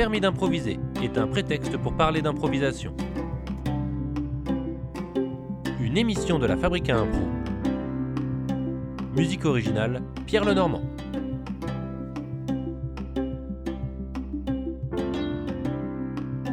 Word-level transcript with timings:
permis 0.00 0.22
d'improviser 0.22 0.80
est 1.02 1.18
un 1.18 1.26
prétexte 1.26 1.76
pour 1.76 1.94
parler 1.94 2.22
d'improvisation. 2.22 2.94
Une 5.78 5.98
émission 5.98 6.38
de 6.38 6.46
la 6.46 6.56
Fabrique 6.56 6.88
à 6.88 6.96
Impro. 6.96 7.20
Musique 9.14 9.44
originale, 9.44 10.00
Pierre 10.24 10.46
Lenormand. 10.46 10.80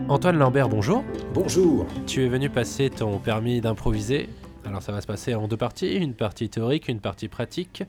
Antoine 0.09 0.38
Lambert, 0.38 0.68
bonjour. 0.68 1.05
Bonjour. 1.34 1.86
Tu 2.05 2.25
es 2.25 2.27
venu 2.27 2.50
passer 2.50 2.89
ton 2.89 3.18
permis 3.18 3.61
d'improviser. 3.61 4.27
Alors 4.66 4.82
ça 4.82 4.91
va 4.91 5.00
se 5.00 5.07
passer 5.07 5.36
en 5.36 5.48
deux 5.48 5.55
parties, 5.55 5.95
une 5.95 6.16
partie 6.16 6.50
théorique, 6.50 6.89
une 6.89 7.00
partie 7.00 7.30
pratique. 7.30 7.84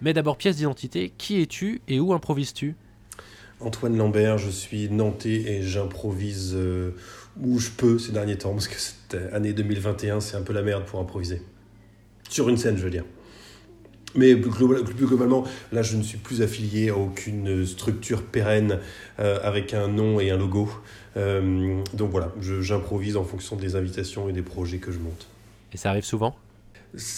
Mais 0.00 0.12
d'abord 0.12 0.36
pièce 0.36 0.58
d'identité, 0.58 1.12
qui 1.18 1.42
es-tu 1.42 1.82
et 1.88 1.98
où 1.98 2.12
improvises-tu? 2.12 2.76
Antoine 3.60 3.96
Lambert, 3.96 4.38
je 4.38 4.50
suis 4.50 4.88
nantais 4.90 5.30
et 5.30 5.62
j'improvise 5.62 6.52
euh, 6.54 6.90
où 7.40 7.58
je 7.58 7.70
peux 7.70 7.98
ces 7.98 8.12
derniers 8.12 8.36
temps, 8.36 8.52
parce 8.52 8.68
que 8.68 8.78
cette 8.78 9.16
année 9.32 9.52
2021, 9.52 10.20
c'est 10.20 10.36
un 10.36 10.42
peu 10.42 10.52
la 10.52 10.62
merde 10.62 10.84
pour 10.84 11.00
improviser. 11.00 11.42
Sur 12.28 12.48
une 12.48 12.56
scène, 12.56 12.76
je 12.76 12.82
veux 12.84 12.90
dire. 12.90 13.04
Mais 14.14 14.34
plus, 14.36 14.50
global- 14.50 14.84
plus 14.84 15.06
globalement, 15.06 15.44
là, 15.72 15.82
je 15.82 15.96
ne 15.96 16.02
suis 16.02 16.18
plus 16.18 16.42
affilié 16.42 16.90
à 16.90 16.96
aucune 16.96 17.66
structure 17.66 18.22
pérenne 18.22 18.80
euh, 19.20 19.38
avec 19.42 19.74
un 19.74 19.88
nom 19.88 20.20
et 20.20 20.30
un 20.30 20.36
logo. 20.36 20.70
Euh, 21.16 21.82
donc 21.94 22.10
voilà, 22.10 22.32
j'improvise 22.40 23.16
en 23.16 23.24
fonction 23.24 23.56
des 23.56 23.74
invitations 23.74 24.28
et 24.28 24.32
des 24.32 24.42
projets 24.42 24.78
que 24.78 24.92
je 24.92 24.98
monte. 24.98 25.26
Et 25.72 25.76
ça 25.76 25.90
arrive 25.90 26.04
souvent? 26.04 26.36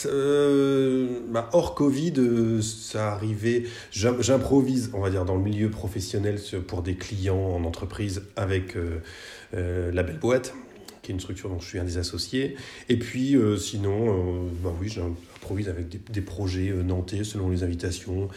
Euh, 0.07 1.21
bah, 1.29 1.49
hors 1.53 1.75
Covid, 1.75 2.15
euh, 2.19 2.63
ça 2.63 3.13
arrivait. 3.13 3.65
j'im- 3.93 4.21
J'improvise, 4.21 4.91
on 4.95 5.01
va 5.01 5.11
dire, 5.11 5.25
dans 5.25 5.37
le 5.37 5.43
milieu 5.43 5.71
professionnel 5.71 6.39
pour 6.67 6.83
des 6.83 6.95
clients 6.95 7.39
en 7.39 7.65
entreprise 7.65 8.23
avec 8.37 8.77
euh, 8.77 9.93
la 9.93 10.03
Belle 10.03 10.19
Boîte, 10.19 10.55
qui 11.03 11.13
est 11.13 11.15
une 11.15 11.21
structure 11.21 11.49
dont 11.49 11.61
je 11.61 11.67
suis 11.67 11.79
un 11.79 11.85
des 11.85 11.99
associés. 11.99 12.57
Et 12.89 12.99
puis, 12.99 13.37
sinon, 13.59 14.47
bah 14.63 14.73
oui, 14.81 14.89
j'improvise 14.89 15.69
avec 15.69 15.89
des, 16.11 16.21
projets 16.21 16.73
nantais 16.85 17.25
selon 17.25 17.49
les 17.49 17.63
invitations. 17.63 18.29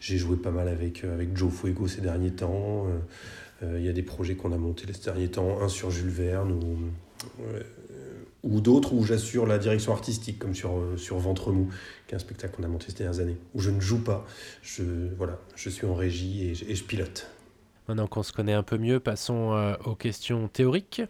J'ai 0.00 0.18
joué 0.18 0.36
pas 0.36 0.50
mal 0.50 0.68
avec, 0.68 1.04
avec 1.04 1.36
Joe 1.36 1.52
Fuego 1.52 1.88
ces 1.88 2.00
derniers 2.02 2.30
temps. 2.30 2.86
Il 3.62 3.84
y 3.84 3.88
a 3.88 3.92
des 3.92 4.02
projets 4.02 4.36
qu'on 4.36 4.52
a 4.52 4.58
montés 4.58 4.86
ces 4.92 5.04
derniers 5.04 5.28
temps, 5.28 5.60
un 5.60 5.68
sur 5.68 5.90
Jules 5.90 6.08
Verne 6.08 6.52
ou, 6.52 6.76
ou 8.42 8.60
d'autres 8.60 8.92
où 8.94 9.04
j'assure 9.04 9.46
la 9.46 9.58
direction 9.58 9.92
artistique, 9.92 10.38
comme 10.38 10.54
sur, 10.54 10.76
euh, 10.78 10.96
sur 10.96 11.18
Ventre 11.18 11.52
Mou, 11.52 11.68
qui 12.06 12.14
est 12.14 12.16
un 12.16 12.20
spectacle 12.20 12.56
qu'on 12.56 12.62
a 12.64 12.68
monté 12.68 12.86
ces 12.88 12.94
dernières 13.04 13.20
années, 13.20 13.36
où 13.54 13.60
je 13.60 13.70
ne 13.70 13.80
joue 13.80 14.02
pas, 14.02 14.24
je, 14.62 14.82
voilà, 15.16 15.38
je 15.56 15.68
suis 15.70 15.86
en 15.86 15.94
régie 15.94 16.48
et, 16.48 16.54
je- 16.54 16.84
pilote. 16.84 17.30
Maintenant 17.88 18.06
qu'on 18.06 18.22
se 18.22 18.32
connaît 18.32 18.52
un 18.54 18.62
peu 18.62 18.78
mieux, 18.78 19.00
passons 19.00 19.52
euh, 19.54 19.74
aux 19.84 19.94
questions 19.94 20.48
théoriques. 20.48 21.02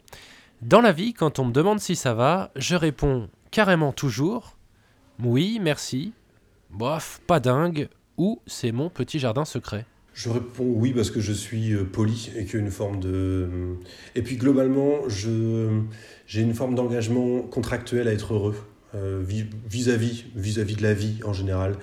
Dans 0.63 0.81
la 0.81 0.93
vie, 0.93 1.15
quand 1.15 1.39
on 1.39 1.45
me 1.45 1.53
demande 1.53 1.79
si 1.81 1.95
ça 1.97 2.15
va, 2.15 2.51
je 2.57 2.75
réponds 2.75 3.29
carrément 3.51 3.93
toujours 3.93 4.57
oui, 5.23 5.59
merci, 5.61 6.13
bof, 6.71 7.21
pas 7.27 7.41
dingue, 7.41 7.89
ou 8.17 8.41
c'est 8.47 8.73
mon 8.73 8.89
petit 8.89 9.19
jardin 9.19 9.45
secret. 9.45 9.85
Je 10.23 10.29
réponds 10.29 10.67
oui 10.67 10.93
parce 10.93 11.11
que 11.11 11.19
je 11.19 11.33
suis 11.33 11.73
euh, 11.73 11.83
poli 11.83 12.31
et 12.37 12.45
qu'il 12.45 12.71
forme 12.71 13.01
de... 13.01 13.49
Et 14.15 14.21
puis 14.21 14.37
globalement, 14.37 15.09
j'ai 15.09 16.43
une 16.43 16.53
forme 16.53 16.75
d'engagement 16.75 17.41
contractuel 17.41 18.07
à 18.07 18.13
être 18.13 18.35
heureux. 18.35 18.55
Euh, 18.95 19.21
vis- 19.25 19.47
vis-à-vis 19.69 20.25
vis-à-vis 20.35 20.77
de 20.77 20.83
la 20.83 20.95
vie 20.95 21.21
en 21.25 21.33
général. 21.33 21.77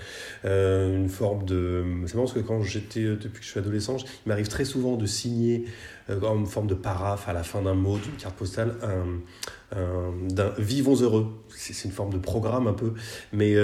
Euh, 0.45 0.97
une 0.97 1.09
forme 1.09 1.45
de 1.45 1.83
c'est 2.05 2.15
marrant 2.15 2.25
parce 2.27 2.33
que 2.33 2.39
quand 2.45 2.61
j'étais 2.63 3.03
euh, 3.03 3.15
depuis 3.15 3.39
que 3.39 3.45
je 3.45 3.51
suis 3.51 3.59
adolescent 3.59 3.97
il 3.97 4.29
m'arrive 4.29 4.47
très 4.49 4.65
souvent 4.65 4.97
de 4.97 5.05
signer 5.05 5.65
en 6.09 6.45
forme 6.45 6.67
de 6.67 6.73
paraphe 6.75 7.27
à 7.27 7.33
la 7.33 7.43
fin 7.43 7.61
d'un 7.61 7.73
mot 7.73 7.97
d'une 7.97 8.13
carte 8.13 8.35
postale 8.35 8.75
un, 8.81 9.77
un- 9.77 10.13
d'un 10.29 10.51
vivons 10.57 10.95
heureux 10.95 11.27
c'est 11.49 11.83
une 11.85 11.91
forme 11.91 12.11
de 12.13 12.17
programme 12.17 12.67
un 12.67 12.73
peu 12.73 12.93
mais 13.33 13.55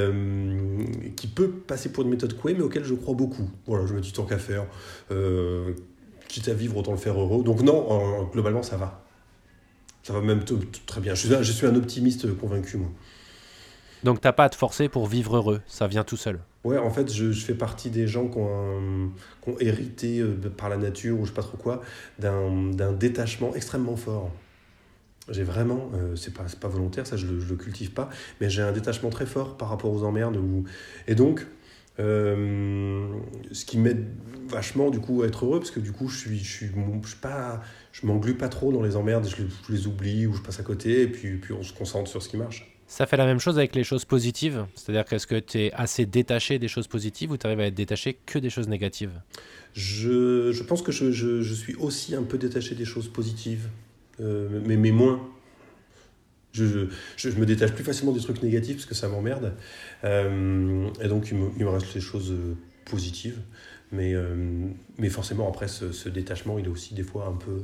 qui 1.15 1.27
peut 1.27 1.49
passer 1.49 1.89
pour 1.91 2.03
une 2.03 2.09
méthode 2.09 2.33
couée 2.37 2.53
mais 2.53 2.63
auquel 2.63 2.83
je 2.83 2.93
crois 2.93 3.13
beaucoup. 3.15 3.49
Voilà 3.67 3.85
je 3.85 3.93
me 3.93 4.01
dis 4.01 4.11
tant 4.13 4.25
qu'à 4.25 4.37
faire 4.39 4.65
euh, 5.11 5.73
quitte 6.27 6.47
à 6.49 6.53
vivre 6.53 6.77
autant 6.77 6.91
le 6.91 6.97
faire 6.97 7.19
heureux. 7.19 7.43
Donc 7.43 7.61
non 7.61 8.25
globalement 8.31 8.63
ça 8.63 8.77
va. 8.77 9.05
Ça 10.03 10.11
va 10.13 10.19
même 10.21 10.43
très 10.85 10.99
bien. 10.99 11.15
Je 11.15 11.27
suis 11.27 11.35
je 11.43 11.51
suis 11.51 11.65
un 11.67 11.75
optimiste 11.75 12.35
convaincu 12.37 12.77
moi 12.77 12.89
Donc 14.03 14.19
t'as 14.19 14.33
pas 14.33 14.45
à 14.45 14.49
te 14.49 14.55
forcer 14.55 14.89
pour 14.89 15.07
vivre 15.07 15.37
heureux, 15.37 15.61
ça 15.65 15.87
vient 15.87 16.03
tout 16.03 16.17
seul. 16.17 16.39
Ouais, 16.63 16.77
en 16.77 16.89
fait, 16.89 17.11
je, 17.11 17.31
fais 17.31 17.55
partie 17.55 17.89
des 17.89 18.07
gens 18.07 18.27
qui 18.27 18.37
ont, 18.37 19.11
hérité 19.59 20.19
euh, 20.19 20.35
par 20.55 20.69
la 20.69 20.77
nature 20.77 21.19
ou 21.19 21.25
je 21.25 21.29
sais 21.29 21.35
pas 21.35 21.41
trop 21.41 21.57
quoi 21.57 21.81
d'un 22.19 22.93
détachement 22.93 23.53
extrêmement 23.55 23.95
fort. 23.95 24.31
J'ai 25.29 25.43
vraiment, 25.43 25.89
euh, 25.93 26.15
c'est 26.15 26.33
pas, 26.33 26.45
pas 26.59 26.67
volontaire, 26.67 27.07
ça 27.07 27.15
je 27.15 27.27
le, 27.27 27.39
le 27.39 27.55
cultive 27.55 27.91
pas, 27.91 28.09
mais 28.41 28.49
j'ai 28.49 28.61
un 28.61 28.73
détachement 28.73 29.09
très 29.09 29.25
fort 29.25 29.57
par 29.57 29.69
rapport 29.69 29.91
aux 29.91 30.03
emmerdes. 30.03 30.37
Et 31.07 31.15
donc, 31.15 31.45
euh, 31.99 33.07
ce 33.51 33.65
qui 33.65 33.77
m'aide 33.77 34.07
vachement 34.47 34.89
du 34.89 34.99
coup 34.99 35.21
à 35.23 35.27
être 35.27 35.45
heureux, 35.45 35.59
parce 35.59 35.71
que 35.71 35.79
du 35.79 35.91
coup, 35.91 36.09
je 36.09 36.17
suis, 36.17 36.39
je 36.39 36.57
suis 36.57 36.71
pas, 37.21 37.61
je 37.91 38.05
m'englue 38.05 38.35
pas 38.35 38.49
trop 38.49 38.73
dans 38.73 38.81
les 38.81 38.95
emmerdes, 38.95 39.27
je 39.27 39.43
les, 39.43 39.49
je 39.67 39.71
les 39.71 39.87
oublie 39.87 40.27
ou 40.27 40.33
je 40.33 40.41
passe 40.41 40.59
à 40.59 40.63
côté, 40.63 41.03
et 41.03 41.07
puis, 41.07 41.37
puis 41.37 41.53
on 41.53 41.63
se 41.63 41.73
concentre 41.73 42.09
sur 42.09 42.21
ce 42.21 42.27
qui 42.27 42.37
marche. 42.37 42.72
Ça 42.87 43.05
fait 43.07 43.17
la 43.17 43.25
même 43.25 43.39
chose 43.39 43.57
avec 43.57 43.73
les 43.75 43.83
choses 43.83 44.05
positives, 44.05 44.65
c'est-à-dire 44.75 45.05
qu'est-ce 45.05 45.25
que 45.25 45.39
tu 45.39 45.59
es 45.59 45.71
assez 45.73 46.05
détaché 46.05 46.59
des 46.59 46.67
choses 46.67 46.87
positives 46.87 47.31
ou 47.31 47.37
tu 47.37 47.47
arrives 47.47 47.59
à 47.61 47.65
être 47.65 47.73
détaché 47.73 48.19
que 48.25 48.37
des 48.37 48.49
choses 48.51 48.67
négatives? 48.67 49.19
Je, 49.73 50.51
je 50.51 50.63
pense 50.63 50.81
que 50.83 50.91
je, 50.91 51.11
je, 51.11 51.41
je 51.41 51.53
suis 51.53 51.75
aussi 51.75 52.13
un 52.13 52.23
peu 52.23 52.37
détaché 52.37 52.75
des 52.75 52.85
choses 52.85 53.07
positives, 53.07 53.67
euh, 54.19 54.61
mais, 54.65 54.77
mais 54.77 54.91
moins. 54.91 55.27
Je, 56.51 56.65
je, 57.17 57.31
je 57.31 57.37
me 57.39 57.47
détache 57.47 57.71
plus 57.71 57.83
facilement 57.83 58.11
des 58.11 58.19
trucs 58.19 58.43
négatifs 58.43 58.75
parce 58.75 58.85
que 58.85 58.93
ça 58.93 59.07
m'emmerde. 59.07 59.55
Euh, 60.03 60.87
et 61.01 61.07
donc, 61.07 61.29
il 61.31 61.37
me, 61.37 61.49
il 61.57 61.65
me 61.65 61.69
reste 61.71 61.95
les 61.95 62.01
choses 62.01 62.31
euh, 62.31 62.55
positives. 62.85 63.39
Mais, 63.91 64.13
euh, 64.13 64.67
mais 64.99 65.09
forcément, 65.09 65.49
après, 65.49 65.67
ce, 65.67 65.91
ce 65.91 66.09
détachement, 66.09 66.59
il 66.59 66.65
est 66.65 66.69
aussi 66.69 66.93
des 66.93 67.01
fois 67.01 67.25
un 67.25 67.37
peu 67.37 67.63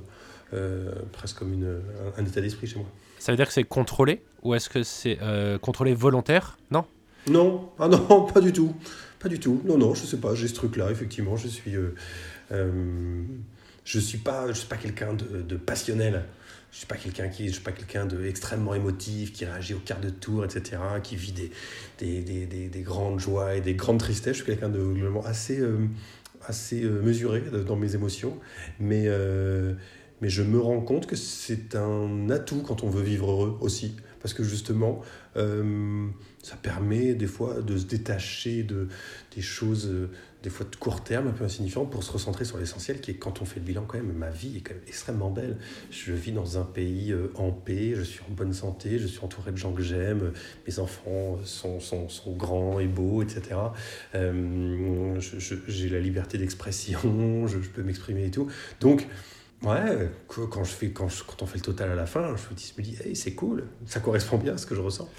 euh, 0.54 0.92
presque 1.12 1.38
comme 1.38 1.54
une, 1.54 1.68
un, 1.68 2.20
un 2.20 2.26
état 2.26 2.42
d'esprit 2.42 2.66
chez 2.66 2.80
moi. 2.80 2.88
Ça 3.20 3.32
veut 3.32 3.36
dire 3.36 3.46
que 3.46 3.54
c'est 3.54 3.64
contrôlé? 3.64 4.24
Ou 4.44 4.56
est-ce 4.56 4.70
que 4.70 4.84
c'est 4.84 5.20
euh, 5.22 5.58
contrôlé 5.58 5.94
volontaire? 5.94 6.58
Non? 6.72 6.86
Non, 7.28 7.70
ah 7.80 7.88
non, 7.88 8.26
pas 8.34 8.42
du 8.42 8.54
tout. 8.54 8.74
Pas 9.20 9.30
du 9.30 9.40
tout. 9.40 9.62
Non, 9.66 9.78
non, 9.78 9.94
je 9.94 10.06
sais 10.06 10.18
pas, 10.18 10.36
j'ai 10.36 10.48
ce 10.48 10.54
truc-là, 10.54 10.92
effectivement. 10.92 11.36
Je 11.36 11.48
suis. 11.48 11.76
Euh, 11.76 11.96
euh, 12.52 13.24
je 13.84 14.00
suis 14.00 14.20
pas, 14.20 14.46
pas 14.70 14.78
quelqu'un 14.78 15.14
de, 15.14 15.56
passionnel. 15.56 16.26
Je 16.72 16.78
suis 16.78 16.86
suis 17.52 17.62
pas 17.64 17.72
quelqu'un 17.72 18.06
de 18.06 18.26
extrêmement 18.26 18.76
émotif, 18.76 19.34
qui 19.34 19.46
réagit 19.46 19.74
au 19.74 19.80
quart 19.80 20.00
de 20.00 20.12
tour, 20.12 20.46
etc., 20.46 20.80
qui 21.02 21.16
vit 21.16 21.32
des, 21.32 21.52
des, 21.98 22.22
des, 22.22 22.46
des, 22.46 22.70
des 22.70 22.82
grandes 22.82 23.20
joies 23.20 23.56
et 23.56 23.62
des 23.62 23.74
grandes 23.74 23.98
tristesses. 23.98 24.38
Je 24.38 24.44
suis 24.44 24.46
quelqu'un 24.46 24.70
de 24.70 24.80
globalement 24.80 25.26
assez, 25.26 25.60
assez 26.48 26.82
mesuré 26.82 27.42
dans 27.66 27.76
mes 27.76 27.96
émotions, 27.96 28.38
mais 28.80 29.08
mais 30.22 30.30
je 30.30 30.44
me 30.44 30.60
rends 30.60 30.82
compte 30.82 31.08
que 31.08 31.16
c'est 31.16 31.76
un 31.76 32.30
atout 32.30 32.62
quand 32.62 32.84
on 32.84 32.90
veut 32.90 33.02
vivre 33.02 33.32
heureux 33.32 33.58
aussi, 33.62 33.96
parce 34.22 34.34
que 34.34 34.44
justement, 34.44 35.02
euh, 35.38 36.08
ça 36.44 36.56
permet 36.56 37.14
des 37.14 37.28
fois 37.28 37.62
de 37.62 37.78
se 37.78 37.86
détacher 37.86 38.64
de, 38.64 38.88
des 39.36 39.42
choses, 39.42 39.88
euh, 39.88 40.10
des 40.44 40.50
fois 40.50 40.66
de 40.70 40.76
court 40.76 41.04
terme, 41.04 41.28
un 41.28 41.32
peu 41.32 41.44
insignifiantes, 41.44 41.92
pour 41.92 42.04
se 42.04 42.12
recentrer 42.12 42.46
sur 42.46 42.58
l'essentiel, 42.58 43.02
qui 43.02 43.12
est 43.12 43.16
quand 43.16 43.42
on 43.42 43.46
fait 43.46 43.60
le 43.60 43.66
bilan 43.66 43.86
quand 43.88 43.98
même, 43.98 44.12
ma 44.14 44.30
vie 44.30 44.58
est 44.58 44.62
quand 44.62 44.74
même 44.74 44.84
extrêmement 44.88 45.32
belle. 45.32 45.58
Je 45.92 46.12
vis 46.14 46.32
dans 46.32 46.58
un 46.58 46.64
pays 46.64 47.12
euh, 47.12 47.32
en 47.36 47.52
paix, 47.52 47.94
je 47.96 48.04
suis 48.04 48.22
en 48.30 48.34
bonne 48.34 48.54
santé, 48.54 49.00
je 49.00 49.08
suis 49.08 49.24
entouré 49.24 49.52
de 49.52 49.58
gens 49.58 49.74
que 49.74 49.84
j'aime, 49.84 50.32
mes 50.68 50.80
enfants 50.80 51.40
sont, 51.44 51.80
sont, 51.80 52.10
sont 52.10 52.34
grands 52.36 52.80
et 52.80 52.88
beaux, 52.88 53.22
etc. 53.22 53.56
J'ai 55.68 55.90
la 55.90 56.00
liberté 56.00 56.38
d'expression, 56.38 57.48
je, 57.48 57.62
je 57.62 57.70
peux 57.70 57.84
m'exprimer 57.84 58.26
et 58.26 58.32
tout. 58.32 58.48
Donc, 58.80 59.08
Ouais, 59.64 60.10
quand, 60.28 60.64
je 60.64 60.72
fais, 60.72 60.92
quand, 60.92 61.10
je- 61.10 61.24
quand 61.24 61.42
on 61.42 61.46
fait 61.46 61.58
le 61.58 61.64
total 61.64 61.92
à 61.92 61.96
la 61.96 62.06
fin, 62.06 62.34
je 62.36 62.44
me 62.78 62.82
dis, 62.82 62.96
hey, 63.04 63.16
c'est 63.16 63.34
cool, 63.34 63.66
ça 63.86 64.00
correspond 64.00 64.38
bien 64.38 64.54
à 64.54 64.58
ce 64.58 64.66
que 64.66 64.74
je 64.76 64.80
ressens. 64.82 65.10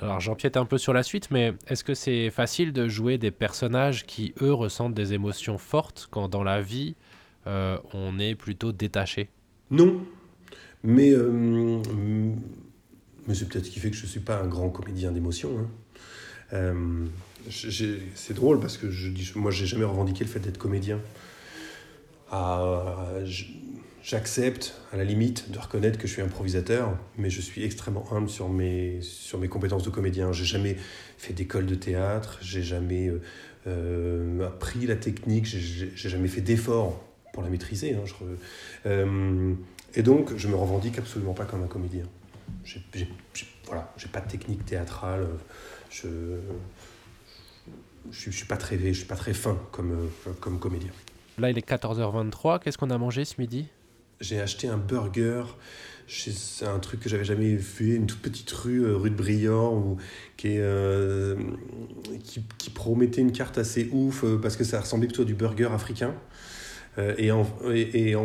Alors 0.00 0.20
j'empiète 0.20 0.56
un 0.56 0.64
peu 0.64 0.78
sur 0.78 0.92
la 0.92 1.02
suite, 1.02 1.30
mais 1.30 1.54
est-ce 1.66 1.82
que 1.84 1.94
c'est 1.94 2.30
facile 2.30 2.72
de 2.72 2.88
jouer 2.88 3.18
des 3.18 3.30
personnages 3.32 4.06
qui, 4.06 4.32
eux, 4.42 4.52
ressentent 4.52 4.94
des 4.94 5.12
émotions 5.12 5.58
fortes 5.58 6.08
quand 6.10 6.28
dans 6.28 6.44
la 6.44 6.60
vie, 6.60 6.94
euh, 7.46 7.78
on 7.94 8.18
est 8.18 8.34
plutôt 8.34 8.72
détaché? 8.72 9.28
Non, 9.70 10.00
mais, 10.84 11.10
euh, 11.12 11.80
mais 13.26 13.34
c'est 13.34 13.48
peut-être 13.48 13.66
ce 13.66 13.70
qui 13.70 13.80
fait 13.80 13.90
que 13.90 13.96
je 13.96 14.04
ne 14.04 14.08
suis 14.08 14.20
pas 14.20 14.40
un 14.40 14.46
grand 14.46 14.70
comédien 14.70 15.10
d'émotion. 15.12 15.50
hein. 15.58 15.66
Euh, 16.54 17.04
c'est 17.50 18.34
drôle 18.34 18.60
parce 18.60 18.76
que 18.78 18.90
je 18.90 19.10
dis, 19.10 19.30
moi, 19.34 19.50
j'ai 19.50 19.66
jamais 19.66 19.84
revendiqué 19.84 20.24
le 20.24 20.30
fait 20.30 20.40
d'être 20.40 20.58
comédien. 20.58 21.00
Ah, 22.30 23.06
J'accepte, 24.08 24.74
à 24.90 24.96
la 24.96 25.04
limite, 25.04 25.50
de 25.50 25.58
reconnaître 25.58 25.98
que 25.98 26.08
je 26.08 26.12
suis 26.14 26.22
improvisateur, 26.22 26.96
mais 27.18 27.28
je 27.28 27.42
suis 27.42 27.62
extrêmement 27.62 28.10
humble 28.10 28.30
sur 28.30 28.48
mes, 28.48 29.02
sur 29.02 29.38
mes 29.38 29.48
compétences 29.48 29.82
de 29.82 29.90
comédien. 29.90 30.32
J'ai 30.32 30.46
jamais 30.46 30.78
fait 31.18 31.34
d'école 31.34 31.66
de 31.66 31.74
théâtre, 31.74 32.38
j'ai 32.40 32.62
jamais 32.62 33.08
euh, 33.08 33.20
euh, 33.66 34.46
appris 34.46 34.86
la 34.86 34.96
technique, 34.96 35.44
j'ai- 35.44 35.90
jamais 35.94 36.28
fait 36.28 36.40
d'efforts 36.40 37.04
pour 37.34 37.42
la 37.42 37.50
maîtriser. 37.50 37.96
hein, 37.96 38.04
euh, 38.86 39.52
et 39.94 40.02
donc, 40.02 40.34
je 40.38 40.48
me 40.48 40.56
revendique 40.56 40.96
absolument 40.96 41.34
pas 41.34 41.44
comme 41.44 41.62
un 41.62 41.66
comédien. 41.66 42.06
J'ai, 42.64 42.80
j'ai- 42.94 43.08
j'ai- 43.34 43.46
voilà, 43.66 43.92
j'ai 43.98 44.08
pas 44.08 44.22
de 44.22 44.30
technique 44.30 44.64
théâtrale. 44.64 45.28
Je, 45.90 46.08
je, 48.10 48.30
suis- 48.30 48.46
pas 48.46 48.56
très, 48.56 48.78
je 48.78 48.92
suis 49.00 49.06
pas 49.06 49.16
très 49.16 49.34
fin 49.34 49.58
comme, 49.70 50.08
comme 50.40 50.58
comédien. 50.58 50.92
Là, 51.36 51.50
il 51.50 51.58
est 51.58 51.68
14h23. 51.68 52.58
Qu'est-ce 52.58 52.78
qu'on 52.78 52.88
a 52.88 52.96
mangé 52.96 53.26
ce 53.26 53.34
midi? 53.38 53.66
J'ai 54.20 54.40
acheté 54.40 54.68
un 54.68 54.78
burger. 54.78 55.44
C'est 56.08 56.64
un 56.64 56.78
truc 56.78 57.00
que 57.00 57.08
j'avais 57.08 57.24
jamais 57.24 57.58
fait, 57.58 57.90
une 57.90 58.06
toute 58.06 58.20
petite 58.20 58.50
rue, 58.50 58.80
euh, 58.80 58.96
rue 58.96 59.10
de 59.10 59.14
Briand, 59.14 59.74
où, 59.74 59.98
euh, 60.46 61.36
qui, 62.24 62.70
promettait 62.70 63.20
une 63.20 63.32
carte 63.32 63.58
assez 63.58 63.90
ouf 63.92 64.24
euh, 64.24 64.38
parce 64.38 64.56
que 64.56 64.64
ça 64.64 64.80
ressemblait 64.80 65.06
plutôt 65.06 65.22
à 65.22 65.26
du 65.26 65.34
burger 65.34 65.68
africain. 65.72 66.14
Et, 67.16 67.30
en, 67.30 67.44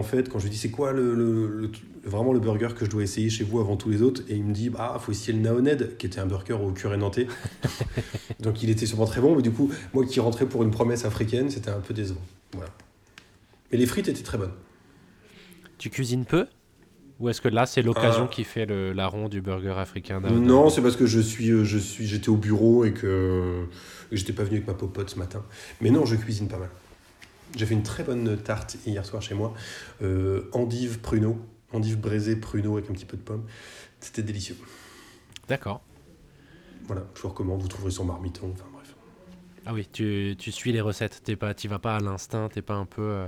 fait, 0.02 0.30
quand 0.30 0.40
je 0.40 0.46
lui 0.46 0.50
dis 0.50 0.58
c'est 0.58 0.72
quoi 0.72 0.94
le, 0.94 1.70
vraiment 2.04 2.34
le 2.34 2.40
burger 2.40 2.70
que 2.76 2.86
je 2.86 2.90
dois 2.90 3.04
essayer 3.04 3.30
chez 3.30 3.44
vous 3.44 3.60
avant 3.60 3.78
tous 3.78 3.90
les 3.90 4.02
autres, 4.02 4.24
et 4.30 4.36
il 4.36 4.44
me 4.44 4.52
dit 4.52 4.72
ah 4.80 4.98
faut 5.00 5.12
essayer 5.12 5.32
le 5.32 5.42
Naoned 5.42 5.96
qui 5.98 6.08
était 6.08 6.20
un 6.20 6.26
burger 6.26 6.54
au 6.54 6.72
curé 6.72 6.98
nantais. 6.98 7.28
Donc 8.40 8.64
il 8.64 8.72
était 8.72 8.88
sûrement 8.88 9.06
très 9.06 9.22
bon, 9.22 9.36
mais 9.36 9.44
du 9.44 9.52
coup 9.52 9.72
moi 9.94 10.04
qui 10.08 10.20
rentrais 10.20 10.48
pour 10.48 10.64
une 10.64 10.72
promesse 10.72 11.06
africaine, 11.06 11.52
c'était 11.52 11.70
un 11.70 11.82
peu 11.82 11.94
décevant. 11.94 12.22
Voilà. 12.54 12.72
Mais 13.72 13.78
les 13.78 13.86
frites 13.86 14.08
étaient 14.08 14.24
très 14.24 14.40
bonnes. 14.40 14.54
Tu 15.84 15.90
cuisines 15.90 16.24
peu 16.24 16.48
Ou 17.20 17.28
est-ce 17.28 17.42
que 17.42 17.50
là, 17.50 17.66
c'est 17.66 17.82
l'occasion 17.82 18.24
Euh. 18.24 18.28
qui 18.28 18.46
fait 18.46 18.66
le 18.66 18.94
larron 18.94 19.28
du 19.28 19.42
burger 19.42 19.74
africain 19.78 20.22
Non, 20.22 20.70
c'est 20.70 20.82
parce 20.82 20.96
que 20.96 21.06
je 21.06 21.20
suis, 21.20 21.50
euh, 21.50 21.66
je 21.66 21.78
suis, 21.78 22.08
j'étais 22.08 22.30
au 22.30 22.38
bureau 22.38 22.86
et 22.86 22.94
que, 22.94 23.66
que 24.10 24.16
j'étais 24.16 24.32
pas 24.32 24.44
venu 24.46 24.56
avec 24.56 24.68
ma 24.68 24.76
popote 24.76 25.10
ce 25.10 25.20
matin. 25.20 25.44
Mais 25.82 25.90
non, 25.92 26.06
je 26.06 26.16
cuisine 26.16 26.48
pas 26.48 26.58
mal. 26.58 26.70
J'ai 27.58 27.66
fait 27.66 27.74
une 27.74 27.84
très 27.84 28.06
bonne 28.06 28.38
tarte 28.38 28.78
hier 28.86 29.06
soir 29.06 29.22
chez 29.22 29.36
moi, 29.36 29.54
euh, 30.02 30.44
endive 30.54 31.00
pruneau, 31.00 31.38
endive 31.74 32.00
braisée 32.00 32.38
pruneau 32.38 32.78
avec 32.78 32.90
un 32.90 32.94
petit 32.94 33.04
peu 33.04 33.18
de 33.18 33.22
pomme. 33.22 33.44
C'était 34.00 34.24
délicieux. 34.24 34.56
D'accord. 35.50 35.82
Voilà, 36.88 37.04
je 37.14 37.22
vous 37.24 37.28
recommande. 37.28 37.62
Vous 37.62 37.68
trouverez 37.68 37.92
sur 37.92 38.06
Marmiton. 38.06 38.52
Enfin 38.54 38.64
bref. 38.74 38.96
Ah 39.66 39.74
oui, 39.74 39.86
tu, 39.92 40.36
tu 40.40 40.50
suis 40.54 40.72
les 40.72 40.80
recettes. 40.80 41.20
T'es 41.26 41.36
pas, 41.36 41.54
t'y 41.54 41.68
vas 41.68 41.80
pas 41.80 41.98
à 41.98 42.00
l'instinct. 42.00 42.48
T'es 42.48 42.62
pas 42.62 42.76
un 42.76 42.86
peu. 42.86 43.02
euh, 43.02 43.28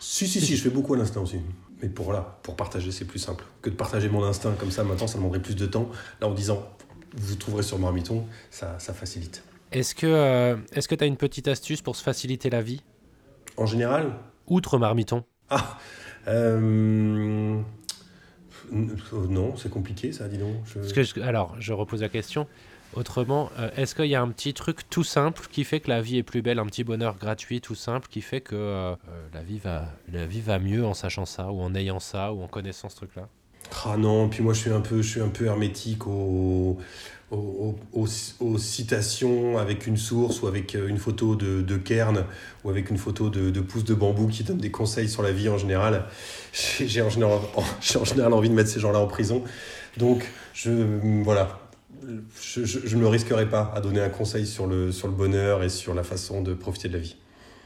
Si, 0.00 0.26
si, 0.26 0.40
si, 0.40 0.56
je 0.56 0.62
fais 0.64 0.70
beaucoup 0.70 0.94
à 0.94 0.96
l'instinct 0.96 1.20
aussi. 1.20 1.38
Mais 1.82 1.88
pour 1.88 2.04
voilà, 2.04 2.38
pour 2.42 2.54
partager, 2.56 2.92
c'est 2.92 3.04
plus 3.04 3.18
simple 3.18 3.44
que 3.60 3.68
de 3.68 3.74
partager 3.74 4.08
mon 4.08 4.22
instinct 4.24 4.52
comme 4.58 4.70
ça. 4.70 4.84
Maintenant, 4.84 5.06
ça 5.08 5.18
demanderait 5.18 5.42
plus 5.42 5.56
de 5.56 5.66
temps. 5.66 5.88
Là, 6.20 6.28
en 6.28 6.32
disant, 6.34 6.62
vous 7.16 7.34
trouverez 7.34 7.64
sur 7.64 7.78
Marmiton, 7.78 8.24
ça, 8.50 8.78
ça 8.78 8.94
facilite. 8.94 9.42
Est-ce 9.72 9.94
que, 9.94 10.06
euh, 10.06 10.56
est-ce 10.72 10.86
que 10.86 10.94
t'as 10.94 11.06
une 11.06 11.16
petite 11.16 11.48
astuce 11.48 11.82
pour 11.82 11.96
se 11.96 12.02
faciliter 12.02 12.50
la 12.50 12.62
vie? 12.62 12.82
En 13.56 13.66
général, 13.66 14.12
Outre 14.48 14.76
Marmiton. 14.78 15.24
Ah 15.50 15.78
euh, 16.28 17.60
n- 18.72 18.96
Non, 19.28 19.56
c'est 19.56 19.70
compliqué 19.70 20.12
ça, 20.12 20.28
dis 20.28 20.38
donc. 20.38 20.54
Je- 20.66 20.78
Parce 20.80 20.92
que 20.92 21.02
je- 21.02 21.20
alors, 21.20 21.56
je 21.60 21.72
repose 21.72 22.00
la 22.02 22.08
question. 22.08 22.46
Autrement, 22.94 23.50
euh, 23.58 23.70
est-ce 23.76 23.94
qu'il 23.94 24.06
y 24.06 24.14
a 24.14 24.20
un 24.20 24.28
petit 24.28 24.52
truc 24.52 24.88
tout 24.90 25.04
simple 25.04 25.46
qui 25.50 25.64
fait 25.64 25.80
que 25.80 25.88
la 25.88 26.02
vie 26.02 26.18
est 26.18 26.22
plus 26.22 26.42
belle, 26.42 26.58
un 26.58 26.66
petit 26.66 26.84
bonheur 26.84 27.16
gratuit 27.16 27.62
tout 27.62 27.74
simple 27.74 28.06
qui 28.10 28.20
fait 28.20 28.42
que 28.42 28.54
euh, 28.54 28.92
euh, 28.92 28.96
la, 29.32 29.42
vie 29.42 29.58
va, 29.58 29.86
la 30.12 30.26
vie 30.26 30.42
va 30.42 30.58
mieux 30.58 30.84
en 30.84 30.92
sachant 30.92 31.24
ça, 31.24 31.50
ou 31.50 31.60
en 31.62 31.74
ayant 31.74 32.00
ça, 32.00 32.32
ou 32.34 32.42
en 32.42 32.48
connaissant 32.48 32.90
ce 32.90 32.96
truc-là? 32.96 33.28
Ah 33.86 33.96
non, 33.96 34.28
puis 34.28 34.42
moi 34.42 34.52
je 34.52 34.60
suis 34.60 34.70
un 34.70 34.80
peu, 34.80 35.00
je 35.00 35.08
suis 35.08 35.20
un 35.22 35.28
peu 35.28 35.46
hermétique 35.46 36.06
aux, 36.06 36.76
aux, 37.30 38.58
citations 38.58 39.56
avec 39.56 39.86
une 39.86 39.96
source 39.96 40.42
ou 40.42 40.46
avec 40.46 40.74
une 40.74 40.98
photo 40.98 41.36
de, 41.36 41.62
de 41.62 41.76
Kern 41.78 42.26
ou 42.64 42.70
avec 42.70 42.90
une 42.90 42.98
photo 42.98 43.30
de, 43.30 43.48
de 43.48 43.60
de 43.62 43.94
bambou 43.94 44.26
qui 44.26 44.44
donne 44.44 44.58
des 44.58 44.70
conseils 44.70 45.08
sur 45.08 45.22
la 45.22 45.32
vie 45.32 45.48
en 45.48 45.56
général. 45.56 46.04
J'ai 46.52 47.00
en 47.00 47.08
général, 47.08 47.38
j'ai 47.80 47.98
en 47.98 48.04
général 48.04 48.34
envie 48.34 48.50
de 48.50 48.54
mettre 48.54 48.68
ces 48.68 48.80
gens-là 48.80 48.98
en 48.98 49.06
prison. 49.06 49.42
Donc, 49.96 50.30
je, 50.52 50.70
voilà, 51.22 51.61
je, 52.40 52.96
ne 52.96 53.00
me 53.00 53.06
risquerai 53.08 53.48
pas 53.48 53.72
à 53.74 53.80
donner 53.80 54.00
un 54.00 54.08
conseil 54.08 54.46
sur 54.46 54.66
le, 54.66 54.92
sur 54.92 55.08
le 55.08 55.14
bonheur 55.14 55.62
et 55.62 55.68
sur 55.68 55.94
la 55.94 56.02
façon 56.04 56.42
de 56.42 56.54
profiter 56.54 56.88
de 56.88 56.94
la 56.94 57.00
vie. 57.00 57.16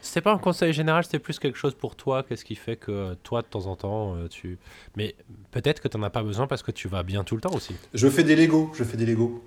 C'était 0.01 0.21
pas 0.21 0.33
un 0.33 0.37
conseil 0.37 0.71
général, 0.73 1.03
c'était 1.03 1.19
plus 1.19 1.37
quelque 1.39 1.57
chose 1.57 1.73
pour 1.73 1.95
toi. 1.95 2.23
Qu'est-ce 2.23 2.45
qui 2.45 2.55
fait 2.55 2.77
que 2.77 2.91
euh, 2.91 3.15
toi, 3.23 3.41
de 3.41 3.47
temps 3.47 3.65
en 3.65 3.75
temps, 3.75 4.15
euh, 4.15 4.27
tu. 4.29 4.57
Mais 4.95 5.15
peut-être 5.51 5.81
que 5.81 5.87
t'en 5.87 6.01
as 6.03 6.09
pas 6.09 6.23
besoin 6.23 6.47
parce 6.47 6.63
que 6.63 6.71
tu 6.71 6.87
vas 6.87 7.03
bien 7.03 7.23
tout 7.23 7.35
le 7.35 7.41
temps 7.41 7.53
aussi. 7.53 7.75
Je 7.93 8.07
fais 8.07 8.23
des 8.23 8.35
Legos, 8.35 8.71
je 8.73 8.83
fais 8.83 8.95
des 8.95 9.05
Legos. 9.05 9.43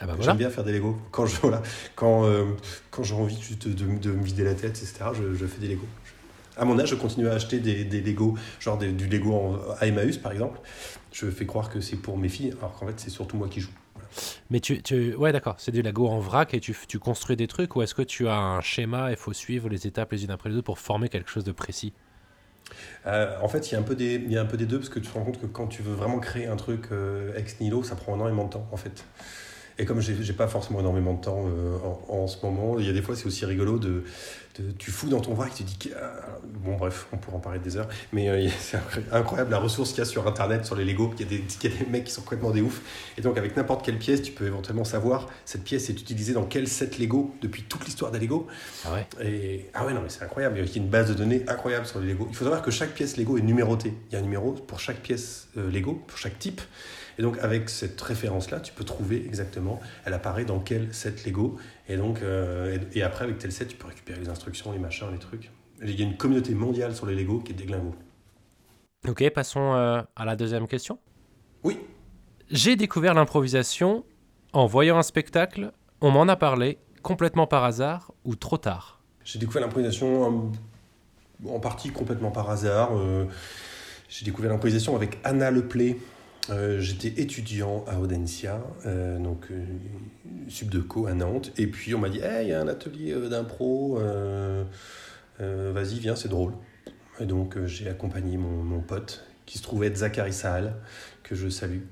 Ah 0.00 0.06
bah 0.06 0.14
voilà. 0.16 0.32
J'aime 0.32 0.38
bien 0.38 0.50
faire 0.50 0.64
des 0.64 0.72
Legos. 0.72 0.98
Quand 1.12 1.24
je 1.26 1.40
voilà, 1.40 1.62
quand 1.94 2.24
euh, 2.26 2.44
quand 2.90 3.04
j'ai 3.04 3.14
envie 3.14 3.40
juste 3.40 3.68
de, 3.68 3.72
de, 3.72 3.98
de 3.98 4.10
me 4.10 4.22
vider 4.24 4.44
la 4.44 4.54
tête, 4.54 4.70
etc. 4.82 4.96
Je, 5.14 5.34
je 5.34 5.46
fais 5.46 5.60
des 5.60 5.68
Legos. 5.68 5.86
À 6.56 6.66
mon 6.66 6.78
âge, 6.78 6.90
je 6.90 6.94
continue 6.96 7.28
à 7.28 7.32
acheter 7.34 7.60
des, 7.60 7.84
des 7.84 8.02
Legos, 8.02 8.34
genre 8.60 8.76
des- 8.76 8.92
du 8.92 9.06
Lego 9.06 9.32
en, 9.32 9.56
à 9.80 9.86
Emmaüs 9.86 10.18
par 10.18 10.32
exemple. 10.32 10.60
Je 11.12 11.30
fais 11.30 11.46
croire 11.46 11.70
que 11.70 11.80
c'est 11.80 11.96
pour 11.96 12.18
mes 12.18 12.28
filles, 12.28 12.52
alors 12.58 12.74
qu'en 12.74 12.86
fait 12.88 12.94
c'est 12.98 13.08
surtout 13.10 13.36
moi 13.38 13.48
qui 13.48 13.60
joue. 13.60 13.70
Mais 14.50 14.60
tu, 14.60 14.82
tu... 14.82 15.14
ouais, 15.14 15.32
d'accord, 15.32 15.56
c'est 15.58 15.72
du 15.72 15.82
Lego 15.82 16.08
en 16.08 16.20
vrac 16.20 16.54
et 16.54 16.60
tu, 16.60 16.74
construis 16.98 17.36
des 17.36 17.46
trucs 17.46 17.76
ou 17.76 17.82
est-ce 17.82 17.94
que 17.94 18.02
tu 18.02 18.28
as 18.28 18.36
un 18.36 18.60
schéma 18.60 19.12
et 19.12 19.16
faut 19.16 19.32
suivre 19.32 19.68
les 19.68 19.86
étapes 19.86 20.12
les 20.12 20.24
unes 20.24 20.30
après 20.30 20.50
les 20.50 20.56
autres 20.56 20.66
pour 20.66 20.78
former 20.78 21.08
quelque 21.08 21.30
chose 21.30 21.44
de 21.44 21.52
précis? 21.52 21.92
Euh, 23.06 23.36
en 23.42 23.48
fait, 23.48 23.70
il 23.70 23.74
y, 23.74 23.76
a 23.76 23.80
un 23.80 23.82
peu 23.82 23.94
des, 23.94 24.14
il 24.14 24.66
deux, 24.66 24.78
parce 24.78 24.88
que 24.88 24.98
tu 24.98 25.08
te 25.08 25.14
rends 25.14 25.24
compte 25.24 25.40
que 25.40 25.46
quand 25.46 25.66
tu 25.66 25.82
veux 25.82 25.94
vraiment 25.94 26.20
créer 26.20 26.46
un 26.46 26.56
truc 26.56 26.86
euh, 26.92 27.36
ex 27.36 27.60
nihilo, 27.60 27.82
ça 27.82 27.96
prend 27.96 28.14
énormément 28.14 28.44
de 28.44 28.50
temps, 28.50 28.66
en 28.70 28.76
fait. 28.76 29.04
Et 29.78 29.84
comme 29.86 30.00
j'ai 30.00 30.32
pas 30.34 30.48
forcément 30.48 30.80
énormément 30.80 31.14
de 31.14 31.20
temps 31.22 31.44
euh, 31.46 31.76
en, 32.08 32.14
en 32.22 32.26
ce 32.26 32.36
moment, 32.44 32.78
il 32.78 32.86
y 32.86 32.90
a 32.90 32.92
des 32.92 33.02
fois, 33.02 33.16
c'est 33.16 33.26
aussi 33.26 33.44
rigolo 33.46 33.78
de, 33.78 34.04
de- 34.58 34.70
Tu 34.78 34.90
fous 34.90 35.08
dans 35.08 35.20
ton 35.20 35.32
vrac, 35.34 35.54
tu 35.54 35.64
te 35.64 35.68
dis. 35.68 35.76
que- 35.88 35.94
ah, 36.00 36.38
Bon, 36.64 36.76
bref, 36.76 37.06
on 37.12 37.16
pourra 37.16 37.38
en 37.38 37.40
parler 37.40 37.58
des 37.58 37.76
heures, 37.78 37.88
mais 38.12 38.28
euh, 38.28 38.48
c'est 38.60 38.78
incroyable- 39.10 39.50
la 39.50 39.58
ressource 39.58 39.90
qu'il 39.90 39.98
y 39.98 40.02
a 40.02 40.04
sur 40.04 40.26
Internet, 40.28 40.66
sur 40.66 40.76
les 40.76 40.84
Lego, 40.84 41.08
qu'il 41.08 41.26
y, 41.30 41.34
a 41.34 41.38
des- 41.38 41.44
qu'il 41.44 41.72
y 41.72 41.74
a 41.74 41.78
des 41.84 41.86
mecs 41.90 42.04
qui 42.04 42.12
sont 42.12 42.20
complètement 42.20 42.50
des 42.50 42.60
oufs. 42.60 42.82
Et 43.16 43.22
donc, 43.22 43.38
avec 43.38 43.56
n'importe 43.56 43.84
quelle 43.84 43.98
pièce, 43.98 44.20
tu 44.22 44.32
peux 44.32 44.46
éventuellement 44.46 44.84
savoir 44.84 45.28
cette 45.46 45.64
pièce 45.64 45.88
est 45.88 45.98
utilisée 46.00 46.34
dans 46.34 46.44
quel 46.44 46.68
set 46.68 46.98
Lego 46.98 47.34
depuis 47.40 47.62
toute 47.62 47.84
l'histoire 47.86 48.10
des 48.12 48.18
Lego. 48.18 48.46
Ah 48.84 48.92
ouais? 48.92 49.06
Et, 49.26 49.70
ah 49.74 49.86
ouais, 49.86 49.94
non, 49.94 50.02
mais 50.02 50.10
c'est 50.10 50.22
incroyable. 50.22 50.58
Il 50.58 50.68
y 50.68 50.74
a 50.74 50.76
une 50.82 50.88
base 50.90 51.08
de 51.08 51.14
données 51.14 51.44
incroyable 51.48 51.86
sur 51.86 51.98
les 52.00 52.08
Lego. 52.08 52.26
Il 52.30 52.36
faut 52.36 52.44
savoir 52.44 52.60
que 52.62 52.70
chaque 52.70 52.90
pièce 52.92 53.16
Lego 53.16 53.38
est 53.38 53.42
numérotée. 53.42 53.94
Il 54.10 54.12
y 54.12 54.16
a 54.16 54.18
un 54.18 54.22
numéro 54.22 54.52
pour 54.52 54.80
chaque 54.80 54.98
pièce 55.00 55.48
euh, 55.56 55.70
Lego, 55.70 55.94
pour 56.06 56.18
chaque 56.18 56.38
type. 56.38 56.60
Et 57.18 57.22
donc, 57.22 57.38
avec 57.38 57.68
cette 57.68 58.00
référence-là, 58.00 58.60
tu 58.60 58.72
peux 58.72 58.84
trouver 58.84 59.24
exactement, 59.26 59.80
elle 60.04 60.14
apparaît 60.14 60.44
dans 60.44 60.60
quel 60.60 60.92
set 60.94 61.24
Lego. 61.26 61.58
Et 61.88 61.96
donc, 61.96 62.22
euh, 62.22 62.78
et, 62.94 62.98
et 62.98 63.02
après, 63.02 63.24
avec 63.24 63.38
tel 63.38 63.52
set, 63.52 63.68
tu 63.68 63.76
peux 63.76 63.86
récupérer 63.86 64.20
les 64.20 64.28
instructions, 64.28 64.72
les 64.72 64.78
machins, 64.78 65.08
les 65.12 65.18
trucs. 65.18 65.50
Et 65.82 65.90
Il 65.90 65.98
y 65.98 66.02
a 66.02 66.06
une 66.06 66.16
communauté 66.16 66.54
mondiale 66.54 66.94
sur 66.94 67.06
les 67.06 67.14
Lego 67.14 67.40
qui 67.40 67.52
est 67.52 67.54
déglingo. 67.54 67.94
Ok, 69.08 69.28
passons 69.30 69.74
euh, 69.74 70.00
à 70.14 70.24
la 70.24 70.36
deuxième 70.36 70.68
question. 70.68 70.98
Oui. 71.64 71.78
J'ai 72.50 72.76
découvert 72.76 73.14
l'improvisation 73.14 74.04
en 74.52 74.66
voyant 74.66 74.98
un 74.98 75.02
spectacle, 75.02 75.72
on 76.00 76.10
m'en 76.10 76.28
a 76.28 76.36
parlé, 76.36 76.78
complètement 77.02 77.46
par 77.46 77.64
hasard 77.64 78.12
ou 78.24 78.36
trop 78.36 78.58
tard. 78.58 79.00
J'ai 79.24 79.38
découvert 79.38 79.62
l'improvisation 79.62 80.24
en, 80.24 80.52
en 81.48 81.60
partie 81.60 81.90
complètement 81.90 82.30
par 82.30 82.50
hasard. 82.50 82.90
Euh, 82.96 83.24
j'ai 84.08 84.24
découvert 84.24 84.50
l'improvisation 84.50 84.94
avec 84.94 85.18
Anna 85.24 85.50
Leplay. 85.50 85.96
Euh, 86.50 86.80
J'étais 86.80 87.20
étudiant 87.22 87.84
à 87.86 88.00
Audencia, 88.00 88.60
euh, 88.84 89.18
donc 89.18 89.46
euh, 89.50 89.64
subdeco 90.48 91.06
à 91.06 91.14
Nantes. 91.14 91.52
Et 91.56 91.68
puis 91.68 91.94
on 91.94 91.98
m'a 91.98 92.08
dit 92.08 92.18
il 92.18 92.48
y 92.48 92.52
a 92.52 92.60
un 92.60 92.66
atelier 92.68 93.12
euh, 93.12 93.28
d'impro, 93.28 93.98
euh, 94.00 94.64
vas-y, 95.38 96.00
viens, 96.00 96.16
c'est 96.16 96.28
drôle. 96.28 96.52
Et 97.20 97.26
donc 97.26 97.64
j'ai 97.66 97.88
accompagné 97.88 98.36
mon, 98.36 98.62
mon 98.62 98.80
pote 98.80 99.24
qui 99.46 99.58
se 99.58 99.62
trouvait 99.62 99.86
être 99.88 99.98
Zachary 99.98 100.32
Sahal, 100.32 100.74
que 101.22 101.34
je 101.34 101.48
salue, 101.48 101.82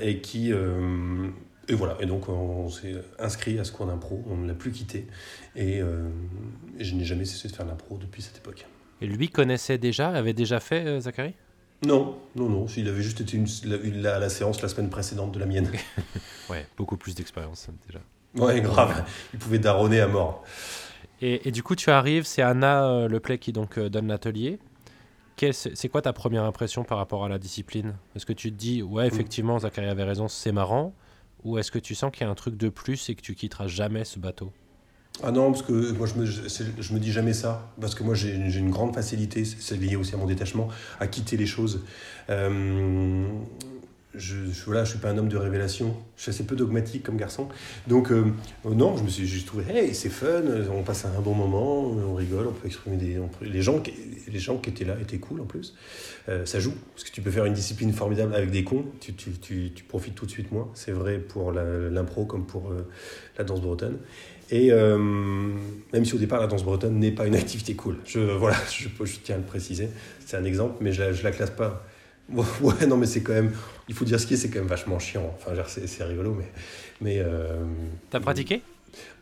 et 0.00 0.20
qui. 0.20 0.50
et 0.50 1.74
voilà, 1.74 1.96
et 2.00 2.06
donc 2.06 2.28
on 2.28 2.68
s'est 2.70 2.94
inscrit 3.18 3.58
à 3.58 3.64
ce 3.64 3.72
cours 3.72 3.86
d'impro, 3.86 4.24
on 4.28 4.36
ne 4.38 4.48
l'a 4.48 4.54
plus 4.54 4.70
quitté, 4.72 5.06
et, 5.54 5.78
et 5.80 6.84
je 6.84 6.94
n'ai 6.94 7.04
jamais 7.04 7.24
cessé 7.26 7.48
de 7.48 7.52
faire 7.54 7.66
l'impro 7.66 7.98
depuis 7.98 8.22
cette 8.22 8.38
époque. 8.38 8.66
Et 9.00 9.06
lui 9.06 9.28
connaissait 9.28 9.76
déjà, 9.76 10.08
avait 10.10 10.32
déjà 10.32 10.60
fait 10.60 11.00
Zachary? 11.00 11.34
Non, 11.84 12.18
non, 12.34 12.48
non, 12.48 12.66
il 12.76 12.88
avait 12.88 13.02
juste 13.02 13.20
été 13.20 13.36
une, 13.36 13.46
la, 13.64 13.76
la, 13.76 14.18
la 14.18 14.28
séance 14.28 14.60
la 14.62 14.68
semaine 14.68 14.90
précédente 14.90 15.32
de 15.32 15.38
la 15.38 15.46
mienne. 15.46 15.70
Ouais, 16.50 16.66
beaucoup 16.78 16.96
plus 16.96 17.14
d'expérience 17.14 17.68
déjà. 17.86 18.00
Ouais, 18.34 18.60
grave, 18.62 19.04
il 19.34 19.38
pouvait 19.38 19.58
daronner 19.58 20.00
à 20.00 20.08
mort. 20.08 20.42
Et, 21.20 21.46
et 21.46 21.52
du 21.52 21.62
coup, 21.62 21.76
tu 21.76 21.90
arrives, 21.90 22.24
c'est 22.24 22.40
Anna 22.40 22.88
euh, 22.88 23.06
Leplay 23.08 23.36
qui 23.36 23.52
donc 23.52 23.76
euh, 23.76 23.90
donne 23.90 24.06
l'atelier. 24.08 24.58
Quelle- 25.36 25.52
C'est 25.52 25.76
c'est 25.76 25.90
quoi 25.90 26.00
ta 26.00 26.14
première 26.14 26.44
impression 26.44 26.84
par 26.84 26.96
rapport 26.96 27.22
à 27.24 27.28
la 27.28 27.38
discipline? 27.38 27.96
Est-ce 28.16 28.24
que 28.24 28.32
tu 28.32 28.50
te 28.50 28.56
dis, 28.56 28.82
ouais, 28.82 29.06
effectivement, 29.06 29.58
Zachary 29.58 29.88
avait 29.88 30.04
raison, 30.04 30.26
c'est 30.26 30.52
marrant? 30.52 30.94
Ou 31.44 31.58
est-ce 31.58 31.70
que 31.70 31.78
tu 31.78 31.94
sens 31.94 32.10
qu'il 32.12 32.22
y 32.22 32.24
a 32.26 32.30
un 32.30 32.34
truc 32.34 32.56
de 32.56 32.70
plus 32.70 33.10
et 33.10 33.14
que 33.14 33.20
tu 33.20 33.34
quitteras 33.34 33.66
jamais 33.66 34.04
ce 34.06 34.18
bateau? 34.18 34.50
Ah 35.22 35.32
non, 35.32 35.50
parce 35.50 35.62
que 35.64 35.92
moi 35.92 36.06
je 36.06 36.14
me, 36.14 36.24
je, 36.24 36.92
me 36.92 36.98
dis 36.98 37.10
jamais 37.10 37.32
ça, 37.32 37.72
parce 37.80 37.94
que 37.94 38.04
moi 38.04 38.14
j'ai 38.14 38.34
une 38.34 38.70
grande 38.70 38.94
facilité, 38.94 39.44
c'est 39.44 39.76
lié 39.76 39.96
aussi 39.96 40.14
à 40.14 40.16
mon 40.16 40.26
détachement, 40.26 40.68
à 41.00 41.08
quitter 41.08 41.36
les 41.36 41.46
choses. 41.46 41.80
Euh, 42.30 43.26
je, 44.14 44.36
je, 44.52 44.64
voilà, 44.64 44.84
je 44.84 44.90
suis 44.90 44.98
pas 44.98 45.10
un 45.10 45.18
homme 45.18 45.28
de 45.28 45.36
révélation. 45.36 45.94
Je 46.16 46.22
suis 46.22 46.30
assez 46.30 46.44
peu 46.44 46.56
dogmatique 46.56 47.02
comme 47.02 47.16
garçon. 47.16 47.48
Donc, 47.86 48.10
euh, 48.10 48.32
non, 48.64 48.96
je 48.96 49.02
me 49.02 49.08
suis 49.08 49.26
juste 49.26 49.46
trouvé, 49.46 49.64
hey, 49.68 49.94
c'est 49.94 50.08
fun, 50.08 50.42
on 50.72 50.82
passe 50.82 51.04
un 51.04 51.20
bon 51.20 51.34
moment, 51.34 51.82
on 51.82 52.14
rigole, 52.14 52.46
on 52.46 52.52
peut 52.52 52.66
exprimer 52.66 52.96
des. 52.96 53.18
Les, 53.42 53.62
gens 53.62 53.80
qui, 53.80 53.92
les 54.30 54.38
gens 54.38 54.56
qui 54.56 54.70
étaient 54.70 54.84
là 54.84 54.96
étaient 55.00 55.18
cool 55.18 55.40
en 55.40 55.46
plus. 55.46 55.74
Euh, 56.28 56.46
ça 56.46 56.58
joue, 56.58 56.74
parce 56.94 57.04
que 57.04 57.10
tu 57.10 57.22
peux 57.22 57.30
faire 57.30 57.44
une 57.44 57.54
discipline 57.54 57.92
formidable 57.92 58.34
avec 58.34 58.50
des 58.50 58.64
cons, 58.64 58.84
tu, 59.00 59.14
tu, 59.14 59.32
tu, 59.32 59.72
tu 59.74 59.84
profites 59.84 60.14
tout 60.14 60.26
de 60.26 60.30
suite 60.30 60.52
moins. 60.52 60.68
C'est 60.74 60.92
vrai 60.92 61.18
pour 61.18 61.52
l'impro 61.52 62.24
comme 62.24 62.46
pour 62.46 62.72
la 63.36 63.44
danse 63.44 63.60
bretonne. 63.60 63.98
Et 64.50 64.72
euh, 64.72 64.96
même 65.92 66.04
si 66.04 66.14
au 66.14 66.18
départ 66.18 66.40
la 66.40 66.46
danse 66.46 66.64
bretonne 66.64 66.98
n'est 66.98 67.12
pas 67.12 67.26
une 67.26 67.34
activité 67.36 67.74
cool, 67.74 67.96
je, 68.06 68.20
voilà, 68.20 68.56
je, 68.70 68.88
je 69.04 69.16
tiens 69.22 69.34
à 69.36 69.38
le 69.38 69.44
préciser, 69.44 69.88
c'est 70.24 70.36
un 70.36 70.44
exemple, 70.44 70.76
mais 70.80 70.92
je 70.92 71.02
la, 71.02 71.12
je 71.12 71.22
la 71.22 71.30
classe 71.32 71.50
pas. 71.50 71.84
Ouais, 72.60 72.86
non, 72.86 72.98
mais 72.98 73.06
c'est 73.06 73.22
quand 73.22 73.32
même, 73.32 73.52
il 73.88 73.94
faut 73.94 74.04
dire 74.04 74.20
ce 74.20 74.26
qui 74.26 74.34
est, 74.34 74.36
c'est 74.36 74.50
quand 74.50 74.58
même 74.58 74.68
vachement 74.68 74.98
chiant. 74.98 75.34
Enfin, 75.34 75.52
c'est 75.66 76.04
rigolo, 76.04 76.34
mais. 76.38 76.44
mais 77.00 77.20
euh, 77.20 77.64
T'as 78.10 78.20
pratiqué? 78.20 78.60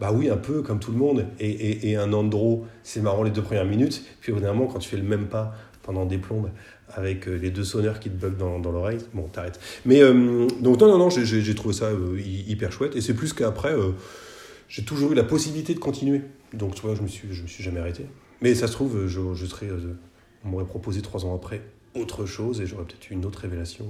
Bah 0.01 0.11
oui, 0.13 0.29
un 0.29 0.37
peu 0.37 0.63
comme 0.63 0.81
tout 0.81 0.91
le 0.91 0.99
monde. 0.99 1.25
Et, 1.39 1.49
et, 1.51 1.91
et 1.91 1.97
un 1.97 2.13
andro, 2.13 2.67
c'est 2.83 3.01
marrant 3.01 3.23
les 3.23 3.31
deux 3.31 3.43
premières 3.43 3.65
minutes. 3.65 4.03
Puis 4.21 4.33
au 4.33 4.37
moment, 4.41 4.67
quand 4.67 4.81
tu 4.81 4.89
fais 4.89 4.97
le 4.97 5.05
même 5.05 5.27
pas 5.27 5.55
pendant 5.83 6.05
des 6.05 6.19
plombes 6.19 6.51
avec 6.93 7.29
euh, 7.29 7.35
les 7.37 7.51
deux 7.51 7.63
sonneurs 7.65 8.01
qui 8.01 8.11
te 8.11 8.17
bug 8.17 8.37
dans, 8.37 8.59
dans 8.59 8.73
l'oreille, 8.73 8.99
bon, 9.15 9.29
t'arrêtes. 9.29 9.61
Mais 9.85 10.03
euh, 10.03 10.47
donc, 10.61 10.81
non, 10.81 10.89
non, 10.89 10.99
non, 10.99 11.11
j'ai- 11.11 11.55
trouvé 11.55 11.75
ça 11.75 11.87
euh, 11.87 12.19
hy- 12.19 12.45
hyper 12.49 12.73
chouette. 12.73 12.97
Et 12.97 13.01
c'est 13.01 13.15
plus 13.15 13.33
qu'après, 13.33 13.73
euh, 13.73 13.93
j'ai 14.69 14.85
toujours 14.85 15.13
eu 15.13 15.15
la 15.15 15.25
possibilité 15.25 15.75
de 15.75 15.79
continuer. 15.79 16.23
Donc, 16.53 16.75
tu 16.75 16.83
vois, 16.83 16.95
je 16.95 17.03
me 17.03 17.09
suis, 17.09 17.29
je 17.33 17.43
me 17.43 17.47
suis 17.47 17.63
jamais 17.65 17.81
arrêté. 17.81 18.07
Mais 18.41 18.55
ça 18.55 18.67
se 18.67 18.73
trouve, 18.73 19.07
je, 19.07 19.35
je 19.35 19.47
serais. 19.47 19.69
euh, 19.69 19.95
on 20.45 20.49
m'aurait 20.51 20.67
proposé 20.67 21.03
trois 21.03 21.25
ans 21.25 21.35
après 21.35 21.63
autre 21.95 22.27
chose 22.27 22.61
et 22.61 22.67
j'aurais 22.67 22.85
peut-être 22.85 23.11
eu 23.11 23.15
une 23.15 23.25
autre 23.25 23.41
révélation. 23.41 23.87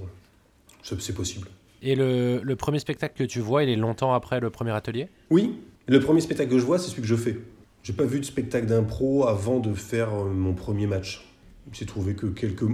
C'est 0.83 1.15
possible. 1.15 1.49
Et 1.83 1.95
le, 1.97 2.41
le 2.43 2.57
premier 2.57 2.79
spectacle 2.79 3.15
que 3.19 3.25
tu 3.25 3.41
vois, 3.41 3.65
il 3.65 3.69
est 3.69 3.77
longtemps 3.77 4.15
après 4.15 4.41
le 4.41 4.51
premier 4.51 4.71
atelier? 4.71 5.09
Oui, 5.31 5.59
le 5.89 6.01
premier 6.01 6.21
spectacle 6.21 6.51
que 6.51 6.59
je 6.59 6.65
vois, 6.65 6.79
c'est 6.79 6.89
celui 6.91 7.03
que 7.03 7.09
je 7.09 7.17
fais. 7.17 7.37
J'ai 7.83 7.93
pas 7.93 8.05
vu 8.05 8.21
de 8.21 8.25
spectacle 8.25 8.67
d'impro 8.67 9.27
avant 9.27 9.59
de 9.61 9.75
faire 9.75 10.15
euh, 10.15 10.31
mon 10.31 10.55
premier 10.55 10.87
match. 10.87 11.27
J'ai 11.73 11.85
trouvé 11.85 12.15
que 12.15 12.27
quelques, 12.27 12.65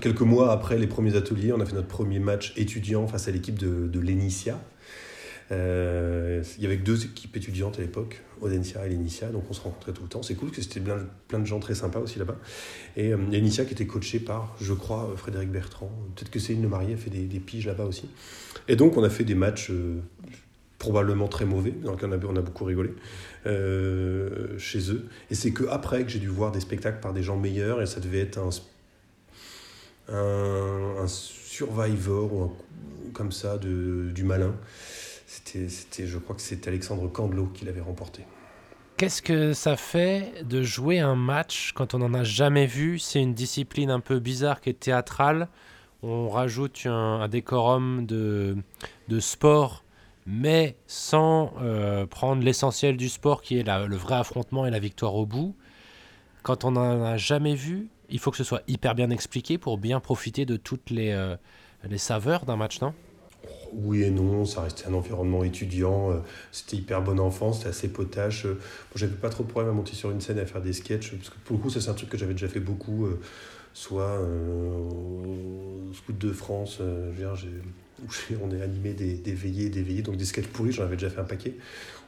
quelques 0.00 0.20
mois 0.20 0.52
après 0.52 0.78
les 0.78 0.86
premiers 0.86 1.16
ateliers, 1.16 1.52
on 1.52 1.60
a 1.60 1.64
fait 1.64 1.74
notre 1.74 1.88
premier 1.88 2.18
match 2.18 2.52
étudiant 2.56 3.06
face 3.08 3.26
à 3.26 3.30
l'équipe 3.30 3.58
de, 3.58 3.86
de 3.88 4.00
l'Enicia. 4.00 4.60
Euh, 5.52 6.42
il 6.56 6.62
y 6.62 6.66
avait 6.66 6.76
deux 6.76 7.04
équipes 7.04 7.36
étudiantes 7.36 7.78
à 7.78 7.82
l'époque, 7.82 8.22
Audencia 8.40 8.86
et 8.86 8.88
l'Enicia, 8.88 9.28
donc 9.28 9.44
on 9.50 9.52
se 9.52 9.60
rencontrait 9.60 9.92
tout 9.92 10.02
le 10.02 10.08
temps. 10.08 10.22
C'est 10.22 10.34
cool 10.34 10.48
parce 10.48 10.58
que 10.58 10.64
c'était 10.64 10.80
plein, 11.28 11.38
de 11.38 11.44
gens 11.44 11.60
très 11.60 11.74
sympas 11.74 12.00
aussi 12.00 12.18
là-bas. 12.18 12.36
Et 12.96 13.12
euh, 13.12 13.18
qui 13.18 13.60
était 13.60 13.86
coaché 13.86 14.20
par, 14.20 14.56
je 14.60 14.72
crois, 14.72 15.12
Frédéric 15.16 15.50
Bertrand. 15.50 15.90
Peut-être 16.14 16.30
que 16.30 16.38
Céline 16.38 16.62
Le 16.62 16.68
Marié 16.68 16.94
a 16.94 16.96
fait 16.96 17.10
des, 17.10 17.26
des 17.26 17.40
piges 17.40 17.66
là-bas 17.66 17.84
aussi. 17.84 18.08
Et 18.68 18.76
donc 18.76 18.96
on 18.96 19.04
a 19.04 19.10
fait 19.10 19.24
des 19.24 19.34
matchs 19.34 19.70
euh, 19.70 20.00
probablement 20.78 21.28
très 21.28 21.44
mauvais, 21.44 21.72
dans 21.72 21.92
lesquels 21.92 22.10
on 22.10 22.12
a, 22.12 22.32
on 22.32 22.36
a 22.36 22.42
beaucoup 22.42 22.64
rigolé 22.64 22.90
euh, 23.46 24.58
chez 24.58 24.90
eux. 24.90 25.06
Et 25.30 25.34
c'est 25.34 25.52
que 25.52 25.64
après 25.68 26.04
que 26.04 26.10
j'ai 26.10 26.18
dû 26.18 26.28
voir 26.28 26.52
des 26.52 26.60
spectacles 26.60 27.00
par 27.00 27.12
des 27.12 27.22
gens 27.22 27.36
meilleurs, 27.36 27.82
et 27.82 27.86
ça 27.86 28.00
devait 28.00 28.20
être 28.20 28.38
un, 28.38 28.50
un, 30.14 31.02
un 31.02 31.06
survivor 31.06 32.32
ou 32.32 32.42
un, 32.44 32.52
comme 33.12 33.32
ça 33.32 33.58
de, 33.58 34.10
du 34.14 34.24
malin. 34.24 34.54
C'était, 35.34 36.06
je 36.06 36.18
crois 36.18 36.36
que 36.36 36.42
c'est 36.42 36.68
Alexandre 36.68 37.08
Candelot 37.08 37.46
qui 37.46 37.64
l'avait 37.64 37.80
remporté. 37.80 38.22
Qu'est-ce 38.96 39.20
que 39.20 39.52
ça 39.52 39.76
fait 39.76 40.44
de 40.44 40.62
jouer 40.62 41.00
un 41.00 41.16
match 41.16 41.72
quand 41.74 41.94
on 41.94 41.98
n'en 41.98 42.14
a 42.14 42.22
jamais 42.22 42.66
vu? 42.66 43.00
C'est 43.00 43.20
une 43.20 43.34
discipline 43.34 43.90
un 43.90 43.98
peu 43.98 44.20
bizarre 44.20 44.60
qui 44.60 44.70
est 44.70 44.78
théâtrale. 44.78 45.48
On 46.04 46.28
rajoute 46.28 46.82
un, 46.84 47.26
décorum 47.26 48.06
de, 48.06 48.56
sport, 49.18 49.82
mais 50.24 50.76
sans 50.86 51.52
euh, 51.60 52.06
prendre 52.06 52.44
l'essentiel 52.44 52.96
du 52.96 53.08
sport 53.08 53.42
qui 53.42 53.58
est 53.58 53.64
le 53.64 53.96
vrai 53.96 54.14
affrontement 54.14 54.66
et 54.66 54.70
la 54.70 54.78
victoire 54.78 55.16
au 55.16 55.26
bout. 55.26 55.56
Quand 56.44 56.64
on 56.64 56.72
n'en 56.72 57.02
a 57.02 57.16
jamais 57.16 57.56
vu, 57.56 57.88
il 58.08 58.20
faut 58.20 58.30
que 58.30 58.36
ce 58.36 58.44
soit 58.44 58.62
hyper 58.68 58.94
bien 58.94 59.10
expliqué 59.10 59.58
pour 59.58 59.78
bien 59.78 59.98
profiter 59.98 60.46
de 60.46 60.56
toutes 60.56 60.90
les, 60.90 61.10
euh, 61.10 61.34
les 61.82 61.98
saveurs 61.98 62.44
d'un 62.44 62.56
match, 62.56 62.80
non? 62.80 62.94
Oui 63.76 64.04
et 64.04 64.10
non, 64.10 64.44
ça 64.44 64.62
restait 64.62 64.86
un 64.86 64.94
environnement 64.94 65.42
étudiant, 65.42 66.12
euh, 66.12 66.18
c'était 66.52 66.76
hyper 66.76 67.02
bon 67.02 67.18
enfant, 67.18 67.52
c'était 67.52 67.68
assez 67.68 67.88
potache. 67.88 68.46
euh, 68.46 68.58
j'avais 68.94 69.16
pas 69.16 69.30
trop 69.30 69.42
de 69.42 69.48
problème 69.48 69.72
à 69.72 69.74
monter 69.74 69.94
sur 69.94 70.10
une 70.12 70.20
scène 70.20 70.38
et 70.38 70.42
à 70.42 70.46
faire 70.46 70.62
des 70.62 70.72
sketchs, 70.72 71.12
parce 71.16 71.30
que 71.30 71.34
pour 71.44 71.56
le 71.56 71.62
coup, 71.62 71.70
ça 71.70 71.80
c'est 71.80 71.90
un 71.90 71.94
truc 71.94 72.08
que 72.08 72.16
j'avais 72.16 72.34
déjà 72.34 72.46
fait 72.46 72.60
beaucoup, 72.60 73.06
euh, 73.06 73.20
soit 73.72 74.20
euh, 74.20 74.78
au 74.78 75.92
Scout 75.92 76.16
de 76.16 76.32
France, 76.32 76.80
je 76.80 77.46
où 78.34 78.38
on 78.44 78.50
est 78.50 78.62
animé 78.62 78.92
des, 78.92 79.14
des 79.14 79.32
veillées, 79.32 79.70
des 79.70 79.82
veillées, 79.82 80.02
donc 80.02 80.16
des 80.16 80.24
sketchs 80.24 80.46
pourris, 80.46 80.72
j'en 80.72 80.84
avais 80.84 80.96
déjà 80.96 81.10
fait 81.10 81.20
un 81.20 81.24
paquet, 81.24 81.54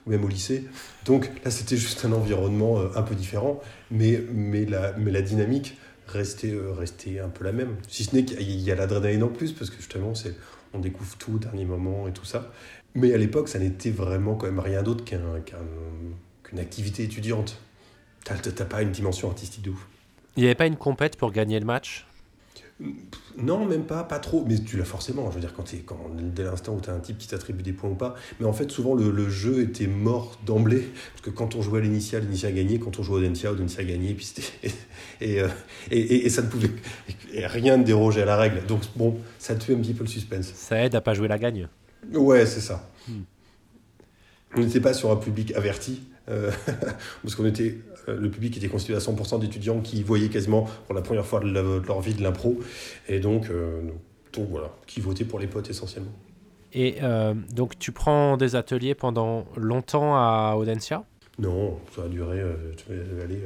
ou 0.06 0.10
même 0.10 0.24
au 0.24 0.28
lycée. 0.28 0.64
Donc 1.04 1.30
là, 1.44 1.50
c'était 1.50 1.76
juste 1.76 2.04
un 2.04 2.12
environnement 2.12 2.80
un 2.94 3.02
peu 3.02 3.14
différent, 3.14 3.60
mais, 3.90 4.22
mais, 4.32 4.64
la, 4.66 4.92
mais 4.98 5.10
la 5.10 5.22
dynamique 5.22 5.76
restait, 6.06 6.54
restait 6.76 7.18
un 7.20 7.28
peu 7.28 7.44
la 7.44 7.52
même. 7.52 7.76
Si 7.88 8.04
ce 8.04 8.14
n'est 8.14 8.24
qu'il 8.24 8.60
y 8.60 8.70
a 8.70 8.74
l'adrénaline 8.74 9.22
en 9.22 9.28
plus, 9.28 9.52
parce 9.52 9.70
que 9.70 9.76
justement, 9.76 10.14
c'est 10.14 10.34
on 10.76 10.80
découvre 10.80 11.16
tout 11.16 11.34
au 11.34 11.38
dernier 11.38 11.64
moment 11.64 12.06
et 12.08 12.12
tout 12.12 12.24
ça. 12.24 12.50
Mais 12.94 13.12
à 13.12 13.18
l'époque, 13.18 13.48
ça 13.48 13.58
n'était 13.58 13.90
vraiment 13.90 14.36
quand 14.36 14.46
même 14.46 14.60
rien 14.60 14.82
d'autre 14.82 15.04
qu'un, 15.04 15.40
qu'un- 15.44 15.56
qu'une 16.44 16.58
activité 16.58 17.02
étudiante. 17.02 17.58
T'as 18.24 18.64
pas 18.64 18.82
une 18.82 18.90
dimension 18.92 19.28
artistique 19.28 19.62
de 19.62 19.70
ouf. 19.70 19.86
Il 20.36 20.40
n'y 20.42 20.46
avait 20.46 20.54
pas 20.54 20.66
une 20.66 20.76
compète 20.76 21.16
pour 21.16 21.30
gagner 21.32 21.58
le 21.60 21.66
match? 21.66 22.05
Non, 23.38 23.64
même 23.66 23.84
pas, 23.84 24.04
pas 24.04 24.18
trop. 24.18 24.44
Mais 24.46 24.58
tu 24.58 24.76
l'as 24.76 24.84
forcément. 24.84 25.30
Je 25.30 25.36
veux 25.36 25.40
dire, 25.40 25.54
quand 25.54 25.62
t'es, 25.64 25.78
quand, 25.78 25.98
dès 26.14 26.44
l'instant 26.44 26.74
où 26.74 26.80
tu 26.80 26.90
as 26.90 26.92
un 26.92 27.00
type 27.00 27.16
qui 27.18 27.26
t'attribue 27.28 27.62
des 27.62 27.72
points 27.72 27.90
ou 27.90 27.94
pas. 27.94 28.14
Mais 28.38 28.46
en 28.46 28.52
fait, 28.52 28.70
souvent, 28.70 28.94
le, 28.94 29.10
le 29.10 29.28
jeu 29.30 29.60
était 29.62 29.86
mort 29.86 30.38
d'emblée. 30.44 30.88
Parce 31.12 31.22
que 31.22 31.30
quand 31.30 31.54
on 31.54 31.62
jouait 31.62 31.78
à 31.78 31.82
l'initial, 31.82 32.22
l'initial 32.22 32.52
a 32.52 32.54
gagné. 32.54 32.78
Quand 32.78 32.98
on 32.98 33.02
jouait 33.02 33.18
au 33.18 33.22
Dentia, 33.22 33.52
Dentia. 33.54 33.82
Et, 33.82 34.14
puis 34.14 34.24
c'était, 34.24 34.70
et, 35.20 35.40
euh, 35.40 35.48
et, 35.90 35.98
et- 36.00 36.26
et 36.26 36.28
ça 36.28 36.42
ne 36.42 36.48
pouvait 36.48 36.70
rien 37.34 37.76
ne 37.78 37.84
déroger 37.84 38.22
à 38.22 38.26
la 38.26 38.36
règle. 38.36 38.66
Donc, 38.66 38.82
bon, 38.94 39.16
ça 39.38 39.54
tuait 39.54 39.74
un 39.74 39.78
petit 39.78 39.94
peu 39.94 40.04
le 40.04 40.10
suspense. 40.10 40.52
Ça 40.54 40.84
aide 40.84 40.94
à 40.94 41.00
pas 41.00 41.14
jouer 41.14 41.28
la 41.28 41.38
gagne. 41.38 41.68
Ouais, 42.14 42.44
c'est 42.46 42.60
ça. 42.60 42.88
Hmm. 43.08 43.22
On 44.56 44.60
n'était 44.60 44.80
pas 44.80 44.94
sur 44.94 45.10
un 45.10 45.16
public 45.16 45.52
averti, 45.54 46.00
euh, 46.28 46.50
parce 47.22 47.34
qu'on 47.34 47.44
était, 47.46 47.76
euh, 48.08 48.18
le 48.18 48.30
public 48.30 48.56
était 48.56 48.68
constitué 48.68 48.94
à 48.96 49.00
100% 49.00 49.38
d'étudiants 49.40 49.80
qui 49.80 50.02
voyaient 50.02 50.28
quasiment 50.30 50.68
pour 50.86 50.94
la 50.94 51.02
première 51.02 51.26
fois 51.26 51.40
de, 51.40 51.46
la- 51.50 51.62
de 51.62 51.86
leur 51.86 52.00
vie 52.00 52.14
de 52.14 52.22
l'impro, 52.22 52.58
et 53.08 53.20
donc, 53.20 53.50
euh, 53.50 53.82
donc 54.32 54.48
voilà, 54.50 54.72
qui 54.86 55.00
votaient 55.00 55.24
pour 55.24 55.38
les 55.38 55.46
potes 55.46 55.68
essentiellement. 55.70 56.12
Et 56.72 56.96
euh, 57.02 57.34
donc 57.54 57.78
tu 57.78 57.92
prends 57.92 58.36
des 58.36 58.56
ateliers 58.56 58.94
pendant 58.94 59.44
longtemps 59.56 60.16
à 60.16 60.54
Audencia? 60.56 61.04
Non, 61.38 61.78
ça 61.94 62.02
a 62.04 62.08
duré, 62.08 62.40
tu 62.76 62.84
vas 62.92 63.22
aller 63.24 63.40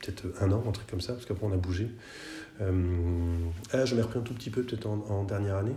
peut-être 0.00 0.22
un 0.40 0.52
an, 0.52 0.62
un 0.68 0.70
truc 0.72 0.86
comme 0.88 1.00
ça, 1.00 1.12
parce 1.14 1.26
qu'après 1.26 1.46
on 1.46 1.52
a 1.52 1.56
bougé. 1.56 1.88
Ah, 2.60 3.84
j'en 3.84 3.96
ai 3.98 4.02
repris 4.02 4.18
un 4.20 4.22
tout 4.22 4.34
petit 4.34 4.50
peu, 4.50 4.62
peut-être 4.62 4.86
en, 4.86 5.04
en 5.08 5.24
dernière 5.24 5.56
année. 5.56 5.74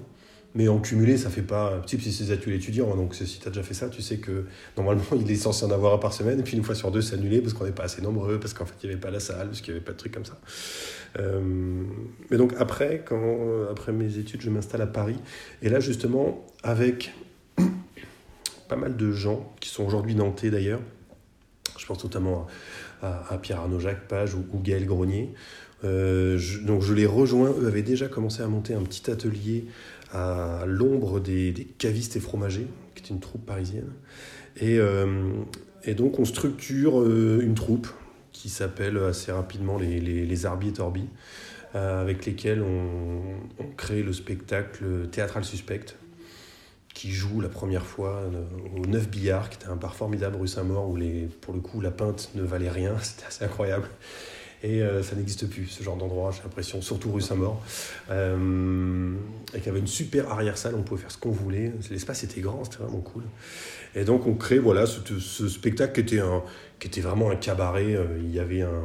Mais 0.55 0.67
en 0.69 0.79
cumulé, 0.79 1.17
ça 1.17 1.29
fait 1.29 1.41
pas. 1.41 1.81
Tu 1.85 1.99
sais, 1.99 2.09
c'est 2.09 2.23
des 2.25 2.31
ateliers 2.31 2.55
étudiants, 2.55 2.91
hein, 2.91 2.95
donc 2.95 3.13
si 3.13 3.39
tu 3.39 3.47
as 3.47 3.51
déjà 3.51 3.63
fait 3.63 3.73
ça, 3.73 3.89
tu 3.89 4.01
sais 4.01 4.17
que 4.17 4.45
normalement 4.75 5.03
il 5.19 5.29
est 5.29 5.35
censé 5.35 5.65
en 5.65 5.71
avoir 5.71 5.93
un 5.93 5.97
par 5.97 6.13
semaine, 6.13 6.39
et 6.39 6.43
puis 6.43 6.57
une 6.57 6.63
fois 6.63 6.73
sur 6.73 6.91
deux, 6.91 7.01
c'est 7.01 7.15
annulé 7.15 7.41
parce 7.41 7.53
qu'on 7.53 7.65
n'est 7.65 7.71
pas 7.71 7.83
assez 7.83 8.01
nombreux, 8.01 8.39
parce 8.39 8.53
qu'en 8.53 8.65
fait 8.65 8.73
il 8.81 8.87
n'y 8.87 8.93
avait 8.93 9.01
pas 9.01 9.11
la 9.11 9.19
salle, 9.19 9.47
parce 9.47 9.61
qu'il 9.61 9.73
n'y 9.73 9.77
avait 9.77 9.85
pas 9.85 9.91
de 9.91 9.97
trucs 9.97 10.13
comme 10.13 10.25
ça. 10.25 10.39
Euh, 11.19 11.83
mais 12.31 12.37
donc 12.37 12.53
après, 12.57 13.03
quand, 13.05 13.67
après 13.69 13.91
mes 13.91 14.17
études, 14.17 14.41
je 14.41 14.49
m'installe 14.49 14.81
à 14.81 14.87
Paris, 14.87 15.17
et 15.61 15.69
là 15.69 15.79
justement, 15.79 16.45
avec 16.63 17.13
pas 18.69 18.77
mal 18.77 18.95
de 18.95 19.11
gens 19.11 19.53
qui 19.59 19.69
sont 19.69 19.85
aujourd'hui 19.85 20.15
nantais 20.15 20.49
d'ailleurs, 20.49 20.81
je 21.77 21.85
pense 21.85 22.03
notamment 22.03 22.47
à, 23.01 23.33
à 23.33 23.37
Pierre 23.37 23.59
Arnaud 23.59 23.79
Jacques 23.79 24.07
Page 24.07 24.33
ou, 24.33 24.45
ou 24.53 24.59
Gaël 24.59 24.85
Grenier. 24.85 25.33
Euh, 25.83 26.39
donc 26.63 26.81
je 26.81 26.93
les 26.93 27.05
rejoins, 27.05 27.51
eux 27.61 27.67
avaient 27.67 27.83
déjà 27.83 28.07
commencé 28.07 28.41
à 28.41 28.47
monter 28.47 28.73
un 28.73 28.81
petit 28.81 29.11
atelier 29.11 29.65
à 30.13 30.63
l'ombre 30.65 31.19
des, 31.19 31.51
des 31.51 31.65
cavistes 31.65 32.15
et 32.15 32.19
fromagers, 32.19 32.67
qui 32.95 33.03
est 33.03 33.09
une 33.09 33.19
troupe 33.19 33.45
parisienne. 33.45 33.91
Et, 34.59 34.79
euh, 34.79 35.43
et 35.83 35.93
donc 35.93 36.19
on 36.19 36.25
structure 36.25 36.99
euh, 36.99 37.39
une 37.41 37.55
troupe 37.55 37.87
qui 38.31 38.49
s'appelle 38.49 38.97
assez 38.97 39.31
rapidement 39.31 39.77
les, 39.77 39.99
les, 39.99 40.25
les 40.25 40.45
Arbi 40.45 40.69
et 40.69 40.73
Torbi, 40.73 41.07
euh, 41.75 42.01
avec 42.01 42.25
lesquels 42.25 42.61
on, 42.61 43.21
crée 43.75 44.01
le 44.01 44.13
spectacle 44.13 45.07
Théâtral 45.11 45.43
Suspect, 45.43 45.95
qui 46.93 47.11
joue 47.11 47.41
la 47.41 47.49
première 47.49 47.85
fois 47.85 48.23
au 48.75 48.87
9 48.87 49.09
Billard, 49.09 49.49
qui 49.49 49.57
était 49.57 49.67
un 49.67 49.75
bar 49.75 49.95
formidable 49.95 50.37
rue 50.37 50.47
Saint-Maur, 50.47 50.89
où 50.89 50.95
les, 50.95 51.27
pour 51.41 51.53
le 51.53 51.59
coup 51.59 51.79
la 51.79 51.91
pinte 51.91 52.31
ne 52.33 52.41
valait 52.41 52.69
rien, 52.69 52.97
c'était 53.01 53.27
assez 53.27 53.45
incroyable. 53.45 53.87
Et 54.63 54.81
euh, 54.81 55.03
ça 55.03 55.15
n'existe 55.15 55.47
plus, 55.47 55.67
ce 55.67 55.83
genre 55.83 55.97
d'endroit, 55.97 56.31
j'ai 56.31 56.41
l'impression, 56.41 56.81
surtout 56.81 57.11
rue 57.11 57.21
Saint-Maur. 57.21 57.61
Euh, 58.09 59.13
et 59.53 59.59
qui 59.59 59.69
avait 59.69 59.79
une 59.79 59.85
super 59.85 60.31
arrière-salle, 60.31 60.73
on 60.73 60.81
pouvait 60.81 61.01
faire 61.01 61.11
ce 61.11 61.19
qu'on 61.19 61.31
voulait. 61.31 61.71
L'espace 61.91 62.23
était 62.23 62.41
grand, 62.41 62.63
c'était 62.63 62.77
vraiment 62.77 63.01
cool. 63.01 63.21
Et 63.93 64.03
donc 64.03 64.25
on 64.25 64.33
crée 64.33 64.57
voilà, 64.57 64.87
ce, 64.87 64.99
ce 65.19 65.47
spectacle 65.47 65.93
qui 65.93 65.99
était, 66.15 66.19
un, 66.19 66.41
qui 66.79 66.87
était 66.87 67.01
vraiment 67.01 67.29
un 67.29 67.35
cabaret. 67.35 67.95
Euh, 67.95 68.19
Il 68.23 68.33
y 68.33 68.39
avait 68.39 68.63
un, 68.63 68.81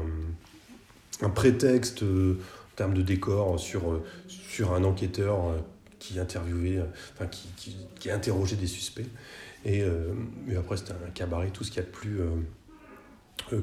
un 1.23 1.31
prétexte 1.31 2.03
euh, 2.03 2.35
en 2.73 2.77
termes 2.77 2.95
de 2.95 3.03
décor 3.03 3.59
sur, 3.59 4.03
sur 4.29 4.75
un 4.75 4.85
enquêteur 4.85 5.55
qui 5.99 6.19
interviewait, 6.19 6.81
enfin, 7.15 7.27
qui, 7.27 7.49
qui, 7.57 7.77
qui 7.99 8.11
interrogeait 8.11 8.57
des 8.57 8.67
suspects. 8.67 9.07
Et, 9.65 9.85
et 10.49 10.57
après, 10.57 10.77
c'était 10.77 10.93
un 10.93 11.11
cabaret, 11.15 11.51
tout 11.53 11.65
ce 11.65 11.71
qu'il 11.71 11.81
y 11.81 11.85
a 11.85 11.87
de 11.87 11.93
plus 11.93 12.19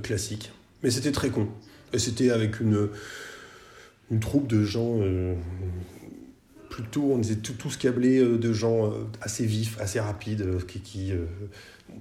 classique. 0.02 0.52
Mais 0.84 0.92
c'était 0.92 1.12
très 1.12 1.30
con. 1.30 1.50
Et 1.94 2.00
c'était 2.00 2.32
avec 2.32 2.60
une, 2.60 2.90
une 4.12 4.20
troupe 4.20 4.48
de 4.48 4.64
gens 4.64 5.00
plutôt, 6.70 7.14
on 7.14 7.22
était 7.22 7.36
tous 7.36 7.78
câblés 7.78 8.20
de 8.20 8.54
gens 8.54 8.94
assez 9.22 9.46
vifs, 9.46 9.80
assez 9.82 10.00
rapides, 10.00 10.66
qui, 10.68 10.82
qui 10.82 11.14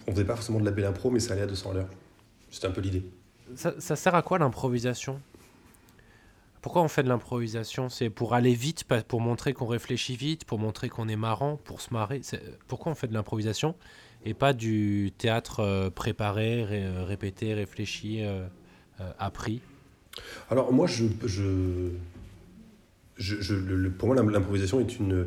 on 0.06 0.12
faisait 0.12 0.24
pas 0.24 0.34
forcément 0.34 0.60
de 0.60 0.64
la 0.64 0.70
belle 0.70 0.84
impro, 0.84 1.10
mais 1.10 1.20
ça 1.20 1.32
allait 1.32 1.42
à 1.42 1.46
200 1.46 1.70
à 1.70 1.74
l'heure. 1.74 1.88
C'était 2.50 2.66
un 2.66 2.70
peu 2.70 2.80
l'idée. 2.80 3.04
Ça, 3.54 3.96
sert 3.96 4.14
à 4.14 4.22
quoi 4.22 4.38
l'improvisation? 4.38 5.20
Pourquoi 6.60 6.82
on 6.82 6.88
fait 6.88 7.02
de 7.02 7.08
l'improvisation? 7.08 7.88
C'est 7.88 8.10
pour 8.10 8.34
aller 8.34 8.54
vite, 8.54 8.84
pour 9.06 9.20
montrer 9.20 9.52
qu'on 9.54 9.66
réfléchit 9.66 10.16
vite, 10.16 10.44
pour 10.44 10.58
montrer 10.58 10.88
qu'on 10.88 11.08
est 11.08 11.16
marrant, 11.16 11.56
pour 11.56 11.80
se 11.80 11.94
marrer? 11.94 12.20
Pourquoi 12.66 12.92
on 12.92 12.94
fait 12.94 13.06
de 13.06 13.14
l'improvisation 13.14 13.74
et 14.24 14.34
pas 14.34 14.52
du 14.52 15.12
théâtre 15.16 15.60
euh, 15.60 15.90
préparé, 15.90 16.64
répété, 17.04 17.54
réfléchi, 17.54 18.24
euh, 18.24 18.46
euh, 19.00 19.10
appris? 19.18 19.60
Alors 20.50 20.72
moi, 20.72 20.86
je, 20.86 21.04
je, 21.24 21.90
je, 23.16 23.54
le, 23.54 23.90
pour 23.90 24.08
moi, 24.08 24.16
l'improvisation 24.16 24.80
est 24.80 24.98
une... 24.98 25.26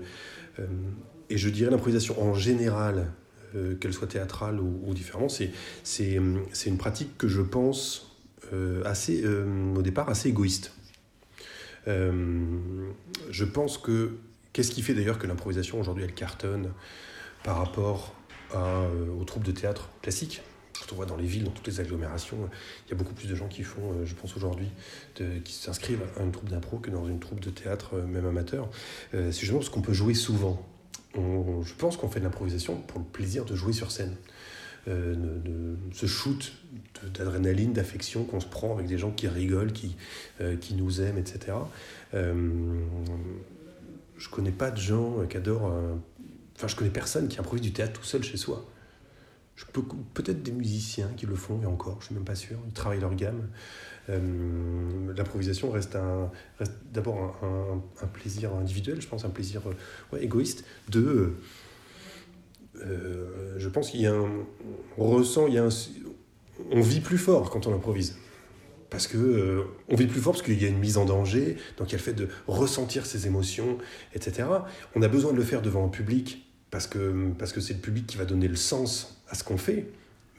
et 1.30 1.38
je 1.38 1.50
dirais 1.50 1.72
l'improvisation 1.72 2.22
en 2.22 2.34
général, 2.34 3.12
euh, 3.54 3.76
qu'elle 3.76 3.92
soit 3.92 4.08
théâtrale 4.08 4.62
ou, 4.62 4.80
ou 4.86 4.94
différemment, 4.94 5.28
c'est 5.28 6.14
une 6.14 6.78
pratique 6.78 7.18
que 7.18 7.28
je 7.28 7.42
pense 7.42 8.16
euh, 8.54 8.82
assez, 8.86 9.24
euh, 9.26 9.76
au 9.76 9.82
départ 9.82 10.08
assez 10.08 10.30
égoïste. 10.30 10.72
je 11.86 13.44
pense 13.44 13.78
que 13.78 14.12
qu'est-ce 14.54 14.72
qui 14.72 14.82
fait 14.82 14.94
d'ailleurs 14.94 15.20
que 15.20 15.28
l'improvisation 15.28 15.82
aujourd'hui 15.82 16.06
elle 16.06 16.14
cartonne 16.14 16.72
par 17.44 17.58
rapport 17.58 18.16
aux 18.54 19.24
troupes 19.26 19.44
de 19.44 19.52
théâtre 19.52 19.90
classiques 20.02 20.42
quand 20.80 20.94
on 20.94 20.96
voit 20.96 21.06
dans 21.06 21.18
les 21.18 21.26
villes, 21.26 21.44
dans 21.44 21.52
toutes 21.52 21.68
les 21.68 21.80
agglomérations, 21.80 22.50
il 22.88 22.90
y 22.90 22.94
a 22.94 22.96
beaucoup 22.96 23.14
plus 23.14 23.28
de 23.28 23.36
gens 23.36 23.48
qui 23.48 23.64
font, 23.64 24.06
je 24.06 24.14
pense 24.16 24.36
aujourd'hui, 24.36 24.68
qui 25.16 25.54
s'inscrivent 25.54 26.04
à 26.18 26.24
une 26.24 26.32
troupe 26.32 26.50
d'impro 26.50 26.78
que 26.78 26.90
dans 26.90 27.08
une 27.08 27.20
troupe 27.20 27.40
de 27.40 27.50
théâtre, 27.50 27.96
même 27.98 28.26
amateur. 28.26 28.70
c'est 29.12 29.32
justement 29.32 29.60
parce 29.60 29.70
qu'on 29.70 29.82
peut 29.82 29.94
jouer 29.94 30.14
souvent 30.14 30.66
je 31.16 31.74
pense 31.78 31.98
qu'on 31.98 32.10
fait 32.10 32.20
de 32.20 32.26
l'improvisation 32.26 32.78
pour 32.78 33.00
le 33.00 33.06
plaisir 33.06 33.46
de 33.46 33.56
jouer 33.56 33.74
sur 33.74 33.92
scène. 33.92 34.16
Euh, 34.88 35.14
de, 35.16 35.76
ce 35.94 36.08
shoot 36.08 36.54
d'adrénaline, 37.14 37.72
d'affection 37.74 38.24
qu'on 38.24 38.40
se 38.40 38.48
prend 38.48 38.74
avec 38.74 38.88
des 38.88 38.98
gens 38.98 39.12
qui 39.12 39.28
rigolent, 39.28 39.74
qui, 39.74 39.96
euh, 40.40 40.56
qui 40.56 40.74
nous 40.74 41.02
aiment, 41.02 41.20
etc. 41.20 41.56
Euh, 42.16 42.80
je 44.18 44.30
connais 44.30 44.52
pas 44.52 44.72
de 44.72 44.80
gens 44.80 45.26
qui 45.30 45.38
adorent. 45.38 45.72
Enfin, 46.56 46.68
je 46.68 46.76
connais 46.76 46.90
personne 46.90 47.28
qui 47.28 47.40
improvise 47.40 47.62
du 47.62 47.74
théâtre 47.74 48.00
tout 48.00 48.06
seul 48.06 48.24
chez 48.24 48.38
soi. 48.38 48.66
Peut-être 50.14 50.42
des 50.42 50.52
musiciens 50.52 51.10
qui 51.16 51.26
le 51.26 51.36
font, 51.36 51.62
et 51.62 51.66
encore, 51.66 51.98
je 52.00 52.08
suis 52.08 52.16
même 52.16 52.24
pas 52.24 52.36
sûr. 52.36 52.58
Ils 52.68 52.74
travaillent 52.74 53.00
leur 53.00 53.16
gamme. 53.16 53.48
Euh, 54.10 55.14
l'improvisation 55.16 55.72
reste, 55.72 55.98
d'abord 56.92 57.38
un, 57.44 58.08
plaisir 58.08 58.54
individuel, 58.56 59.02
je 59.02 59.08
pense, 59.08 59.26
un 59.26 59.30
plaisir 59.30 59.62
euh, 60.14 60.18
égoïste. 60.18 60.66
De, 60.90 61.36
euh, 62.84 63.56
je 63.58 63.70
pense 63.70 63.92
qu'il 63.92 64.02
y 64.02 64.08
a 64.08 64.16
on 64.98 65.06
ressent, 65.06 65.48
il 65.48 65.54
y 65.54 65.58
a 65.58 65.68
on 66.72 66.82
vit 66.82 67.02
plus 67.02 67.18
fort 67.18 67.50
quand 67.50 67.68
on 67.68 67.74
improvise. 67.74 68.18
Parce 68.90 69.08
que 69.08 69.66
on 69.88 69.96
vit 69.96 70.08
plus 70.08 70.20
fort 70.20 70.34
parce 70.34 70.44
qu'il 70.44 70.62
y 70.62 70.66
a 70.66 70.68
une 70.68 70.80
mise 70.80 70.98
en 70.98 71.06
danger, 71.06 71.56
donc 71.78 71.90
il 71.90 71.92
y 71.94 71.96
a 71.96 71.98
le 71.98 72.04
fait 72.04 72.14
de 72.14 72.28
ressentir 72.48 73.06
ses 73.06 73.26
émotions, 73.26 73.78
etc. 74.14 74.50
On 74.96 75.02
a 75.02 75.08
besoin 75.08 75.32
de 75.32 75.38
le 75.38 75.44
faire 75.44 75.62
devant 75.62 75.86
un 75.86 75.90
public 75.90 76.51
parce 76.72 76.88
que 76.88 77.32
parce 77.38 77.54
que 77.54 77.62
c'est 77.62 77.74
le 77.74 77.80
public 77.80 78.08
qui 78.08 78.18
va 78.18 78.26
donner 78.26 78.48
le 78.48 78.56
sens 78.56 79.22
à 79.30 79.36
ce 79.36 79.44
qu'on 79.44 79.58
fait. 79.58 79.88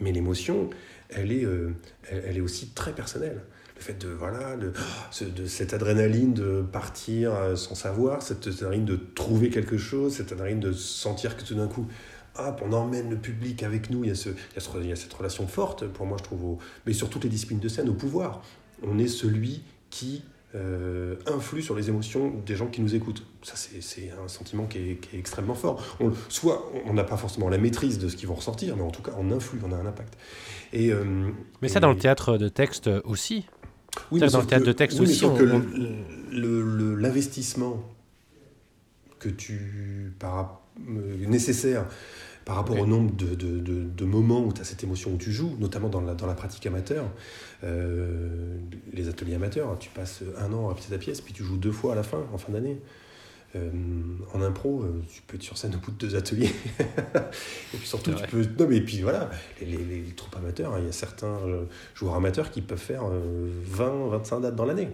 Mais 0.01 0.11
l'émotion, 0.11 0.71
elle 1.11 1.31
est, 1.31 1.43
elle, 1.43 2.25
elle, 2.27 2.37
est 2.37 2.41
aussi 2.41 2.71
très 2.71 2.93
personnelle 2.93 3.43
fait 3.83 4.01
de 4.01 4.09
voilà 4.09 4.57
de 4.57 5.47
cette 5.47 5.75
adrénaline 5.75 6.33
de 6.33 6.63
partir 6.63 7.35
euh, 7.35 7.57
sans 7.57 7.75
savoir, 7.75 8.23
cette 8.23 8.47
adrénaline 8.47 8.87
de 8.87 8.97
trouver 8.97 9.51
quelque 9.51 9.77
chose, 9.77 10.15
cette 10.15 10.33
adrénaline 10.33 10.61
de 10.61 10.73
sentir 10.73 11.37
que 11.37 11.43
tout 11.43 11.55
d'un 11.55 11.67
coup, 11.67 11.87
hop, 12.39 12.63
on 12.65 12.73
emmène 12.73 13.11
le 13.11 13.17
public 13.17 13.63
avec 13.63 13.91
nous. 13.91 14.05
Il 14.05 14.09
y 14.09 14.13
a, 14.13 14.15
ce, 14.15 14.31
il 14.31 14.87
y 14.87 14.93
a, 14.93 14.97
cette 14.97 15.13
relation 15.13 15.47
forte, 15.47 15.87
pour 15.89 16.07
moi, 16.07 16.17
je 16.19 16.25
trouve, 16.25 16.59
mais 16.87 16.93
sur 16.93 17.11
toutes 17.11 17.25
les 17.25 17.31
disciplines 17.31 17.59
de 17.59 17.69
scène, 17.69 17.89
au 17.89 17.95
pouvoir. 17.95 18.43
On 18.83 18.99
est 18.99 19.09
celui 19.09 19.63
qui 19.91 20.23
euh, 20.55 21.17
influe 21.27 21.63
sur 21.63 21.75
les 21.75 21.89
émotions 21.89 22.31
des 22.45 22.57
gens 22.57 22.67
qui 22.67 22.81
nous 22.81 22.95
écoutent. 22.95 23.27
Ça, 23.43 23.55
c'est 23.57 24.11
un 24.23 24.29
sentiment 24.29 24.67
qui 24.67 24.79
est, 24.79 24.95
qui 24.97 25.17
est 25.17 25.19
extrêmement 25.19 25.55
fort. 25.55 25.97
On, 26.01 26.13
soit 26.29 26.71
on 26.85 26.93
n'a 26.93 27.05
pas 27.05 27.17
forcément 27.17 27.49
la 27.49 27.59
maîtrise 27.59 27.99
de 27.99 28.09
ce 28.09 28.17
qu'ils 28.17 28.29
vont 28.29 28.35
ressortir, 28.35 28.77
mais 28.77 28.83
en 28.83 28.91
tout 28.91 29.03
cas, 29.03 29.13
on 29.19 29.31
influe, 29.31 29.61
on 29.67 29.73
a 29.73 29.77
un 29.77 29.87
impact. 29.87 30.17
Et, 30.73 30.93
euh, 30.93 31.31
mais 31.63 31.69
ça, 31.69 31.81
dans 31.81 31.91
le 31.91 31.99
théâtre 31.99 32.37
de 32.37 32.49
texte 32.49 32.91
aussi 33.05 33.47
oui, 34.11 34.21
dans 34.21 34.41
le 34.41 34.47
théâtre 34.47 34.67
de 34.67 34.73
texte 34.73 35.01
aussi. 35.01 35.21
que 35.21 35.45
l'investissement 36.33 37.83
que 39.19 39.29
tu 39.29 40.15
par, 40.19 40.63
euh, 40.89 41.27
nécessaire 41.27 41.87
par 42.45 42.57
rapport 42.57 42.79
au 42.79 42.87
nombre 42.87 43.15
de, 43.15 43.35
de, 43.35 43.61
de, 43.61 44.05
moments 44.05 44.45
où 44.45 44.53
tu 44.53 44.61
as 44.61 44.65
cette 44.65 44.83
émotion 44.83 45.13
où 45.13 45.17
tu 45.17 45.33
joues, 45.33 45.57
notamment 45.59 45.89
dans 45.89 46.01
la, 46.01 46.15
dans 46.15 46.27
la 46.27 46.35
pratique 46.35 46.67
amateur, 46.67 47.05
euh, 47.65 48.57
les 48.93 49.09
ateliers 49.09 49.35
amateurs, 49.35 49.69
hein, 49.69 49.77
tu 49.79 49.91
passes 49.91 50.23
un 50.39 50.53
an 50.53 50.71
à 50.71 50.75
pièce 50.75 50.93
à 50.93 50.99
pièce, 50.99 51.21
puis 51.21 51.33
tu 51.33 51.45
joues 51.45 51.57
deux 51.57 51.73
fois 51.73 51.93
à 51.93 51.97
la 51.97 52.03
fin, 52.03 52.25
en 52.33 52.39
fin 52.39 52.53
d'année. 52.53 52.81
Euh, 53.55 53.71
en 54.33 54.41
impro, 54.41 54.83
euh, 54.83 55.03
tu 55.13 55.21
peux 55.23 55.37
être 55.37 55.43
sur 55.43 55.59
scène 55.59 55.75
au 55.75 55.79
bout 55.79 55.91
de 55.91 55.99
deux 55.99 56.17
ateliers. 56.17 56.51
et 56.79 57.77
puis 57.77 57.87
surtout, 57.87 58.13
tu 58.13 58.27
peux. 58.27 58.47
Non, 58.59 58.67
mais 58.67 58.81
puis 58.81 59.03
voilà, 59.03 59.31
les, 59.61 59.67
les, 59.67 60.01
les 60.01 60.15
troupes 60.15 60.35
amateurs, 60.37 60.73
hein, 60.73 60.79
il 60.81 60.87
y 60.87 60.89
a 60.89 60.93
certains 60.93 61.39
joueurs 61.95 62.15
amateurs 62.15 62.51
qui 62.51 62.63
peuvent 62.63 62.79
faire 62.79 63.05
20, 63.05 64.09
25 64.09 64.41
dates 64.41 64.57
dans 64.57 64.65
l'année. 64.65 64.89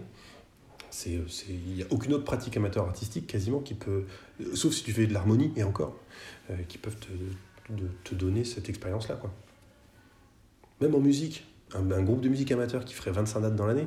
Il 1.06 1.74
n'y 1.74 1.82
a 1.82 1.86
aucune 1.90 2.14
autre 2.14 2.24
pratique 2.24 2.56
amateur 2.56 2.84
artistique 2.84 3.26
quasiment 3.26 3.60
qui 3.60 3.74
peut, 3.74 4.04
sauf 4.54 4.72
si 4.72 4.82
tu 4.84 4.92
fais 4.92 5.06
de 5.06 5.12
l'harmonie 5.12 5.52
et 5.56 5.62
encore, 5.62 5.94
qui 6.68 6.78
peuvent 6.78 6.96
te, 6.96 7.08
de, 7.72 7.88
te 8.04 8.14
donner 8.14 8.44
cette 8.44 8.68
expérience-là. 8.68 9.16
quoi. 9.16 9.32
Même 10.80 10.94
en 10.94 11.00
musique, 11.00 11.44
un, 11.74 11.90
un, 11.90 12.02
groupe 12.02 12.20
de 12.20 12.28
musique 12.28 12.52
amateur 12.52 12.84
qui 12.84 12.94
ferait 12.94 13.10
25 13.10 13.40
dates 13.40 13.56
dans 13.56 13.66
l'année, 13.66 13.86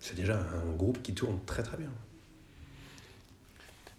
c'est 0.00 0.16
déjà 0.16 0.38
un 0.38 0.72
groupe 0.76 1.02
qui 1.02 1.14
tourne 1.14 1.38
très 1.46 1.62
très 1.62 1.76
bien. 1.76 1.90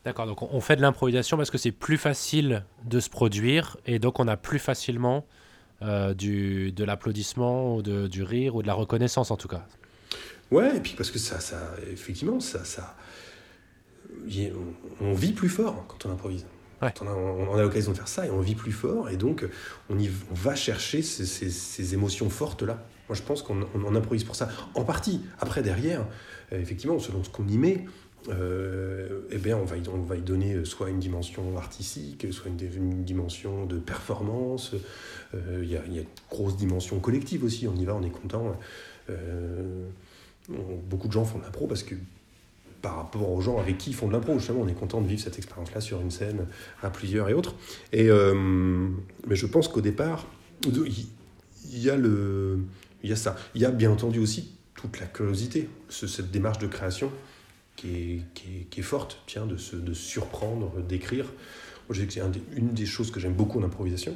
D'accord, 0.06 0.26
donc 0.26 0.42
on 0.42 0.62
fait 0.62 0.78
de 0.78 0.82
l'improvisation 0.82 1.36
parce 1.36 1.52
que 1.52 1.58
c'est 1.58 1.72
plus 1.72 1.98
facile 1.98 2.64
de 2.86 3.00
se 3.00 3.10
produire 3.10 3.78
et 3.86 4.00
donc 4.00 4.20
on 4.20 4.28
a 4.28 4.38
plus 4.38 4.60
facilement 4.60 5.26
euh, 5.82 6.14
du, 6.14 6.72
de 6.72 6.84
l'applaudissement 6.84 7.76
ou 7.76 7.82
de, 7.82 8.08
du 8.08 8.24
rire 8.24 8.56
ou 8.56 8.62
de 8.62 8.68
la 8.68 8.74
reconnaissance 8.74 9.32
en 9.32 9.38
tout 9.38 9.50
cas. 9.50 9.66
Ouais, 10.50 10.78
et 10.78 10.80
puis 10.80 10.94
parce 10.96 11.12
que 11.12 11.20
ça, 11.20 11.42
ça 11.42 11.76
effectivement, 11.92 12.40
ça, 12.40 12.64
ça, 12.64 12.96
on 15.02 15.14
vit 15.14 15.34
plus 15.34 15.50
fort 15.50 15.86
quand 15.88 16.06
on 16.06 16.12
improvise. 16.14 16.46
On 16.82 17.08
a, 17.08 17.12
on 17.12 17.56
a 17.56 17.62
l'occasion 17.62 17.92
de 17.92 17.98
faire 17.98 18.08
ça 18.08 18.26
et 18.26 18.30
on 18.30 18.40
vit 18.40 18.56
plus 18.56 18.72
fort 18.72 19.10
et 19.10 19.18
donc 19.18 19.46
on, 19.90 19.98
y, 19.98 20.10
va 20.32 20.56
chercher 20.56 21.02
ces, 21.02 21.94
émotions 21.94 22.30
fortes 22.30 22.63
là. 22.63 22.84
Moi 23.10 23.16
je 23.16 23.24
pense 23.24 23.42
qu'on 23.42 23.68
on, 23.74 23.96
improvise 23.96 24.24
pour 24.24 24.36
ça. 24.36 24.50
En 24.76 24.84
partie. 24.84 25.22
Après 25.40 25.63
derrière, 25.63 26.06
euh, 26.52 26.60
effectivement, 26.60 27.00
selon 27.00 27.24
ce 27.24 27.30
qu'on 27.30 27.48
y 27.48 27.58
met, 27.58 27.86
euh, 28.30 29.22
eh 29.32 29.38
bien, 29.38 29.58
on, 29.58 29.63
va 29.63 30.18
y, 30.18 30.22
donner 30.22 30.66
soit 30.66 30.90
une 30.90 31.00
dimension 31.00 31.58
artistique, 31.58 32.28
soit 32.32 32.50
une, 32.50 33.04
dimension 33.04 33.66
de 33.66 33.78
performance. 33.78 34.74
Euh, 35.34 35.62
il 35.63 35.70
y, 35.70 35.78
a, 35.78 35.86
y, 35.86 36.00
a, 36.00 36.02
une 36.02 36.08
grosse 36.30 36.58
dimension 36.58 37.00
collective 37.00 37.44
aussi. 37.44 37.68
On 37.68 37.76
y 37.76 37.86
va, 37.86 37.96
on 37.96 38.04
est 38.04 38.10
content. 38.10 38.58
Euh, 39.10 39.88
beaucoup 40.50 41.08
de 41.08 41.13
gens 41.13 41.26
font 41.26 41.40
de 41.40 41.44
l'impro 41.44 41.68
parce 41.68 41.84
que 41.84 41.96
par 42.82 42.96
rapport 42.96 43.32
aux 43.32 43.42
gens 43.42 43.60
avec 43.60 43.78
qui 43.78 43.92
ils 43.92 43.96
font 43.96 44.08
de 44.08 44.13
l'impro, 44.13 44.38
justement, 44.38 44.62
on 44.62 44.68
est 44.68 44.74
content 44.74 45.02
de 45.02 45.08
vivre 45.08 45.22
cette 45.22 45.38
expérience-là 45.38 45.82
sur 45.82 46.02
une 46.02 46.12
scène 46.12 46.46
à 46.82 46.90
plusieurs 46.90 47.30
et 47.30 47.34
autres. 47.34 47.56
Et, 47.92 48.10
mais 48.10 49.36
je 49.36 49.46
pense 49.46 49.68
qu'au 49.68 49.82
départ, 49.82 50.26
il 50.66 51.80
y, 51.80 51.90
a 51.90 51.96
le, 51.96 52.60
il 53.04 53.10
y 53.10 53.13
a 53.13 53.16
ça. 53.16 53.36
Il 53.56 53.62
y 53.62 53.66
a 53.66 53.72
bien 53.72 53.92
entendu 53.92 54.20
aussi 54.20 54.52
toute 54.76 55.00
la 55.00 55.08
curiosité, 55.08 55.70
cette 55.90 56.32
démarche 56.32 56.60
de 56.60 56.68
création 56.68 57.12
qui 57.76 58.22
est, 58.34 58.70
qui 58.70 58.80
est, 58.80 58.84
forte, 58.84 59.22
tiens, 59.28 59.46
de 59.46 59.58
se 59.58 59.76
de 59.76 59.94
surprendre, 59.94 60.72
d'écrire. 60.82 61.26
Moi, 61.90 61.98
c'est 61.98 62.22
une 62.56 62.74
des 62.74 62.86
choses 62.86 63.12
que 63.12 63.20
j'aime 63.20 63.34
beaucoup 63.34 63.60
en 63.60 63.63
improvisation. 63.63 64.16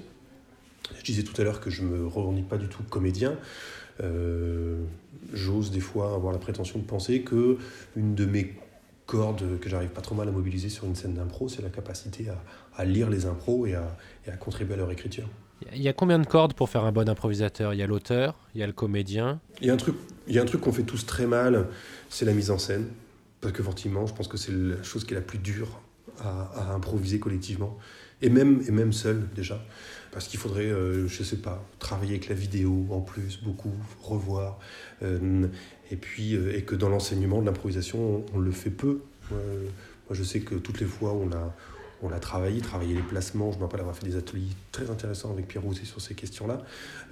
Je 0.97 1.03
disais 1.03 1.23
tout 1.23 1.39
à 1.39 1.45
l'heure 1.45 1.61
que 1.61 1.69
je 1.69 1.83
me 1.83 2.05
revendique 2.05 2.49
pas 2.49 2.57
du 2.57 2.67
tout 2.67 2.83
comédien. 2.83 3.37
Euh, 4.01 4.83
J'ose 5.33 5.71
des 5.71 5.79
fois 5.79 6.15
avoir 6.15 6.33
la 6.33 6.39
prétention 6.39 6.79
de 6.79 6.83
penser 6.83 7.21
que 7.21 7.57
une 7.95 8.15
de 8.15 8.25
mes 8.25 8.55
cordes 9.05 9.59
que 9.59 9.69
j'arrive 9.69 9.89
pas 9.89 10.01
trop 10.01 10.15
mal 10.15 10.27
à 10.27 10.31
mobiliser 10.31 10.69
sur 10.69 10.85
une 10.85 10.95
scène 10.95 11.13
d'impro, 11.13 11.49
c'est 11.49 11.61
la 11.61 11.69
capacité 11.69 12.29
à, 12.29 12.41
à, 12.75 12.85
lire 12.85 13.09
les 13.09 13.25
impros 13.25 13.65
et 13.65 13.75
à, 13.75 13.97
et 14.25 14.31
à 14.31 14.37
contribuer 14.37 14.73
à 14.75 14.77
leur 14.77 14.91
écriture. 14.91 15.27
Il 15.73 15.81
y 15.81 15.87
a 15.87 15.93
combien 15.93 16.17
de 16.17 16.25
cordes 16.25 16.53
pour 16.53 16.69
faire 16.69 16.85
un 16.85 16.91
bon 16.91 17.07
improvisateur? 17.07 17.73
Il 17.73 17.77
y 17.77 17.83
a 17.83 17.87
l'auteur, 17.87 18.35
il 18.55 18.61
y 18.61 18.63
a 18.63 18.67
le 18.67 18.73
comédien. 18.73 19.39
Il 19.61 19.67
y 19.67 19.69
a 19.69 19.73
un 19.73 19.77
truc, 19.77 19.95
il 20.27 20.33
y 20.35 20.39
a 20.39 20.41
un 20.41 20.45
truc 20.45 20.61
qu'on 20.61 20.73
fait 20.73 20.83
tous 20.83 21.05
très 21.05 21.27
mal, 21.27 21.67
c'est 22.09 22.25
la 22.25 22.33
mise 22.33 22.49
en 22.51 22.57
scène. 22.57 22.87
Parce 23.41 23.53
que 23.53 23.61
effectivement, 23.61 24.05
je 24.07 24.13
pense 24.13 24.27
que 24.27 24.37
c'est 24.37 24.51
la 24.53 24.81
chose 24.83 25.03
qui 25.05 25.13
est 25.13 25.17
la 25.17 25.21
plus 25.21 25.39
dure 25.39 25.79
à, 26.19 26.51
à 26.55 26.73
improviser 26.73 27.19
collectivement, 27.19 27.77
et 28.21 28.29
même, 28.29 28.61
et 28.67 28.71
même 28.71 28.93
seul 28.93 29.27
déjà. 29.35 29.63
Parce 30.11 30.27
qu'il 30.27 30.39
faudrait, 30.39 30.65
euh, 30.65 31.07
je 31.07 31.23
sais 31.23 31.37
pas, 31.37 31.63
travailler 31.79 32.11
avec 32.11 32.27
la 32.27 32.35
vidéo 32.35 32.85
en 32.91 32.99
plus, 32.99 33.39
beaucoup, 33.41 33.73
revoir. 34.01 34.59
euh, 35.03 35.47
et 35.89 35.95
puis, 35.95 36.35
euh, 36.35 36.55
et 36.55 36.63
que 36.63 36.75
dans 36.75 36.89
l'enseignement 36.89 37.41
de 37.41 37.45
l'improvisation, 37.45 38.25
on, 38.33 38.39
le 38.39 38.51
fait 38.51 38.69
peu. 38.69 39.01
Moi, 39.29 39.39
je 40.11 40.23
sais 40.23 40.41
que 40.41 40.55
toutes 40.55 40.81
les 40.81 40.85
fois 40.85 41.13
on 41.13 41.31
a, 41.31 41.55
on 42.03 42.09
travaillé, 42.19 42.59
travaillé 42.59 42.93
les 42.93 43.01
placements, 43.01 43.53
je 43.53 43.57
me 43.57 43.63
rappelle 43.63 43.79
avoir 43.79 43.95
fait 43.95 44.05
des 44.05 44.17
ateliers 44.17 44.49
très 44.73 44.89
intéressants 44.89 45.31
avec 45.31 45.47
Pierre 45.47 45.63
Rousset 45.63 45.85
sur 45.85 46.01
ces 46.01 46.15
questions-là. 46.15 46.61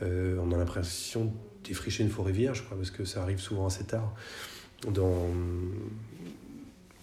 On 0.02 0.52
a 0.52 0.58
l'impression 0.58 1.26
de 1.26 1.32
défricher 1.64 2.04
une 2.04 2.10
forêt 2.10 2.34
vierge, 2.34 2.66
quoi, 2.68 2.76
parce 2.76 2.92
que 2.92 3.06
ça 3.06 3.22
arrive 3.22 3.40
souvent 3.40 3.68
assez 3.68 3.86
tard 3.86 4.14
dans, 4.92 5.28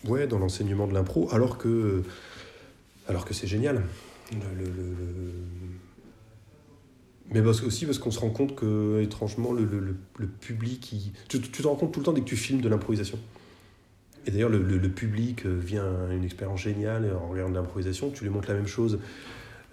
ouais, 0.05 0.27
dans 0.27 0.39
l'enseignement 0.39 0.87
de 0.87 0.93
l'impro, 0.93 1.29
alors 1.33 1.57
que, 1.57 2.03
alors 3.09 3.25
que 3.25 3.33
c'est 3.33 3.47
génial. 3.47 3.83
Le- 4.33 5.33
Mais 7.33 7.43
parce, 7.43 7.63
aussi 7.63 7.87
parce 7.87 7.99
qu'on 7.99 8.11
se 8.11 8.21
rend 8.21 8.31
compte 8.31 8.55
que, 8.55 9.01
étrangement, 9.03 9.53
le, 9.53 9.65
le- 9.65 9.81
le- 9.81 9.97
le 10.19 10.27
public, 10.27 10.93
il- 10.93 11.13
tu, 11.29 11.41
tu 11.41 11.63
te 11.63 11.67
rends 11.67 11.75
compte 11.75 11.93
tout 11.93 12.01
le 12.01 12.05
temps 12.05 12.13
dès 12.13 12.21
que 12.21 12.27
tu 12.27 12.37
filmes 12.37 12.61
de 12.61 12.69
l'improvisation. 12.69 13.19
Et 14.27 14.31
d'ailleurs, 14.31 14.49
le, 14.51 14.89
public 14.89 15.45
euh, 15.47 15.57
vient 15.59 15.85
à 16.11 16.13
une 16.15 16.25
expérience 16.25 16.61
géniale 16.61 17.13
en 17.21 17.29
regardant 17.29 17.51
de 17.53 17.57
l'improvisation. 17.57 18.11
Tu 18.11 18.25
lui 18.25 18.31
montres 18.31 18.49
la 18.49 18.55
même 18.55 18.67
chose, 18.67 18.99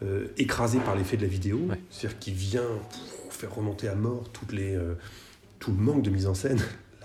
euh, 0.03 0.27
écrasé 0.37 0.79
par 0.79 0.95
l'effet 0.95 1.17
de 1.17 1.21
la 1.23 1.27
vidéo, 1.27 1.57
Ouais. 1.69 1.79
c'est-à-dire 1.89 2.19
qui 2.19 2.31
vient 2.31 2.61
pff, 2.89 3.37
faire 3.39 3.53
remonter 3.55 3.87
à 3.87 3.95
mort 3.95 4.29
toutes 4.33 4.51
les, 4.51 4.75
euh, 4.75 4.93
tout 5.59 5.71
le 5.71 5.77
manque 5.77 6.01
de 6.03 6.09
mise 6.09 6.27
en 6.27 6.33
scène. 6.33 6.59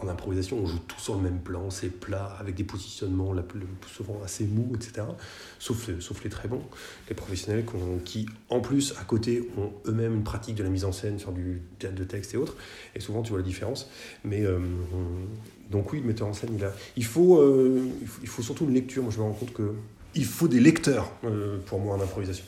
en 0.00 0.08
improvisation, 0.08 0.58
on 0.58 0.66
joue 0.66 0.78
tout 0.86 0.98
sur 1.00 1.14
le 1.16 1.22
même 1.22 1.40
plan, 1.40 1.70
c'est 1.70 1.88
plat, 1.88 2.36
avec 2.40 2.54
des 2.54 2.64
positionnements 2.64 3.32
la 3.32 3.42
plus, 3.42 3.60
souvent 3.94 4.20
assez 4.24 4.44
mous, 4.44 4.72
etc. 4.74 5.06
Sauf, 5.58 5.88
les- 5.88 6.00
sauf 6.00 6.22
les 6.24 6.30
très 6.30 6.48
bons, 6.48 6.62
les 7.08 7.14
professionnels 7.14 7.64
qui, 8.04 8.26
en 8.48 8.60
plus, 8.60 8.94
à 9.00 9.04
côté, 9.04 9.48
ont 9.58 9.72
eux-mêmes 9.86 10.14
une 10.14 10.24
pratique 10.24 10.54
de 10.56 10.62
la 10.62 10.70
mise 10.70 10.84
en 10.84 10.92
scène 10.92 11.18
sur 11.18 11.32
du 11.32 11.62
théâtre 11.78 11.96
de 11.96 12.04
texte 12.04 12.34
et 12.34 12.36
autres. 12.36 12.56
Et 12.94 13.00
souvent, 13.00 13.22
tu 13.22 13.30
vois 13.30 13.38
la 13.38 13.44
différence. 13.44 13.88
Mais 14.24 14.42
euh, 14.44 14.58
on- 14.94 15.72
donc 15.72 15.92
oui, 15.92 16.00
le 16.00 16.06
metteur 16.06 16.28
en 16.28 16.32
scène, 16.32 16.50
il, 16.56 16.64
a, 16.64 16.72
il, 16.96 17.04
faut, 17.04 17.40
euh, 17.40 17.80
il, 18.00 18.06
faut, 18.06 18.20
il 18.22 18.28
faut 18.28 18.42
surtout 18.42 18.64
une 18.64 18.74
lecture. 18.74 19.02
Moi, 19.02 19.12
je 19.12 19.18
me 19.18 19.24
rends 19.24 19.32
compte 19.32 19.52
que 19.52 19.72
il 20.14 20.24
faut 20.24 20.48
des 20.48 20.60
lecteurs 20.60 21.12
euh, 21.24 21.58
pour 21.66 21.80
moi 21.80 21.94
en 21.96 22.00
improvisation. 22.00 22.44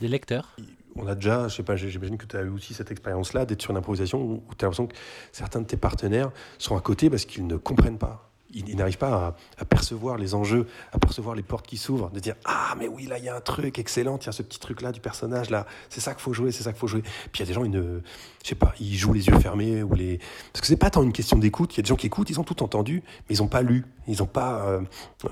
Des 0.00 0.08
lecteurs? 0.08 0.56
On 0.98 1.06
a 1.06 1.14
déjà, 1.14 1.48
je 1.48 1.56
sais 1.56 1.62
pas, 1.62 1.76
j'imagine 1.76 2.16
que 2.16 2.26
tu 2.26 2.36
as 2.36 2.42
eu 2.42 2.48
aussi 2.48 2.74
cette 2.74 2.90
expérience-là 2.90 3.44
d'être 3.44 3.60
sur 3.60 3.70
une 3.70 3.76
improvisation 3.76 4.22
où 4.22 4.42
tu 4.56 4.64
as 4.64 4.66
l'impression 4.66 4.86
que 4.86 4.96
certains 5.32 5.60
de 5.60 5.66
tes 5.66 5.76
partenaires 5.76 6.30
sont 6.58 6.76
à 6.76 6.80
côté 6.80 7.10
parce 7.10 7.24
qu'ils 7.24 7.46
ne 7.46 7.56
comprennent 7.56 7.98
pas. 7.98 8.30
Ils, 8.54 8.76
n'arrivent 8.76 8.96
pas 8.96 9.34
à, 9.58 9.64
percevoir 9.66 10.16
les 10.16 10.34
enjeux, 10.34 10.66
à 10.92 10.98
percevoir 10.98 11.34
les 11.34 11.42
portes 11.42 11.66
qui 11.66 11.76
s'ouvrent, 11.76 12.10
de 12.10 12.20
dire 12.20 12.36
Ah, 12.44 12.74
mais 12.78 12.88
oui, 12.88 13.06
là, 13.06 13.18
il 13.18 13.24
y 13.24 13.28
a 13.28 13.36
un 13.36 13.40
truc 13.40 13.78
excellent, 13.78 14.18
il 14.18 14.26
y 14.26 14.28
a 14.28 14.32
ce 14.32 14.42
petit 14.42 14.60
truc-là 14.60 14.92
du 14.92 15.00
personnage, 15.00 15.50
là, 15.50 15.66
c'est 15.90 16.00
ça 16.00 16.14
qu'il 16.14 16.22
faut 16.22 16.32
jouer, 16.32 16.52
c'est 16.52 16.62
ça 16.62 16.72
qu'il 16.72 16.78
faut 16.78 16.86
jouer. 16.86 17.02
Puis 17.02 17.32
il 17.34 17.40
y 17.40 17.42
a 17.42 17.46
des 17.46 17.52
gens, 17.52 17.64
ils 17.64 17.70
ne, 17.70 18.00
je 18.42 18.48
sais 18.48 18.54
pas, 18.54 18.72
ils 18.80 18.96
jouent 18.96 19.12
les 19.12 19.26
yeux 19.26 19.38
fermés, 19.40 19.82
ou 19.82 19.92
les... 19.94 20.18
parce 20.52 20.60
que 20.60 20.66
c'est 20.68 20.76
pas 20.76 20.90
tant 20.90 21.02
une 21.02 21.12
question 21.12 21.38
d'écoute, 21.38 21.74
il 21.74 21.78
y 21.78 21.80
a 21.80 21.82
des 21.82 21.88
gens 21.88 21.96
qui 21.96 22.06
écoutent, 22.06 22.30
ils 22.30 22.40
ont 22.40 22.44
tout 22.44 22.62
entendu, 22.62 23.02
mais 23.28 23.34
ils 23.34 23.42
n'ont 23.42 23.48
pas 23.48 23.62
lu, 23.62 23.84
ils 24.06 24.22
ont 24.22 24.26
pas. 24.26 24.64
euh, 24.68 24.80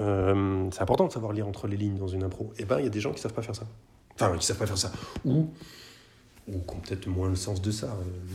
euh, 0.01 0.69
c'est 0.73 0.83
important 0.83 1.07
de 1.07 1.13
savoir 1.13 1.33
lire 1.33 1.49
entre 1.49 1.67
les 1.67 1.77
lignes 1.77 1.97
dans 1.97 2.09
une 2.09 2.25
impro. 2.25 2.53
Et 2.59 2.65
ben, 2.65 2.81
il 2.81 2.85
y 2.85 2.89
a 2.89 2.91
des 2.91 3.01
gens 3.01 3.13
qui 3.13 3.21
savent 3.21 3.33
pas 3.33 3.43
faire 3.43 3.57
ça. 3.57 3.65
Enfin, 4.15 4.37
qui 4.39 4.47
savent 4.47 4.59
pas 4.59 4.67
faire 4.67 4.79
ça. 4.79 4.93
Ou, 5.25 5.51
ou 6.49 6.53
qui 6.59 6.75
ont 6.75 6.81
peut-être 6.81 7.07
moins 7.07 7.29
le 7.29 7.37
sens 7.37 7.61
de 7.61 7.71
ça. 7.71 7.87
euh. 7.87 8.35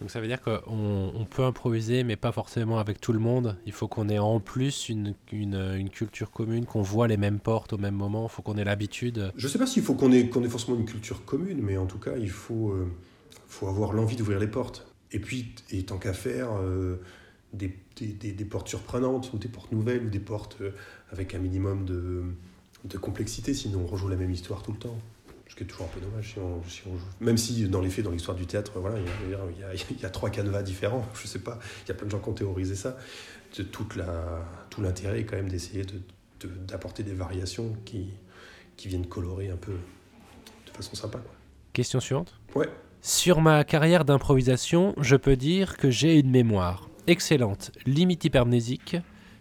Donc 0.00 0.10
ça 0.10 0.20
veut 0.20 0.26
dire 0.26 0.42
qu'on 0.42 1.12
on 1.14 1.24
peut 1.24 1.44
improviser, 1.44 2.02
mais 2.02 2.16
pas 2.16 2.32
forcément 2.32 2.80
avec 2.80 3.00
tout 3.00 3.12
le 3.12 3.20
monde. 3.20 3.56
Il 3.66 3.72
faut 3.72 3.86
qu'on 3.86 4.08
ait 4.08 4.18
en 4.18 4.40
plus 4.40 4.88
une, 4.88 5.14
une, 5.30 5.54
une 5.54 5.90
culture 5.90 6.32
commune, 6.32 6.66
qu'on 6.66 6.82
voit 6.82 7.06
les 7.06 7.16
mêmes 7.16 7.38
portes 7.38 7.72
au 7.72 7.78
même 7.78 7.94
moment. 7.94 8.24
Il 8.28 8.28
faut 8.34 8.42
qu'on 8.42 8.56
ait 8.56 8.64
l'habitude. 8.64 9.30
Je 9.36 9.46
sais 9.46 9.58
pas 9.60 9.66
s'il 9.68 9.84
faut 9.84 9.94
qu'on 9.94 10.10
ait, 10.10 10.28
qu'on 10.28 10.42
ait 10.42 10.48
forcément 10.48 10.76
une 10.76 10.86
culture 10.86 11.24
commune, 11.24 11.60
mais 11.62 11.76
en 11.76 11.86
tout 11.86 11.98
cas, 11.98 12.16
il 12.18 12.30
faut, 12.30 12.70
euh, 12.70 12.90
faut 13.46 13.68
avoir 13.68 13.92
l'envie 13.92 14.16
d'ouvrir 14.16 14.40
les 14.40 14.48
portes. 14.48 14.88
Et 15.12 15.20
puis, 15.20 15.54
et 15.70 15.84
tant 15.84 15.98
qu'à 15.98 16.14
faire, 16.14 16.48
euh, 16.58 16.96
des, 17.52 17.78
des, 17.96 18.06
des- 18.08 18.32
des 18.32 18.44
portes 18.44 18.66
surprenantes, 18.68 19.32
ou 19.34 19.38
des 19.38 19.46
portes 19.48 19.70
nouvelles, 19.70 20.04
ou 20.06 20.10
des 20.10 20.18
portes 20.18 20.56
euh, 20.62 20.72
avec 21.12 21.32
un 21.36 21.38
minimum 21.38 21.84
de, 21.84 22.24
de 22.86 22.98
complexité, 22.98 23.54
sinon 23.54 23.82
on 23.84 23.86
rejoue 23.86 24.08
la 24.08 24.16
même 24.16 24.32
histoire 24.32 24.64
tout 24.64 24.72
le 24.72 24.78
temps. 24.78 24.98
Ce 25.52 25.56
qui 25.56 25.64
est 25.64 25.66
toujours 25.66 25.84
un 25.84 25.90
peu 25.90 26.00
dommage 26.00 26.32
si 26.32 26.38
on, 26.38 26.62
si 26.66 26.80
on 26.86 26.96
joue. 26.96 27.04
Même 27.20 27.36
si, 27.36 27.68
dans 27.68 27.82
les 27.82 27.90
faits, 27.90 28.06
dans 28.06 28.10
l'histoire 28.10 28.34
du 28.34 28.46
théâtre, 28.46 28.72
voilà, 28.76 28.96
il 28.98 29.04
y 29.04 29.34
a, 29.34 29.38
il 29.50 29.60
y, 29.60 29.64
a, 29.64 29.74
il 29.90 30.00
y 30.00 30.06
a 30.06 30.08
trois 30.08 30.30
canevas 30.30 30.62
différents, 30.62 31.06
je 31.22 31.26
sais 31.26 31.40
pas, 31.40 31.58
il 31.84 31.88
y 31.88 31.90
a 31.90 31.94
plein 31.94 32.06
de 32.06 32.10
gens 32.10 32.20
qui 32.20 32.28
ont 32.30 32.32
théorisé 32.32 32.74
ça. 32.74 32.96
Toute 33.70 33.96
la, 33.96 34.46
tout 34.70 34.80
l'intérêt 34.80 35.20
est 35.20 35.24
quand 35.24 35.36
même 35.36 35.50
d'essayer 35.50 35.84
de, 35.84 36.00
de- 36.40 36.48
d'apporter 36.66 37.02
des 37.02 37.12
variations 37.12 37.76
qui, 37.84 38.06
qui 38.78 38.88
viennent 38.88 39.04
colorer 39.06 39.50
un 39.50 39.58
peu 39.58 39.72
de 39.72 40.70
façon 40.74 40.94
sympa. 40.94 41.18
Quoi. 41.18 41.32
Question 41.74 42.00
suivante. 42.00 42.32
Ouais. 42.54 42.70
Sur 43.02 43.42
ma 43.42 43.62
carrière 43.64 44.06
d'improvisation, 44.06 44.94
je 45.02 45.16
peux 45.16 45.36
dire 45.36 45.76
que 45.76 45.90
j'ai 45.90 46.18
une 46.18 46.30
mémoire 46.30 46.88
excellente, 47.06 47.72
limite 47.84 48.24
hypermnésique, 48.24 48.96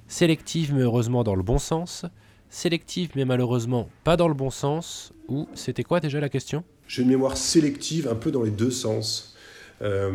sélective 0.10 0.74
mais 0.74 0.82
heureusement 0.82 1.24
dans 1.24 1.36
le 1.36 1.44
bon 1.44 1.58
sens, 1.58 2.06
sélective 2.52 3.10
mais 3.16 3.26
malheureusement 3.26 3.90
pas 4.04 4.16
dans 4.18 4.28
le 4.28 4.36
bon 4.36 4.52
sens, 4.52 5.12
ou 5.28 5.48
c'était 5.56 5.84
quoi 5.84 6.00
déjà 6.00 6.20
la 6.20 6.30
question? 6.30 6.64
J'ai 6.88 7.02
une 7.02 7.10
mémoire 7.10 7.38
sélective 7.38 8.08
un 8.08 8.16
peu 8.16 8.30
dans 8.32 8.44
les 8.44 8.52
deux 8.52 8.70
sens. 8.72 9.36
Euh, 9.82 10.12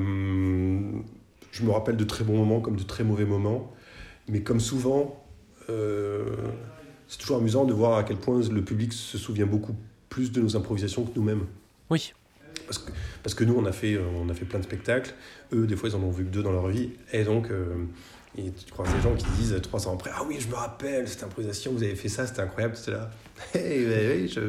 je 1.50 1.62
me 1.64 1.70
rappelle 1.70 1.96
de 1.96 2.04
très 2.04 2.22
bons 2.22 2.36
moments 2.36 2.60
comme 2.60 2.76
de 2.76 2.82
très 2.84 3.02
mauvais 3.02 3.24
moments, 3.24 3.72
mais 4.28 4.42
comme 4.42 4.60
souvent, 4.60 5.24
euh, 5.70 6.36
c'est 7.08 7.18
toujours 7.18 7.38
amusant 7.38 7.64
de 7.64 7.72
voir 7.72 7.96
à 7.98 8.04
quel 8.04 8.16
point 8.18 8.40
le 8.48 8.62
public 8.62 8.92
se 8.92 9.18
souvient 9.18 9.46
beaucoup 9.46 9.74
plus 10.08 10.30
de 10.32 10.40
nos 10.40 10.56
improvisations 10.56 11.04
que 11.04 11.10
nous-mêmes. 11.16 11.46
Oui, 11.90 12.12
Parce 12.66 12.78
que, 12.78 12.90
parce 13.22 13.34
que 13.34 13.44
nous, 13.44 13.54
on 13.56 13.64
a, 13.64 13.72
fait, 13.72 13.94
euh, 13.94 14.02
on 14.16 14.28
a 14.28 14.34
fait 14.34 14.44
plein 14.44 14.58
de 14.58 14.64
spectacles. 14.64 15.14
Eux, 15.52 15.66
des 15.66 15.76
fois, 15.76 15.88
ils 15.88 15.94
en 15.96 16.02
ont 16.02 16.10
vu 16.10 16.24
que 16.24 16.30
deux 16.30 16.42
dans 16.42 16.52
leur 16.52 16.68
vie. 16.68 16.90
Et 17.12 17.24
donc, 17.24 17.50
euh, 17.50 17.74
et 18.38 18.50
tu 18.50 18.70
croises 18.70 18.92
des 18.94 19.00
gens 19.00 19.14
qui 19.14 19.24
disent 19.38 19.58
trois 19.62 19.88
ans 19.88 19.94
après 19.94 20.10
Ah 20.14 20.22
oui, 20.26 20.36
je 20.40 20.48
me 20.48 20.54
rappelle, 20.54 21.08
cette 21.08 21.22
improvisation, 21.22 21.72
vous 21.72 21.82
avez 21.82 21.94
fait 21.94 22.08
ça, 22.08 22.26
c'était 22.26 22.42
incroyable. 22.42 22.76
C'était 22.76 22.92
là. 22.92 23.10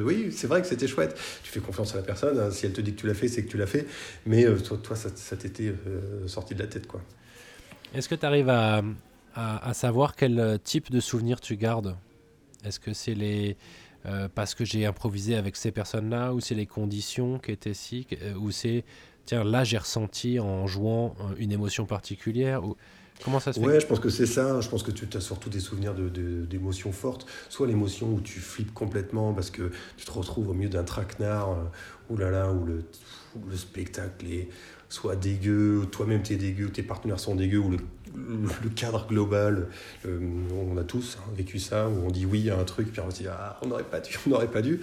Oui, 0.04 0.32
c'est 0.32 0.48
vrai 0.48 0.62
que 0.62 0.68
c'était 0.68 0.88
chouette. 0.88 1.18
Tu 1.44 1.52
fais 1.52 1.60
confiance 1.60 1.94
à 1.94 1.98
la 1.98 2.04
personne. 2.04 2.38
hein. 2.40 2.52
Si 2.52 2.66
elle 2.66 2.74
te 2.74 2.82
dit 2.82 2.94
que 2.94 3.00
tu 3.02 3.08
l'as 3.08 3.14
fait, 3.14 3.28
c'est 3.28 3.44
que 3.44 3.50
tu 3.50 3.58
l'as 3.58 3.68
fait. 3.68 3.86
Mais 4.26 4.46
euh, 4.46 4.58
toi, 4.60 4.96
ça, 4.96 5.36
t'était 5.38 5.74
euh, 5.88 6.28
sorti 6.28 6.56
de 6.56 6.60
la 6.60 6.68
tête. 6.68 6.88
quoi. 6.88 7.02
Est-ce 7.94 8.10
que 8.10 8.16
tu 8.16 8.26
arrives 8.26 8.50
à, 8.50 8.82
à- 9.36 9.74
savoir 9.74 10.16
quel 10.16 10.40
euh, 10.40 10.58
type 10.58 10.92
de 10.92 11.00
souvenir 11.00 11.40
tu 11.40 11.56
gardes? 11.58 11.96
Est-ce 12.66 12.80
que 12.80 12.94
c'est 12.94 13.14
les 13.16 13.58
parce 14.36 14.56
que 14.56 14.64
j'ai 14.64 14.86
improvisé 14.86 15.36
avec 15.36 15.58
ces 15.58 15.72
personnes-là, 15.72 16.34
ou 16.34 16.40
c'est 16.40 16.56
les 16.56 16.66
conditions 16.66 17.40
qui 17.40 17.52
étaient 17.52 17.74
si, 17.74 18.08
ou 18.40 18.52
c'est 18.52 18.86
tiens 19.26 19.44
là 19.44 19.66
j'ai 19.66 19.78
ressenti 19.78 20.40
en 20.40 20.66
jouant 20.66 21.14
une 21.38 21.52
émotion 21.52 21.86
particulière, 21.86 22.62
comment 23.24 23.40
ça 23.40 23.54
se 23.54 23.60
fait 23.60 23.66
Ouais, 23.66 23.80
je 23.80 23.86
pense 23.88 24.00
que 24.00 24.10
c'est 24.10 24.26
ça. 24.26 24.62
Je 24.62 24.70
pense 24.70 24.84
que 24.84 24.92
tu 24.92 25.06
as 25.16 25.22
surtout 25.22 25.50
des 25.50 25.60
souvenirs 25.60 25.94
de- 25.96 26.10
de- 26.10 26.46
d'émotions 26.46 26.92
fortes. 26.92 27.26
Soit 27.50 27.68
l'émotion 27.68 28.14
où 28.14 28.22
tu 28.22 28.40
flippes 28.40 28.74
complètement 28.74 29.34
parce 29.34 29.50
que 29.50 29.72
tu 29.98 30.06
te 30.06 30.12
retrouves 30.12 30.50
au 30.50 30.54
milieu 30.54 30.70
d'un 30.70 30.84
traquenard, 30.84 31.52
euh, 31.52 31.56
oulala, 32.14 32.52
où 32.52 32.66
le, 32.66 32.84
spectacle 33.56 34.26
est 34.28 34.48
soit 34.90 35.16
dégueu, 35.16 35.80
ou 35.80 35.86
toi-même 35.86 36.24
t'es 36.24 36.38
dégueu, 36.38 36.66
ou 36.66 36.70
tes 36.70 36.82
partenaires 36.84 37.20
sont 37.20 37.36
dégueux, 37.36 37.60
ou 37.60 37.70
le, 37.72 37.78
cadre 38.76 39.06
global. 39.08 39.68
euh, 40.06 40.20
on 40.72 40.78
a 40.78 40.84
tous 40.84 41.18
hein, 41.20 41.30
vécu 41.36 41.60
ça, 41.60 41.88
où 41.90 42.06
on 42.06 42.10
dit 42.10 42.26
oui 42.26 42.50
à 42.50 42.58
un 42.58 42.64
truc, 42.64 42.92
puis 42.92 43.02
on 43.06 43.12
se 43.12 43.18
dit 43.18 43.28
ah, 43.30 43.60
on 43.62 43.68
n'aurait 43.68 43.84
pas 43.84 44.00
dû, 44.00 44.18
on 44.26 44.30
n'aurait 44.32 44.48
pas 44.50 44.62
dû. 44.62 44.80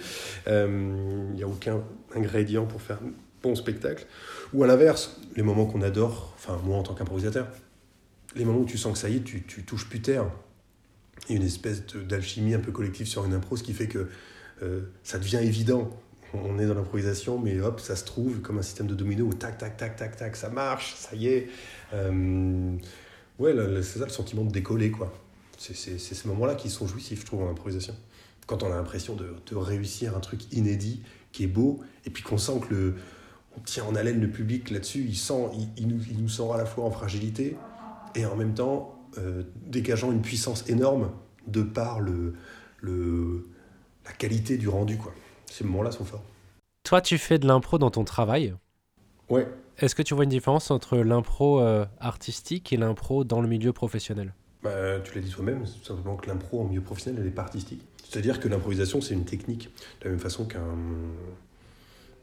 Euh, 0.47 1.25
Il 1.31 1.35
n'y 1.35 1.43
a 1.43 1.47
aucun 1.47 1.81
ingrédient 2.15 2.65
pour 2.65 2.81
faire 2.81 2.97
un 3.03 3.09
bon 3.43 3.55
spectacle. 3.55 4.05
Ou 4.53 4.63
à 4.63 4.67
l'inverse, 4.67 5.17
les 5.35 5.43
moments 5.43 5.65
qu'on 5.65 5.81
adore, 5.81 6.33
enfin 6.37 6.59
moi 6.63 6.77
en 6.77 6.83
tant 6.83 6.93
qu'improvisateur, 6.93 7.47
les 8.35 8.45
moments 8.45 8.59
où 8.59 8.65
tu 8.65 8.77
sens 8.77 8.93
que 8.93 8.99
ça 8.99 9.09
y 9.09 9.17
est, 9.17 9.23
tu, 9.23 9.43
tu 9.43 9.63
touches 9.63 9.87
plus 9.87 10.01
terre. 10.01 10.25
Il 11.27 11.35
y 11.35 11.37
a 11.37 11.41
une 11.41 11.47
espèce 11.47 11.85
d'alchimie 11.85 12.53
un 12.53 12.59
peu 12.59 12.71
collective 12.71 13.07
sur 13.07 13.25
une 13.25 13.33
impro, 13.33 13.55
ce 13.55 13.63
qui 13.63 13.73
fait 13.73 13.87
que 13.87 14.09
euh, 14.61 14.81
ça 15.03 15.17
devient 15.17 15.39
évident. 15.41 15.89
On 16.33 16.59
est 16.59 16.65
dans 16.65 16.73
l'improvisation, 16.73 17.39
mais 17.39 17.59
hop, 17.61 17.79
ça 17.79 17.95
se 17.95 18.03
trouve 18.03 18.41
comme 18.41 18.57
un 18.57 18.61
système 18.61 18.87
de 18.87 18.95
domino 18.95 19.25
où 19.25 19.33
tac, 19.33 19.57
tac, 19.57 19.77
tac, 19.77 19.95
tac, 19.95 20.17
tac, 20.17 20.35
ça 20.35 20.49
marche, 20.49 20.95
ça 20.95 21.15
y 21.15 21.27
est. 21.27 21.47
Euh, 21.93 22.75
ouais, 23.39 23.53
c'est 23.81 23.99
ça 23.99 24.05
le 24.05 24.11
sentiment 24.11 24.43
de 24.43 24.51
décoller, 24.51 24.91
quoi. 24.91 25.13
C'est 25.57 25.73
ces 25.73 26.27
moments-là 26.27 26.55
qui 26.55 26.69
sont 26.69 26.85
jouissifs, 26.85 27.21
je 27.21 27.25
trouve, 27.25 27.43
en 27.43 27.49
improvisation. 27.49 27.95
Quand 28.45 28.61
on 28.63 28.71
a 28.71 28.75
l'impression 28.75 29.15
de, 29.15 29.33
de 29.49 29.55
réussir 29.55 30.15
un 30.17 30.19
truc 30.19 30.53
inédit, 30.53 31.01
qui 31.31 31.45
est 31.45 31.47
beau, 31.47 31.79
et 32.05 32.09
puis 32.09 32.21
qu'on 32.21 32.37
sent 32.37 32.59
que 32.67 32.73
le, 32.73 32.95
on 33.57 33.61
tient 33.61 33.85
en 33.85 33.95
haleine 33.95 34.19
le 34.19 34.29
public 34.29 34.69
là-dessus, 34.69 35.05
il, 35.07 35.17
il 35.77 35.87
nous, 35.87 36.01
il 36.09 36.21
nous 36.21 36.29
sent 36.29 36.49
à 36.53 36.57
la 36.57 36.65
fois 36.65 36.83
en 36.83 36.91
fragilité, 36.91 37.55
et 38.15 38.25
en 38.25 38.35
même 38.35 38.53
temps 38.53 39.07
euh, 39.17 39.43
dégageant 39.65 40.11
une 40.11 40.21
puissance 40.21 40.67
énorme 40.69 41.11
de 41.47 41.61
par 41.61 41.99
le, 41.99 42.33
le, 42.81 43.47
la 44.05 44.11
qualité 44.11 44.57
du 44.57 44.67
rendu. 44.67 44.97
Quoi. 44.97 45.13
Ces 45.45 45.63
moments-là 45.63 45.91
sont 45.91 46.05
forts. 46.05 46.23
Toi, 46.83 47.01
tu 47.01 47.17
fais 47.17 47.39
de 47.39 47.47
l'impro 47.47 47.77
dans 47.77 47.91
ton 47.91 48.03
travail. 48.03 48.53
Ouais. 49.29 49.47
Est-ce 49.77 49.95
que 49.95 50.03
tu 50.03 50.13
vois 50.13 50.23
une 50.23 50.29
différence 50.29 50.71
entre 50.71 50.97
l'impro 50.97 51.59
euh, 51.59 51.85
artistique 51.99 52.71
et 52.71 52.77
l'impro 52.77 53.23
dans 53.23 53.41
le 53.41 53.47
milieu 53.47 53.73
professionnel? 53.73 54.33
Bah, 54.63 54.99
tu 55.03 55.15
l'as 55.15 55.21
dit 55.21 55.29
toi-même, 55.29 55.65
c'est 55.65 55.79
tout 55.79 55.85
simplement 55.85 56.15
que 56.15 56.27
l'impro 56.27 56.61
en 56.61 56.65
milieu 56.65 56.81
professionnel, 56.81 57.21
elle 57.21 57.27
n'est 57.27 57.35
pas 57.35 57.43
artistique. 57.43 57.81
C'est-à-dire 58.07 58.39
que 58.39 58.47
l'improvisation, 58.47 59.01
c'est 59.01 59.13
une 59.13 59.25
technique. 59.25 59.69
De 59.99 60.05
la 60.05 60.11
même 60.11 60.19
façon 60.19 60.45
qu'un. 60.45 60.75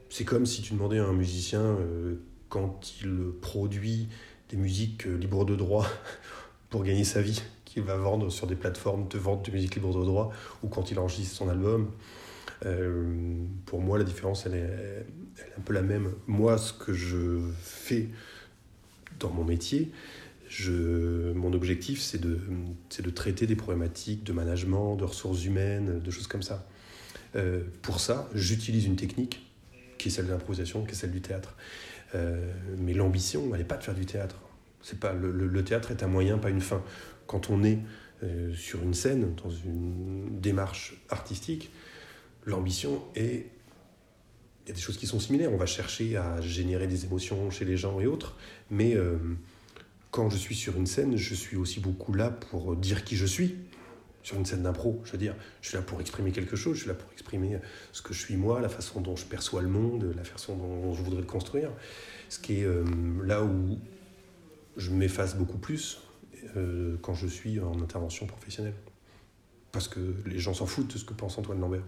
C'est 0.09 0.25
comme 0.25 0.45
si 0.45 0.61
tu 0.61 0.73
demandais 0.73 0.99
à 0.99 1.05
un 1.05 1.13
musicien, 1.13 1.61
euh, 1.61 2.15
quand 2.49 2.93
il 3.01 3.31
produit 3.41 4.09
des 4.53 4.61
musiques 4.61 5.07
euh, 5.07 5.17
libres 5.17 5.45
de 5.45 5.55
droit 5.55 5.87
pour 6.69 6.83
gagner 6.83 7.03
sa 7.03 7.21
vie, 7.21 7.41
qu'il 7.65 7.83
va 7.83 7.97
vendre 7.97 8.29
sur 8.29 8.47
des 8.47 8.55
plateformes 8.55 9.07
de 9.07 9.17
vente 9.17 9.45
de 9.45 9.51
musique 9.51 9.75
libre 9.75 9.97
de 9.97 10.05
droit, 10.05 10.31
ou 10.61 10.67
quand 10.67 10.91
il 10.91 10.99
enregistre 10.99 11.35
son 11.35 11.49
album. 11.49 11.91
Euh, 12.65 13.43
pour 13.65 13.81
moi, 13.81 13.97
la 13.97 14.03
différence, 14.03 14.45
elle 14.45 14.55
est, 14.55 15.05
un 15.57 15.61
peu 15.61 15.73
la 15.73 15.81
même. 15.81 16.13
Moi, 16.27 16.57
ce 16.57 16.71
que 16.71 16.93
je 16.93 17.39
fais 17.61 18.09
dans 19.19 19.29
mon 19.29 19.43
métier, 19.43 19.91
mon 20.69 21.51
objectif, 21.53 21.99
c'est 21.99 22.21
de, 22.21 22.39
traiter 23.09 23.47
des 23.47 23.55
problématiques 23.55 24.23
de 24.23 24.33
management, 24.33 24.95
de 24.95 25.03
ressources 25.03 25.43
humaines, 25.45 25.99
de 25.99 26.11
choses 26.11 26.27
comme 26.27 26.43
ça. 26.43 26.65
Euh, 27.35 27.63
pour 27.81 27.99
ça, 27.99 28.29
j'utilise 28.35 28.85
une 28.85 28.95
technique 28.95 29.45
qui 29.97 30.09
est 30.09 30.11
celle 30.11 30.27
de 30.27 30.31
l'improvisation, 30.31 30.85
qui 30.85 30.91
est 30.91 30.95
celle 30.95 31.11
du 31.11 31.21
théâtre. 31.21 31.55
Mais 32.77 32.93
l'ambition, 32.93 33.49
elle 33.53 33.61
n'est 33.61 33.67
pas 33.67 33.77
de 33.77 33.83
faire 33.83 33.95
du 33.95 34.05
théâtre. 34.05 34.42
C'est 34.83 34.99
pas 34.99 35.13
le, 35.13 35.31
le, 35.31 35.63
théâtre 35.63 35.91
est 35.91 36.03
un 36.03 36.07
moyen, 36.07 36.37
pas 36.37 36.49
une 36.49 36.61
fin. 36.61 36.83
Quand 37.25 37.49
on 37.49 37.63
est 37.63 37.79
euh, 38.21 38.53
sur 38.53 38.83
une 38.83 38.93
scène, 38.93 39.33
dans 39.43 39.49
une 39.49 40.39
démarche 40.39 41.01
artistique, 41.09 41.71
l'ambition 42.45 43.01
est 43.15 43.47
il 44.65 44.69
y 44.69 44.71
a 44.71 44.75
des 44.75 44.81
choses 44.81 44.97
qui 44.97 45.07
sont 45.07 45.19
similaires. 45.19 45.51
On 45.51 45.57
va 45.57 45.65
chercher 45.65 46.15
à 46.15 46.39
générer 46.39 46.87
des 46.87 47.03
émotions 47.03 47.49
chez 47.49 47.65
les 47.65 47.75
gens 47.75 47.99
et 47.99 48.07
autres, 48.07 48.37
mais 48.71 48.95
quand 50.13 50.29
je 50.29 50.37
suis 50.37 50.53
sur 50.53 50.77
une 50.77 50.85
scène, 50.85 51.17
je 51.17 51.33
suis 51.33 51.57
aussi 51.57 51.79
beaucoup 51.79 52.13
là 52.13 52.29
pour 52.29 52.75
dire 52.75 53.03
qui 53.03 53.17
je 53.17 53.25
suis. 53.25 53.55
Sur 54.21 54.37
une 54.37 54.45
scène 54.45 54.61
d'impro, 54.61 55.01
je 55.03 55.11
veux 55.11 55.17
dire, 55.17 55.35
je 55.59 55.69
suis 55.69 55.75
là 55.75 55.83
pour 55.83 55.99
exprimer 55.99 56.31
quelque 56.31 56.55
chose, 56.55 56.75
je 56.75 56.81
suis 56.81 56.87
là 56.87 56.93
pour 56.93 57.11
exprimer 57.11 57.57
ce 57.91 58.03
que 58.03 58.13
je 58.13 58.19
suis 58.19 58.37
moi, 58.37 58.61
la 58.61 58.69
façon 58.69 59.01
dont 59.01 59.15
je 59.15 59.25
perçois 59.25 59.63
le 59.63 59.67
monde, 59.67 60.13
la 60.15 60.23
façon 60.23 60.55
dont 60.55 60.93
je 60.93 61.01
voudrais 61.01 61.19
le 61.19 61.27
construire. 61.27 61.71
Ce 62.29 62.37
qui 62.37 62.59
est 62.59 62.63
euh, 62.63 62.85
là 63.25 63.43
où 63.43 63.79
je 64.77 64.91
m'efface 64.91 65.35
beaucoup 65.35 65.57
plus 65.57 66.01
euh, 66.55 66.97
quand 67.01 67.13
je 67.13 67.27
suis 67.27 67.59
en 67.59 67.81
intervention 67.81 68.25
professionnelle. 68.25 68.75
Parce 69.71 69.87
que 69.87 70.15
les 70.25 70.39
gens 70.39 70.53
s'en 70.53 70.65
foutent 70.65 70.93
de 70.93 70.99
ce 70.99 71.05
que 71.05 71.13
pense 71.13 71.37
Antoine 71.37 71.59
Lambert. 71.59 71.83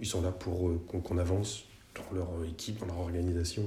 Ils 0.00 0.06
sont 0.06 0.22
là 0.22 0.30
pour 0.30 0.68
euh, 0.68 0.80
qu'on 0.88 1.18
avance 1.18 1.64
dans 1.94 2.16
leur 2.16 2.28
équipe, 2.44 2.78
dans 2.78 2.86
leur 2.86 2.98
organisation. 3.00 3.62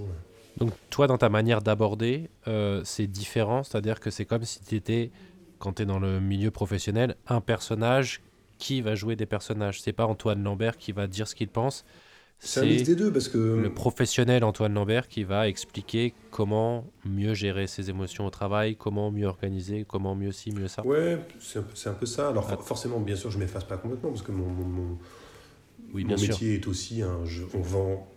Donc 0.58 0.72
toi, 0.90 1.08
dans 1.08 1.18
ta 1.18 1.30
manière 1.30 1.62
d'aborder, 1.62 2.30
euh, 2.48 2.82
c'est 2.84 3.08
différent, 3.08 3.64
c'est-à-dire 3.64 4.00
que 4.00 4.10
c'est 4.10 4.26
comme 4.26 4.44
si 4.44 4.62
tu 4.62 4.76
étais, 4.76 5.12
quand 5.58 5.74
tu 5.74 5.84
es 5.84 5.86
dans 5.86 6.00
le 6.00 6.20
milieu 6.20 6.52
professionnel, 6.52 7.16
un 7.28 7.42
personnage 7.42 8.22
qui 8.58 8.82
va 8.82 8.94
jouer 8.94 9.16
des 9.16 9.26
personnages. 9.26 9.82
C'est 9.82 9.94
pas 9.94 10.06
Antoine 10.06 10.44
Lambert 10.44 10.78
qui 10.78 10.92
va 10.92 11.08
dire 11.08 11.28
ce 11.28 11.36
qu'il 11.36 11.48
pense. 11.48 11.86
C'est 12.42 12.62
un 12.62 12.66
mix 12.66 12.84
des 12.84 12.96
deux 12.96 13.12
parce 13.12 13.28
que... 13.28 13.38
Le 13.38 13.74
professionnel 13.74 14.46
Antoine 14.46 14.74
Lambert 14.74 15.10
qui 15.10 15.26
va 15.26 15.50
expliquer 15.50 16.14
comment 16.32 16.86
mieux 17.04 17.34
gérer 17.34 17.68
ses 17.68 17.90
émotions 17.90 18.26
au 18.26 18.30
travail, 18.30 18.78
comment 18.78 19.12
mieux 19.12 19.28
organiser, 19.28 19.86
comment 19.88 20.16
mieux 20.16 20.32
ci, 20.32 20.52
mieux 20.54 20.70
ça. 20.70 20.86
Ouais, 20.86 21.20
c'est 21.40 21.60
un, 21.60 21.92
un, 21.92 21.94
peu 21.94 22.06
ça. 22.06 22.30
Alors 22.30 22.48
ah. 22.50 22.58
forcément, 22.58 23.00
bien 23.02 23.18
sûr, 23.18 23.30
je 23.30 23.38
m'efface 23.38 23.66
pas 23.66 23.78
complètement 23.78 24.10
parce 24.10 24.22
que 24.22 24.32
mon, 24.32 24.48
mon, 24.48 24.98
oui, 25.94 26.06
mon 26.06 26.16
métier 26.16 26.56
est 26.56 26.68
aussi 26.68 27.02
un... 27.02 27.24
on 27.54 27.62
vend 27.62 28.10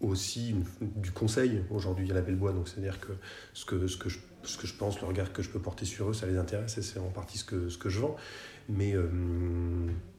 aussi 0.00 0.54
du 0.80 1.10
conseil 1.10 1.62
aujourd'hui 1.70 2.10
à 2.10 2.14
la 2.14 2.20
Belle 2.20 2.36
Bois. 2.36 2.52
Donc, 2.52 2.68
c'est-à-dire 2.68 3.00
que 3.00 3.12
ce, 3.54 3.64
que, 3.64 3.88
ce, 3.88 3.96
que 3.96 4.08
je, 4.08 4.18
ce 4.44 4.56
que 4.56 4.68
je 4.68 4.74
pense, 4.74 5.00
le 5.00 5.06
regard 5.08 5.32
que 5.32 5.42
je 5.42 5.50
peux 5.50 5.60
porter 5.60 5.84
sur 5.84 6.10
eux, 6.10 6.14
ça 6.14 6.26
les 6.26 6.36
intéresse 6.36 6.78
et 6.78 6.82
c'est 6.82 7.00
en 7.00 7.10
partie 7.10 7.38
ce 7.38 7.44
que, 7.44 7.68
ce 7.68 7.78
que 7.78 7.88
je 7.88 8.00
vends. 8.00 8.14
Mais 8.68 8.94
euh, 8.94 9.08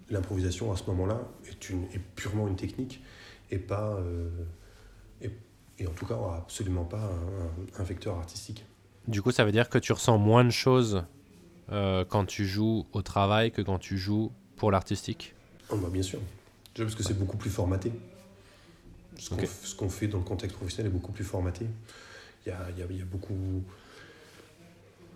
l'improvisation 0.09 0.73
à 0.73 0.75
ce 0.75 0.83
moment-là 0.87 1.21
est, 1.49 1.69
une, 1.69 1.83
est 1.93 2.01
purement 2.15 2.47
une 2.49 2.57
technique 2.57 3.01
et 3.51 3.57
pas. 3.57 3.95
Euh, 3.95 4.29
et, 5.21 5.31
et, 5.79 5.87
en 5.87 5.91
tout 5.91 6.05
cas, 6.05 6.17
absolument 6.37 6.83
pas 6.83 6.99
un, 6.99 7.81
un, 7.81 7.83
vecteur 7.83 8.17
artistique. 8.17 8.65
Du 9.07 9.21
coup, 9.21 9.31
ça 9.31 9.45
veut 9.45 9.51
dire 9.51 9.69
que 9.69 9.77
tu 9.77 9.93
ressens 9.93 10.17
moins 10.17 10.43
de 10.43 10.49
choses 10.49 11.03
euh, 11.71 12.05
quand 12.05 12.25
tu 12.25 12.45
joues 12.45 12.85
au 12.93 13.01
travail 13.01 13.51
que 13.51 13.61
quand 13.61 13.79
tu 13.79 13.97
joues 13.97 14.31
pour 14.55 14.71
l'artistique? 14.71 15.35
Oh, 15.69 15.77
bah, 15.77 15.89
Bien 15.91 16.03
sûr. 16.03 16.19
Déjà 16.73 16.85
parce 16.85 16.95
que 16.95 17.03
c'est 17.03 17.17
beaucoup 17.17 17.37
plus 17.37 17.49
formaté. 17.49 17.91
Ce 19.17 19.75
qu'on 19.75 19.89
fait 19.89 20.07
dans 20.07 20.17
le 20.17 20.25
contexte 20.25 20.57
professionnel 20.57 20.91
est 20.91 20.93
beaucoup 20.93 21.13
plus 21.13 21.23
formaté. 21.23 21.65
Il 22.45 22.49
y 22.49 22.51
a, 22.51 22.59
y 22.77 22.83
a, 22.83 22.93
y 22.93 23.01
a 23.01 23.05
beaucoup. 23.05 23.63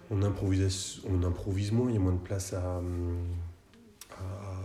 On 0.09 0.23
improvise, 0.23 1.01
on 1.07 1.21
improvise 1.23 1.71
moins, 1.71 1.89
il 1.89 1.95
y 1.95 1.97
a 1.97 1.99
moins 1.99 2.13
de 2.13 2.17
place 2.17 2.53
à, 2.53 2.81
à 4.17 4.59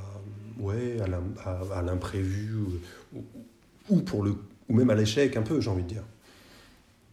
ouais, 0.58 0.98
à 1.00 1.82
l'imprévu 1.82 2.54
ou, 3.14 3.24
ou, 3.90 4.00
pour 4.00 4.22
le, 4.22 4.36
ou 4.68 4.74
même 4.74 4.90
à 4.90 4.94
l'échec 4.94 5.36
un 5.36 5.42
peu, 5.42 5.60
j'ai 5.60 5.70
envie 5.70 5.82
de 5.82 5.88
dire. 5.88 6.04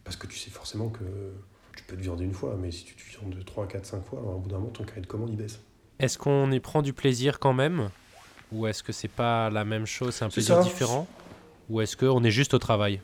Parce 0.04 0.16
que 0.16 0.26
tu 0.26 0.38
sais 0.38 0.50
forcément 0.50 0.88
que 0.88 1.04
tu 1.76 1.84
peux 1.84 1.96
te 1.96 2.02
viander 2.02 2.24
une 2.24 2.32
fois, 2.34 2.56
mais 2.60 2.70
si 2.70 2.84
tu 2.84 2.94
te 2.94 3.02
viandes 3.18 3.44
3, 3.44 3.68
4, 3.68 3.86
5 3.86 4.04
fois, 4.04 4.20
alors 4.20 4.36
au 4.36 4.38
bout 4.38 4.48
d'un 4.48 4.58
moment, 4.58 4.70
ton 4.70 4.84
carré 4.84 5.00
de 5.00 5.06
commande, 5.06 5.30
il 5.30 5.36
baisse. 5.36 5.60
Est-ce 5.98 6.18
qu'on 6.18 6.50
y 6.50 6.60
prend 6.60 6.82
du 6.82 6.92
plaisir 6.92 7.38
quand 7.38 7.52
même? 7.52 7.90
Ou 8.50 8.66
est-ce 8.66 8.82
que 8.82 8.92
c'est 8.92 9.08
pas 9.08 9.50
la 9.50 9.64
même 9.64 9.86
chose, 9.86 10.14
c'est 10.14 10.24
un 10.24 10.28
plaisir 10.28 10.60
différent? 10.60 11.06
Ou 11.70 11.80
est-ce 11.80 11.96
qu'on 11.96 12.22
est 12.24 12.30
juste 12.30 12.54
au 12.54 12.58
travail? 12.58 13.00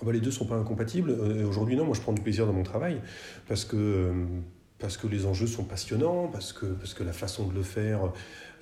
Ah 0.00 0.04
bah, 0.04 0.12
Les 0.12 0.20
deux 0.20 0.26
ne 0.26 0.32
sont 0.32 0.46
pas 0.46 0.56
incompatibles. 0.56 1.10
Euh, 1.10 1.46
aujourd'hui, 1.46 1.76
non, 1.76 1.84
moi 1.84 1.94
je 1.94 2.00
prends 2.00 2.12
du 2.12 2.20
plaisir 2.20 2.46
dans 2.46 2.52
mon 2.52 2.62
travail 2.64 3.00
parce 3.46 3.64
que, 3.64 3.76
euh, 3.76 4.12
parce 4.78 4.96
que 4.96 5.06
les 5.06 5.26
enjeux 5.26 5.46
sont 5.46 5.64
passionnants, 5.64 6.28
parce 6.28 6.52
que, 6.52 6.66
parce 6.66 6.94
que 6.94 7.02
la 7.02 7.12
façon 7.12 7.46
de 7.46 7.54
le 7.54 7.62
faire 7.62 8.12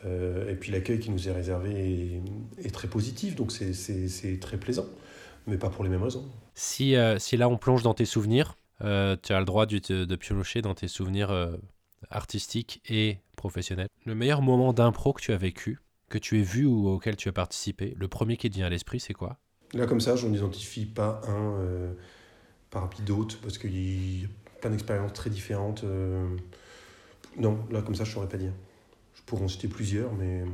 et 0.04 0.54
puis 0.54 0.70
l'accueil 0.70 1.00
qui 1.00 1.10
nous 1.10 1.28
est 1.28 1.32
réservé 1.32 2.22
est, 2.62 2.70
très 2.70 2.88
positif. 2.88 3.34
Donc 3.34 3.50
c'est 3.52 4.38
très 4.40 4.56
plaisant, 4.56 4.86
mais 5.46 5.56
pas 5.56 5.70
pour 5.70 5.82
les 5.84 5.90
mêmes 5.90 6.02
raisons. 6.02 6.24
Si, 6.54 6.94
si 7.18 7.36
là 7.36 7.48
on 7.48 7.56
plonge 7.56 7.82
dans 7.82 7.94
tes 7.94 8.04
souvenirs, 8.04 8.56
tu 8.80 8.84
as 8.84 9.38
le 9.38 9.44
droit 9.44 9.66
de, 9.66 10.04
de 10.04 10.16
piocher 10.16 10.62
dans 10.62 10.74
tes 10.74 10.88
souvenirs 10.88 11.58
artistiques 12.10 12.82
et 12.88 13.18
professionnels. 13.36 13.88
Le 14.04 14.14
meilleur 14.14 14.42
moment 14.42 14.72
d'impro 14.72 15.12
que 15.12 15.20
tu 15.20 15.32
as 15.32 15.36
vécu, 15.36 15.78
que 16.08 16.18
tu 16.18 16.38
aies 16.38 16.44
vu 16.44 16.66
ou 16.66 16.88
auquel 16.88 17.16
tu 17.16 17.28
as 17.28 17.32
participé, 17.32 17.94
le 17.98 18.08
premier 18.08 18.36
qui 18.36 18.50
te 18.50 18.54
vient 18.54 18.66
à 18.66 18.70
l'esprit, 18.70 19.00
c'est 19.00 19.14
quoi? 19.14 19.38
Là, 19.74 19.86
comme 19.86 20.00
ça, 20.00 20.16
je 20.16 20.26
n'identifie 20.26 20.86
pas 20.86 21.20
un 21.26 21.58
euh, 21.58 21.92
parmi 22.70 23.00
d'autres, 23.04 23.38
parce 23.40 23.58
qu'il 23.58 24.22
y 24.22 24.24
a 24.24 24.28
plein 24.60 24.70
d'expériences 24.70 25.12
très 25.12 25.30
différentes. 25.30 25.84
Euh. 25.84 26.36
Non, 27.36 27.58
là, 27.70 27.82
comme 27.82 27.94
ça, 27.94 28.04
je 28.04 28.10
ne 28.10 28.14
saurais 28.14 28.28
pas 28.28 28.38
dire. 28.38 28.52
Pourrais 29.26 29.44
en 29.44 29.48
citer 29.48 29.68
plusieurs, 29.68 30.12
mais... 30.14 30.44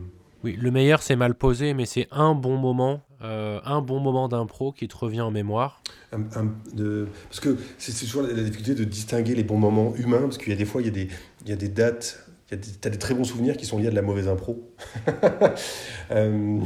Oui, 0.44 0.58
le 0.60 0.72
meilleur, 0.72 1.02
c'est 1.02 1.14
mal 1.14 1.36
posé, 1.36 1.72
mais 1.72 1.86
c'est 1.86 2.08
un 2.10 2.34
bon 2.34 2.56
moment, 2.56 3.02
euh, 3.22 3.60
un 3.64 3.80
bon 3.80 4.00
moment 4.00 4.26
d'impro 4.26 4.72
qui 4.72 4.88
te 4.88 4.96
revient 4.96 5.20
en 5.20 5.30
mémoire. 5.30 5.80
de, 6.74 7.06
parce 7.28 7.38
que 7.38 7.56
c'est 7.78 7.92
toujours 7.92 8.22
la, 8.22 8.32
difficulté 8.32 8.74
de 8.74 8.82
distinguer 8.82 9.36
les 9.36 9.44
bons 9.44 9.58
moments 9.58 9.94
humains, 9.94 10.22
parce 10.22 10.38
qu'il 10.38 10.48
y 10.48 10.52
a 10.52 10.56
des 10.56 10.64
fois, 10.64 10.80
il 10.80 10.86
y 10.86 10.90
a 10.90 10.92
des, 10.92 11.08
il 11.44 11.48
y 11.48 11.52
a 11.52 11.56
des 11.56 11.68
dates 11.68 12.26
tu 12.56 12.88
as 12.88 12.90
des 12.90 12.98
très 12.98 13.14
bons 13.14 13.24
souvenirs 13.24 13.56
qui 13.56 13.64
sont 13.64 13.78
liés 13.78 13.86
à 13.86 13.90
de 13.90 13.94
la 13.94 14.02
mauvaise 14.02 14.28
impro. 14.28 14.70
euh, 16.10 16.58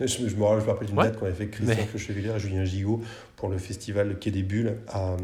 je, 0.00 0.06
je, 0.06 0.36
me 0.36 0.44
rappelle 0.44 0.86
d'une 0.86 0.96
date 0.96 1.18
qu'on 1.18 1.26
avait 1.26 1.34
fait 1.34 1.42
avec 1.42 1.50
Christian 1.50 1.76
Mais... 1.76 2.36
et 2.36 2.38
Julien 2.38 2.64
Gigot 2.64 3.02
pour 3.36 3.48
le 3.48 3.58
festival 3.58 4.18
Quai 4.18 4.30
des 4.30 4.42
Bulles 4.42 4.76
à, 4.88 5.16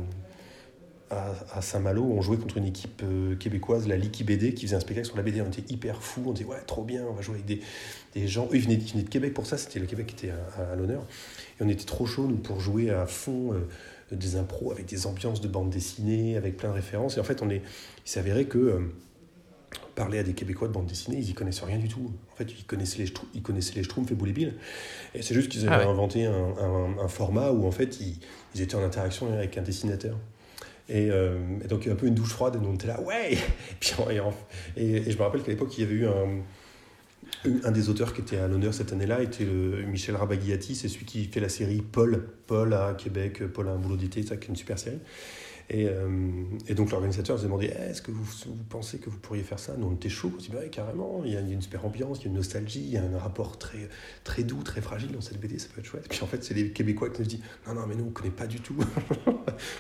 à, 1.11 1.63
Saint-Malo. 1.63 2.05
On 2.05 2.23
jouait 2.23 2.37
contre 2.37 2.57
une 2.57 2.67
équipe 2.67 3.03
euh, 3.05 3.37
québécoise, 3.37 3.89
la 3.89 3.97
Liki 3.97 4.25
BD, 4.25 4.55
qui 4.55 4.67
faisait 4.67 4.77
un 4.77 4.81
spectacle 4.81 5.09
sur 5.09 5.17
la 5.17 5.23
BD. 5.23 5.41
On 5.43 5.49
était 5.49 5.73
hyper 5.73 6.03
fous. 6.03 6.23
On 6.27 6.33
disait, 6.33 6.49
ouais, 6.49 6.61
trop 6.67 6.85
bien, 6.85 7.05
on 7.09 7.15
va 7.15 7.23
jouer 7.23 7.37
avec 7.37 7.47
des, 7.47 7.61
des 8.15 8.29
gens. 8.29 8.47
Eux, 8.47 8.57
ils 8.57 8.63
venaient, 8.63 8.75
ils 8.75 8.93
venaient, 8.93 9.03
de 9.03 9.09
Québec 9.09 9.35
pour 9.35 9.47
ça. 9.47 9.59
C'était 9.59 9.81
le 9.81 9.87
Québec 9.87 10.07
qui 10.07 10.27
était 10.27 10.35
à, 10.35 10.73
à, 10.73 10.77
l'honneur. 10.77 11.05
Et 11.59 11.65
on 11.65 11.69
était 11.69 11.85
trop 11.85 12.07
chauds, 12.07 12.27
nous, 12.27 12.37
pour 12.37 12.61
jouer 12.61 12.91
à 12.91 13.07
fond. 13.07 13.53
Euh, 13.53 13.67
des 14.17 14.37
impros 14.37 14.73
avec 14.73 14.87
des 14.87 15.07
ambiances 15.07 15.41
de 15.41 15.49
bande 15.49 15.71
dessinée, 15.71 16.37
avec 16.37 16.57
plein 16.57 16.71
de 16.71 16.75
références. 16.75 17.17
Et 17.17 17.21
en 17.21 17.25
fait, 17.25 17.43
on 17.43 17.51
est, 17.51 17.63
il 18.05 18.11
s'avérait 18.11 18.47
que 18.47 18.59
euh, 18.59 18.81
parler 19.95 20.19
à 20.19 20.23
des 20.23 20.33
Québécois 20.33 20.69
de 20.69 20.73
bande 20.73 20.87
dessinée, 20.87 21.19
ils 21.19 21.31
y 21.31 21.35
connaissaient 21.35 21.65
rien 21.65 21.79
du 21.79 21.89
tout. 21.89 22.13
En 22.33 22.37
fait, 22.37 22.51
ils 22.51 22.65
connaissaient 22.65 23.03
les, 23.03 23.13
ils 23.35 23.43
connaissaient 23.43 23.75
les 23.75 23.85
Schtroumpfs 23.85 24.11
et 24.11 24.15
Boule. 24.15 24.31
Et 25.15 25.23
c'est 25.23 25.35
juste 25.35 25.49
qu'ils 25.51 25.69
avaient 25.69 25.85
ah 25.85 25.89
inventé 25.89 26.27
un, 26.27 26.33
un, 26.33 26.99
un, 26.99 27.09
format 27.09 27.53
où, 27.53 27.67
en 27.67 27.71
fait, 27.71 28.01
ils, 28.01 28.19
ils, 28.55 28.63
étaient 28.63 28.75
en 28.75 28.83
interaction 28.83 29.33
avec 29.33 29.57
un 29.59 29.63
dessinateur. 29.63 30.17
Et, 30.91 31.09
euh, 31.11 31.39
et 31.65 31.69
donc, 31.69 31.87
un 31.87 31.95
peu 31.95 32.07
une 32.07 32.15
douche 32.15 32.31
froide, 32.31 32.57
et 32.57 32.59
nous, 32.59 32.69
on 32.69 32.75
était 32.75 32.89
là, 32.89 33.01
ouais 33.01 33.39
puis, 33.81 33.93
et, 34.77 35.11
je 35.11 35.17
me 35.17 35.23
rappelle 35.23 35.43
qu'à 35.43 35.53
l'époque, 35.53 35.79
il 35.79 35.85
y 35.85 35.87
avait 35.87 35.95
eu 35.95 36.07
un, 36.07 36.43
un 37.65 37.71
des 37.71 37.89
auteurs 37.89 38.13
qui 38.13 38.23
était 38.23 38.39
à 38.39 38.49
l'honneur 38.49 38.75
cette 38.75 38.93
année-là, 38.93 39.23
était 39.23 39.45
le 39.45 39.83
Michel 39.85 40.17
Rabagliati, 40.17 40.75
c'est 40.75 40.89
celui 40.89 41.07
qui 41.07 41.25
fait 41.27 41.39
la 41.39 41.49
série 41.49 41.81
Paul, 41.81 42.27
Paul 42.49 42.75
à 42.75 42.95
Québec, 42.99 43.47
Paul 43.53 43.69
a 43.69 43.71
un 43.71 43.77
boulot 43.77 43.97
d'été, 43.97 44.25
ça, 44.25 44.37
qui 44.37 44.47
est 44.47 44.49
une 44.49 44.57
super 44.57 44.81
série. 44.81 44.99
Et, 45.73 45.87
euh, 45.89 46.09
et 46.67 46.75
donc 46.75 46.91
l'organisateur 46.91 47.39
s'est 47.39 47.45
demandé 47.45 47.71
Eh, 47.73 47.91
est-ce 47.91 48.03
que 48.03 48.11
vous, 48.11 48.25
vous 48.25 48.65
pensez 48.69 48.99
que 48.99 49.09
vous 49.09 49.19
pourriez 49.19 49.45
faire 49.45 49.61
ça? 49.61 49.75
Nous, 49.79 49.87
on 49.87 49.95
était 49.95 50.09
chaud. 50.09 50.33
On 50.37 50.41
s'est 50.41 50.49
dit 50.49 50.53
bah, 50.53 50.59
ouais, 50.59 50.69
carrément, 50.69 51.23
il 51.25 51.33
y 51.33 51.37
a 51.37 51.41
une 51.41 51.63
super 51.63 51.85
ambiance, 51.87 52.19
il 52.19 52.23
y 52.23 52.25
a 52.27 52.31
une 52.31 52.37
nostalgie, 52.37 52.81
il 52.83 52.91
y 52.91 52.97
a 52.97 53.03
un 53.05 53.19
rapport 53.19 53.57
très, 53.57 53.89
très 54.25 54.43
doux, 54.43 54.63
très 54.65 54.81
fragile 54.81 55.13
dans 55.13 55.21
cette 55.21 55.39
BD, 55.41 55.61
ça 55.61 55.69
peut 55.73 55.81
être 55.81 55.87
chouette. 55.87 56.09
Puis 56.11 56.19
en 56.23 56.27
fait, 56.27 56.43
c'est 56.43 56.55
les 56.55 56.71
Québécois 56.73 57.09
qui 57.11 57.21
nous 57.21 57.27
disent 57.29 57.41
non, 57.69 57.75
non, 57.75 57.87
mais 57.87 57.95
nous, 57.95 58.03
on 58.03 58.09
ne 58.09 58.13
connaît 58.13 58.31
pas 58.31 58.49
du 58.49 58.59
tout. 58.61 58.75
on 59.27 59.33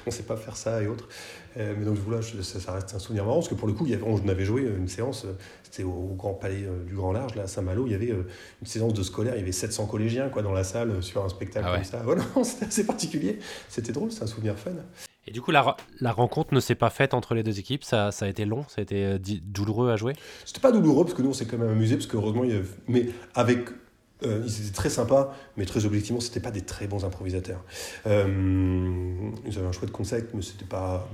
ne 0.06 0.10
sait 0.12 0.22
pas 0.22 0.36
faire 0.36 0.56
ça 0.56 0.80
et 0.80 0.86
autres. 0.86 1.08
Euh, 1.56 1.74
mais 1.76 1.84
donc 1.84 1.96
voilà, 1.96 2.20
je- 2.20 2.40
ça, 2.40 2.60
ça 2.60 2.72
reste 2.72 2.94
un 2.94 3.00
souvenir 3.00 3.24
marrant 3.24 3.38
parce 3.38 3.48
que 3.48 3.54
pour 3.56 3.66
le 3.66 3.74
coup, 3.74 3.84
il 3.86 3.90
y 3.90 3.94
avait, 3.94 4.04
on 4.06 4.28
avait 4.28 4.44
joué 4.44 4.62
une 4.62 4.86
séance, 4.86 5.26
c'était 5.64 5.82
au, 5.82 5.90
au 5.90 6.14
Grand 6.14 6.34
Palais 6.34 6.62
euh, 6.62 6.84
du 6.84 6.94
Grand 6.94 7.10
Large, 7.12 7.34
là, 7.34 7.42
à 7.42 7.46
Saint-Malo, 7.48 7.86
il 7.86 7.92
y 7.92 7.94
avait 7.96 8.12
euh, 8.12 8.28
une 8.60 8.66
séance 8.68 8.94
de 8.94 9.02
scolaire, 9.02 9.34
il 9.34 9.40
y 9.40 9.42
avait 9.42 9.50
700 9.50 9.86
collégiens 9.86 10.28
quoi, 10.28 10.42
dans 10.42 10.52
la 10.52 10.62
salle 10.62 10.90
euh, 10.92 11.00
sur 11.02 11.24
un 11.24 11.28
spectacle 11.28 11.66
Ah 11.68 11.72
ouais. 11.72 11.78
comme 11.78 11.84
ça. 11.84 12.02
Voilà, 12.04 12.22
c'était 12.44 12.66
assez 12.66 12.84
particulier. 12.86 13.40
C'était 13.68 13.90
drôle, 13.90 14.12
c'est 14.12 14.22
un 14.22 14.28
souvenir 14.28 14.56
fun. 14.56 14.70
Et 15.26 15.32
du 15.32 15.40
coup, 15.42 15.50
la, 15.50 15.76
rencontre 16.12 16.54
ne 16.54 16.60
s'est 16.60 16.74
pas 16.74 16.90
faite 16.90 17.14
entre 17.14 17.34
les 17.34 17.42
deux 17.42 17.58
équipes. 17.58 17.84
Ça, 17.84 18.08
a 18.08 18.26
été 18.26 18.44
long, 18.44 18.64
ça 18.68 18.76
a 18.78 18.82
été 18.82 19.04
euh, 19.04 19.18
douloureux 19.18 19.90
à 19.90 19.96
jouer. 19.96 20.14
C'était 20.44 20.60
pas 20.60 20.72
douloureux 20.72 21.04
parce 21.04 21.14
que 21.14 21.22
nous 21.22 21.30
on 21.30 21.34
s'est 21.34 21.46
quand 21.46 21.58
même 21.58 21.70
amusé 21.70 21.96
parce 21.96 22.06
que 22.06 22.16
heureusement 22.16 22.44
il 22.44 22.50
y 22.50 22.54
avait... 22.54 22.68
mais 22.88 23.06
avec 23.34 23.68
euh, 24.22 24.42
ils 24.46 24.66
étaient 24.66 24.74
très 24.74 24.90
sympas 24.90 25.34
mais 25.56 25.64
très 25.64 25.86
objectivement 25.86 26.20
c'était 26.20 26.40
pas 26.40 26.50
des 26.50 26.62
très 26.62 26.86
bons 26.86 27.04
improvisateurs. 27.04 27.62
Euh, 28.06 29.30
ils 29.46 29.58
avaient 29.58 29.68
un 29.68 29.72
chouette 29.72 29.92
concept 29.92 30.32
mais 30.34 30.42
c'était 30.42 30.64
pas 30.64 31.08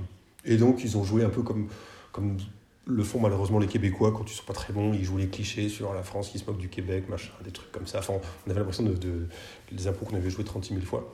et 0.45 0.57
donc 0.57 0.83
ils 0.83 0.97
ont 0.97 1.03
joué 1.03 1.23
un 1.23 1.29
peu 1.29 1.43
comme 1.43 1.67
comme 2.11 2.37
le 2.85 3.03
font 3.03 3.19
malheureusement 3.19 3.59
les 3.59 3.67
Québécois 3.67 4.13
quand 4.13 4.29
ils 4.31 4.33
sont 4.33 4.45
pas 4.45 4.53
très 4.53 4.73
bons 4.73 4.93
ils 4.93 5.03
jouent 5.03 5.17
les 5.17 5.27
clichés 5.27 5.67
sur 5.67 5.93
la 5.93 6.03
France 6.03 6.29
qui 6.29 6.39
se 6.39 6.45
moque 6.45 6.57
du 6.57 6.69
Québec 6.69 7.09
machin 7.09 7.31
des 7.43 7.51
trucs 7.51 7.71
comme 7.71 7.87
ça. 7.87 7.99
Enfin 7.99 8.13
on 8.45 8.49
avait 8.49 8.59
l'impression 8.59 8.83
de, 8.83 8.93
de 8.93 9.27
des 9.71 9.87
impros 9.87 10.05
qu'on 10.05 10.15
avait 10.15 10.29
joué 10.29 10.43
36 10.45 10.73
000 10.73 10.85
fois. 10.85 11.13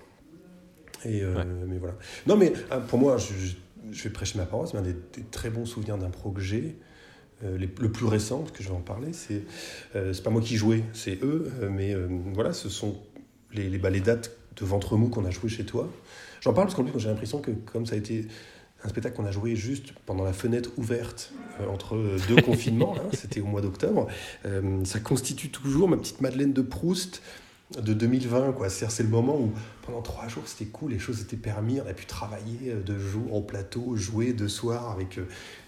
Et 1.05 1.21
euh, 1.21 1.35
Ouais. 1.35 1.45
mais 1.67 1.77
voilà. 1.77 1.95
Non 2.27 2.35
mais 2.37 2.53
euh, 2.71 2.79
pour 2.79 2.99
moi 2.99 3.17
je, 3.17 3.33
je- 3.91 4.03
vais 4.03 4.09
prêcher 4.09 4.37
ma 4.37 4.45
parole 4.45 4.67
c'est 4.67 4.77
un 4.77 4.81
des, 4.81 4.93
des 4.93 5.23
très 5.31 5.49
bons 5.49 5.65
souvenirs 5.65 5.97
d'impro 5.97 6.31
que 6.31 6.41
j'ai. 6.41 6.77
Euh, 7.43 7.57
les- 7.57 7.69
le 7.79 7.91
plus 7.91 8.05
récent, 8.05 8.43
que 8.53 8.63
je 8.63 8.69
vais 8.69 8.75
en 8.75 8.79
parler, 8.81 9.11
c'est 9.11 9.41
euh, 9.95 10.13
c'est 10.13 10.23
pas 10.23 10.29
moi 10.29 10.41
qui 10.41 10.55
jouais, 10.55 10.83
c'est 10.93 11.21
eux, 11.23 11.51
euh, 11.61 11.69
mais 11.69 11.93
voilà, 12.33 12.53
ce 12.53 12.69
sont 12.69 12.95
les, 13.51 13.69
les, 13.69 13.77
bah, 13.77 13.89
les 13.89 13.99
dates 13.99 14.31
de 14.55 14.65
ventre 14.65 14.95
mou 14.95 15.09
qu'on 15.09 15.25
a 15.25 15.29
joué 15.31 15.49
chez 15.49 15.65
toi. 15.65 15.89
J'en 16.41 16.53
parle 16.53 16.67
parce 16.67 16.75
qu'en 16.75 16.83
plus, 16.85 16.97
j'ai 16.99 17.09
l'impression 17.09 17.39
que 17.39 17.51
comme 17.51 17.85
ça 17.85 17.95
a 17.95 17.97
été 17.97 18.27
un 18.85 18.89
spectacle 18.89 19.15
qu'on 19.15 19.25
a 19.25 19.31
joué 19.31 19.55
juste 19.55 19.93
pendant 20.05 20.23
la 20.23 20.31
fenêtre 20.33 20.69
ouverte 20.77 21.33
euh, 21.59 21.67
entre 21.67 21.97
deux 22.29 22.41
confinements, 22.41 22.93
là, 22.95 23.01
c'était 23.13 23.41
au 23.41 23.45
mois 23.45 23.61
d'octobre, 23.61 24.07
euh, 24.45 24.83
ça 24.85 24.99
constitue 24.99 25.49
toujours 25.49 25.89
ma 25.89 25.97
petite 25.97 26.21
Madeleine 26.21 26.53
de 26.53 26.61
Proust 26.61 27.21
de 27.81 27.93
2020 27.93 28.51
quoi 28.53 28.69
c'est 28.69 28.89
c'est 28.91 29.03
le 29.03 29.09
moment 29.09 29.35
où 29.39 29.51
pendant 29.85 30.01
trois 30.01 30.27
jours 30.27 30.43
c'était 30.45 30.69
cool 30.69 30.91
les 30.91 30.99
choses 30.99 31.21
étaient 31.21 31.35
permis 31.37 31.79
on 31.81 31.87
a 31.87 31.93
pu 31.93 32.05
travailler 32.05 32.59
euh, 32.71 32.81
de 32.83 32.97
jour 32.97 33.33
au 33.33 33.41
plateau 33.41 33.95
jouer 33.95 34.33
de 34.33 34.47
soir 34.47 34.91
avec 34.91 35.17
euh, 35.17 35.25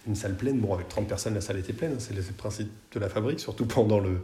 une 0.07 0.15
salle 0.15 0.35
pleine 0.35 0.59
bon 0.59 0.73
avec 0.73 0.87
30 0.87 1.07
personnes 1.07 1.33
la 1.33 1.41
salle 1.41 1.57
était 1.57 1.73
pleine 1.73 1.93
hein, 1.93 1.97
c'est 1.99 2.15
le 2.15 2.21
principe 2.21 2.69
de 2.93 2.99
la 2.99 3.09
fabrique 3.09 3.39
surtout 3.39 3.65
pendant 3.65 3.99
le 3.99 4.19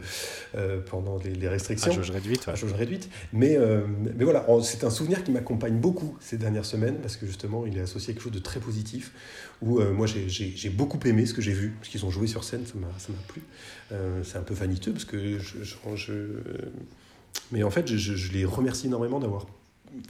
euh, 0.56 0.80
pendant 0.82 1.17
les, 1.24 1.32
les 1.34 1.48
À 1.48 1.52
restrictions 1.52 1.91
jauge 1.91 2.12
réduite, 2.12 2.46
ouais. 2.48 2.54
à 2.54 2.56
jauge 2.56 2.74
réduite. 2.74 3.10
Mais, 3.34 3.58
euh, 3.58 3.86
mais 4.15 4.24
voilà, 4.24 4.50
en- 4.50 4.62
c'est 4.62 4.84
un 4.86 4.89
souvenir 4.89 5.24
qui 5.24 5.32
m'accompagne 5.32 5.78
beaucoup 5.80 6.15
ces 6.22 6.38
dernières 6.38 6.65
semaines 6.65 6.96
parce 7.02 7.17
que 7.17 7.26
justement, 7.26 7.65
il 7.65 7.78
est 7.78 7.82
associé 7.82 8.12
à 8.12 8.13
quelque 8.13 8.24
chose 8.24 8.32
de 8.32 8.39
très 8.39 8.60
positif 8.62 9.12
où 9.62 9.80
euh, 9.80 9.91
moi 9.91 10.08
j'ai- 10.08 10.30
j'ai 10.30 10.54
j'ai 10.56 10.70
beaucoup 10.70 11.00
aimé 11.06 11.26
ce 11.26 11.34
que 11.34 11.41
j'ai 11.41 11.52
vu, 11.52 11.74
ce 11.82 11.89
qu'ils 11.89 12.06
ont 12.06 12.10
joué 12.12 12.28
sur 12.28 12.44
scène, 12.44 12.65
ça 12.65 12.74
m'a 12.76 12.88
ça 12.98 13.10
m'a 13.12 13.22
plu. 13.28 13.41
C'est 14.24 14.38
un 14.38 14.44
peu 14.44 14.54
vaniteux 14.54 14.91
parce 14.94 15.04
que 15.06 15.38
je. 15.39 15.63
je- 15.63 15.76
je- 15.96 16.13
mais 17.52 17.63
en 17.63 17.70
fait, 17.72 17.88
je, 17.88 17.98
je- 17.98 18.15
je 18.15 18.32
les 18.34 18.46
remercie 18.46 18.88
énormément 18.88 19.20
d'avoir 19.20 19.46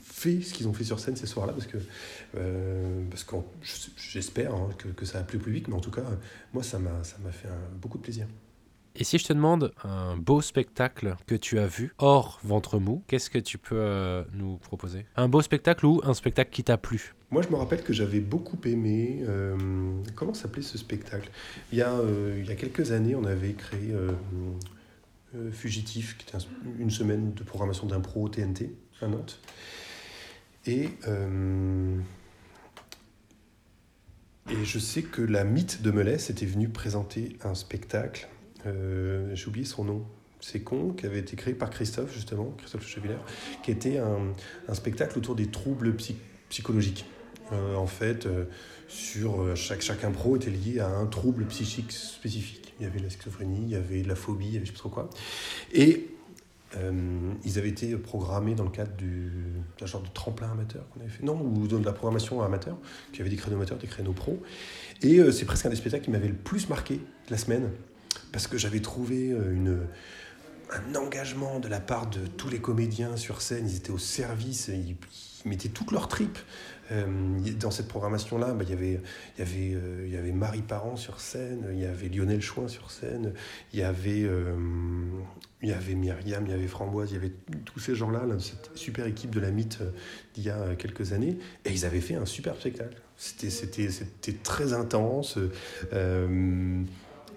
fait 0.02 0.40
ce 0.42 0.54
qu'ils 0.54 0.68
ont 0.68 0.72
fait 0.72 0.84
sur 0.84 1.00
scène 1.00 1.16
ces 1.16 1.26
soirs-là 1.26 1.52
parce 1.52 1.66
que 1.66 1.78
euh, 2.36 3.02
parce 3.10 3.24
que 3.24 3.34
j'espère 3.96 4.54
hein, 4.54 4.70
que, 4.78 4.88
que 4.88 5.04
ça 5.04 5.18
a 5.18 5.22
plu 5.24 5.38
au 5.38 5.40
public 5.40 5.66
mais 5.66 5.74
en 5.74 5.80
tout 5.80 5.90
cas 5.90 6.04
moi 6.54 6.62
ça 6.62 6.78
m'a 6.78 7.02
ça 7.02 7.16
m'a 7.24 7.32
fait 7.32 7.48
un- 7.48 7.76
beaucoup 7.80 7.98
de 7.98 8.02
plaisir. 8.04 8.26
Et 8.94 9.04
si 9.04 9.16
je 9.18 9.24
te 9.24 9.32
demande 9.32 9.72
un 9.84 10.16
beau 10.18 10.42
spectacle 10.42 11.16
que 11.26 11.34
tu 11.34 11.58
as 11.58 11.66
vu 11.66 11.94
hors 11.98 12.38
ventre 12.44 12.78
mou, 12.78 13.02
qu'est-ce 13.08 13.30
que 13.30 13.38
tu 13.38 13.56
peux 13.56 13.74
euh, 13.78 14.22
nous 14.34 14.58
proposer? 14.58 15.06
Un 15.16 15.28
beau 15.28 15.40
spectacle 15.40 15.86
ou 15.86 16.00
un 16.04 16.12
spectacle 16.12 16.50
qui 16.50 16.62
t'a 16.62 16.76
plu? 16.76 17.14
Moi, 17.30 17.40
je 17.40 17.48
me 17.48 17.56
rappelle 17.56 17.82
que 17.82 17.94
j'avais 17.94 18.20
beaucoup 18.20 18.58
aimé. 18.66 19.24
euh, 19.26 19.56
comment 20.14 20.34
s'appelait 20.34 20.60
ce 20.60 20.76
spectacle? 20.76 21.30
Il 21.72 21.78
y, 21.78 21.82
a, 21.82 21.90
euh, 21.94 22.36
il 22.38 22.46
y 22.46 22.52
a 22.52 22.54
quelques 22.54 22.92
années, 22.92 23.14
on 23.14 23.24
avait 23.24 23.54
créé 23.54 23.92
euh, 23.92 24.10
Fugitif, 25.52 26.16
qui 26.18 26.26
était 26.26 26.36
un- 26.36 26.78
une 26.78 26.90
semaine 26.90 27.32
de 27.34 27.42
programmation 27.42 27.86
d'impro 27.86 28.28
TNT 28.28 28.70
à 29.00 29.06
Nantes. 29.08 29.40
Et, 30.66 30.88
euh, 31.08 31.98
et 34.50 34.64
je 34.64 34.78
sais 34.78 35.02
que 35.02 35.22
la 35.22 35.44
mythe 35.44 35.82
de 35.82 35.90
Melès 35.90 36.30
était 36.30 36.46
venue 36.46 36.68
présenter 36.68 37.36
un 37.44 37.54
spectacle. 37.54 38.28
euh, 38.66 39.34
J'ai 39.34 39.46
oublié 39.48 39.64
son 39.66 39.84
nom. 39.84 40.06
C'est 40.40 40.60
con, 40.60 40.92
qui 40.92 41.06
avait 41.06 41.20
été 41.20 41.36
créé 41.36 41.54
par 41.54 41.70
Christophe, 41.70 42.12
justement, 42.12 42.50
Christophe 42.58 42.86
Chevillère, 42.86 43.24
qui 43.62 43.70
était 43.70 43.98
un, 43.98 44.32
spectacle 44.74 45.16
autour 45.18 45.36
des 45.36 45.46
troubles 45.46 45.94
psy- 45.96 46.16
psychologiques. 46.48 47.04
Euh, 47.52 47.74
en 47.74 47.86
fait, 47.86 48.26
euh, 48.26 48.44
sur 48.88 49.42
euh, 49.42 49.54
chaque, 49.54 49.82
chaque 49.82 50.04
impro 50.04 50.36
était 50.36 50.50
lié 50.50 50.80
à 50.80 50.88
un 50.88 51.06
trouble 51.06 51.44
psychique 51.46 51.92
spécifique. 51.92 52.74
Il 52.80 52.84
y 52.84 52.86
avait 52.86 52.98
la 52.98 53.10
schizophrénie, 53.10 53.62
il 53.62 53.70
y 53.70 53.76
avait 53.76 54.02
de 54.02 54.08
la 54.08 54.14
phobie, 54.14 54.46
il 54.46 54.54
y 54.54 54.56
avait 54.56 54.66
je 54.66 54.70
sais 54.70 54.74
pas 54.74 54.78
trop 54.78 54.88
quoi. 54.88 55.10
Et 55.72 56.08
euh, 56.76 57.32
ils 57.44 57.58
avaient 57.58 57.68
été 57.68 57.94
programmés 57.96 58.54
dans 58.54 58.64
le 58.64 58.70
cadre 58.70 58.96
du, 58.96 59.30
d'un 59.78 59.86
genre 59.86 60.02
de 60.02 60.08
tremplin 60.08 60.50
amateur 60.50 60.88
qu'on 60.88 61.00
avait 61.00 61.10
fait. 61.10 61.22
Non, 61.22 61.38
ou 61.38 61.66
de 61.66 61.84
la 61.84 61.92
programmation 61.92 62.42
amateur, 62.42 62.78
qui 63.12 63.20
avait 63.20 63.30
des 63.30 63.36
créneaux 63.36 63.56
amateurs, 63.56 63.78
des 63.78 63.86
créneaux 63.86 64.14
pro. 64.14 64.42
Et 65.02 65.20
c'est 65.32 65.44
presque 65.44 65.66
un 65.66 65.70
des 65.70 65.76
spectacles 65.76 66.04
qui 66.04 66.10
m'avait 66.10 66.28
le 66.28 66.34
plus 66.34 66.70
marqué 66.70 66.94
de 66.94 67.30
la 67.30 67.36
semaine, 67.36 67.68
parce 68.32 68.46
que 68.46 68.56
j'avais 68.56 68.80
trouvé 68.80 69.26
une, 69.26 69.80
un 70.70 70.94
engagement 70.94 71.60
de 71.60 71.68
la 71.68 71.80
part 71.80 72.08
de 72.08 72.26
tous 72.26 72.48
les 72.48 72.60
comédiens 72.60 73.18
sur 73.18 73.42
scène. 73.42 73.68
Ils 73.68 73.76
étaient 73.76 73.90
au 73.90 73.98
service, 73.98 74.68
ils, 74.68 74.96
ils 75.44 75.48
mettaient 75.48 75.68
toute 75.68 75.92
leur 75.92 76.08
tripe. 76.08 76.38
Euh, 76.90 77.06
dans 77.60 77.70
cette 77.70 77.88
programmation-là, 77.88 78.52
bah, 78.54 78.64
il 78.64 78.70
y 78.70 78.72
avait, 78.72 79.00
y, 79.38 79.42
avait, 79.42 79.74
euh, 79.74 80.04
il 80.06 80.12
y 80.12 80.16
avait 80.16 80.32
Marie 80.32 80.62
Parent 80.62 80.96
sur 80.96 81.20
scène, 81.20 81.66
il 81.72 81.78
y 81.78 81.86
avait 81.86 82.08
Lionel 82.08 82.42
Chouin 82.42 82.68
sur 82.68 82.90
scène, 82.90 83.32
il 83.72 83.78
y 83.78 83.82
avait, 83.82 84.24
euh, 84.24 84.54
y 85.62 85.72
avait 85.72 85.94
Myriam, 85.94 86.44
il 86.46 86.50
y 86.50 86.54
avait 86.54 86.66
Framboise, 86.66 87.10
il 87.10 87.14
y 87.14 87.16
avait 87.16 87.32
tous 87.64 87.78
ces 87.78 87.94
gens-là, 87.94 88.26
là, 88.26 88.38
cette 88.38 88.70
super 88.74 89.06
équipe 89.06 89.30
de 89.30 89.40
la 89.40 89.50
mythe 89.50 89.78
euh, 89.80 89.90
d'il 90.34 90.44
y 90.44 90.50
a 90.50 90.58
euh, 90.58 90.74
quelques 90.74 91.12
années, 91.12 91.38
et 91.64 91.70
ils 91.70 91.84
avaient 91.84 92.00
fait 92.00 92.14
un 92.14 92.26
super 92.26 92.56
spectacle. 92.56 93.00
C'était, 93.16 94.32
très 94.42 94.72
intense, 94.72 95.38
euh, 95.92 96.82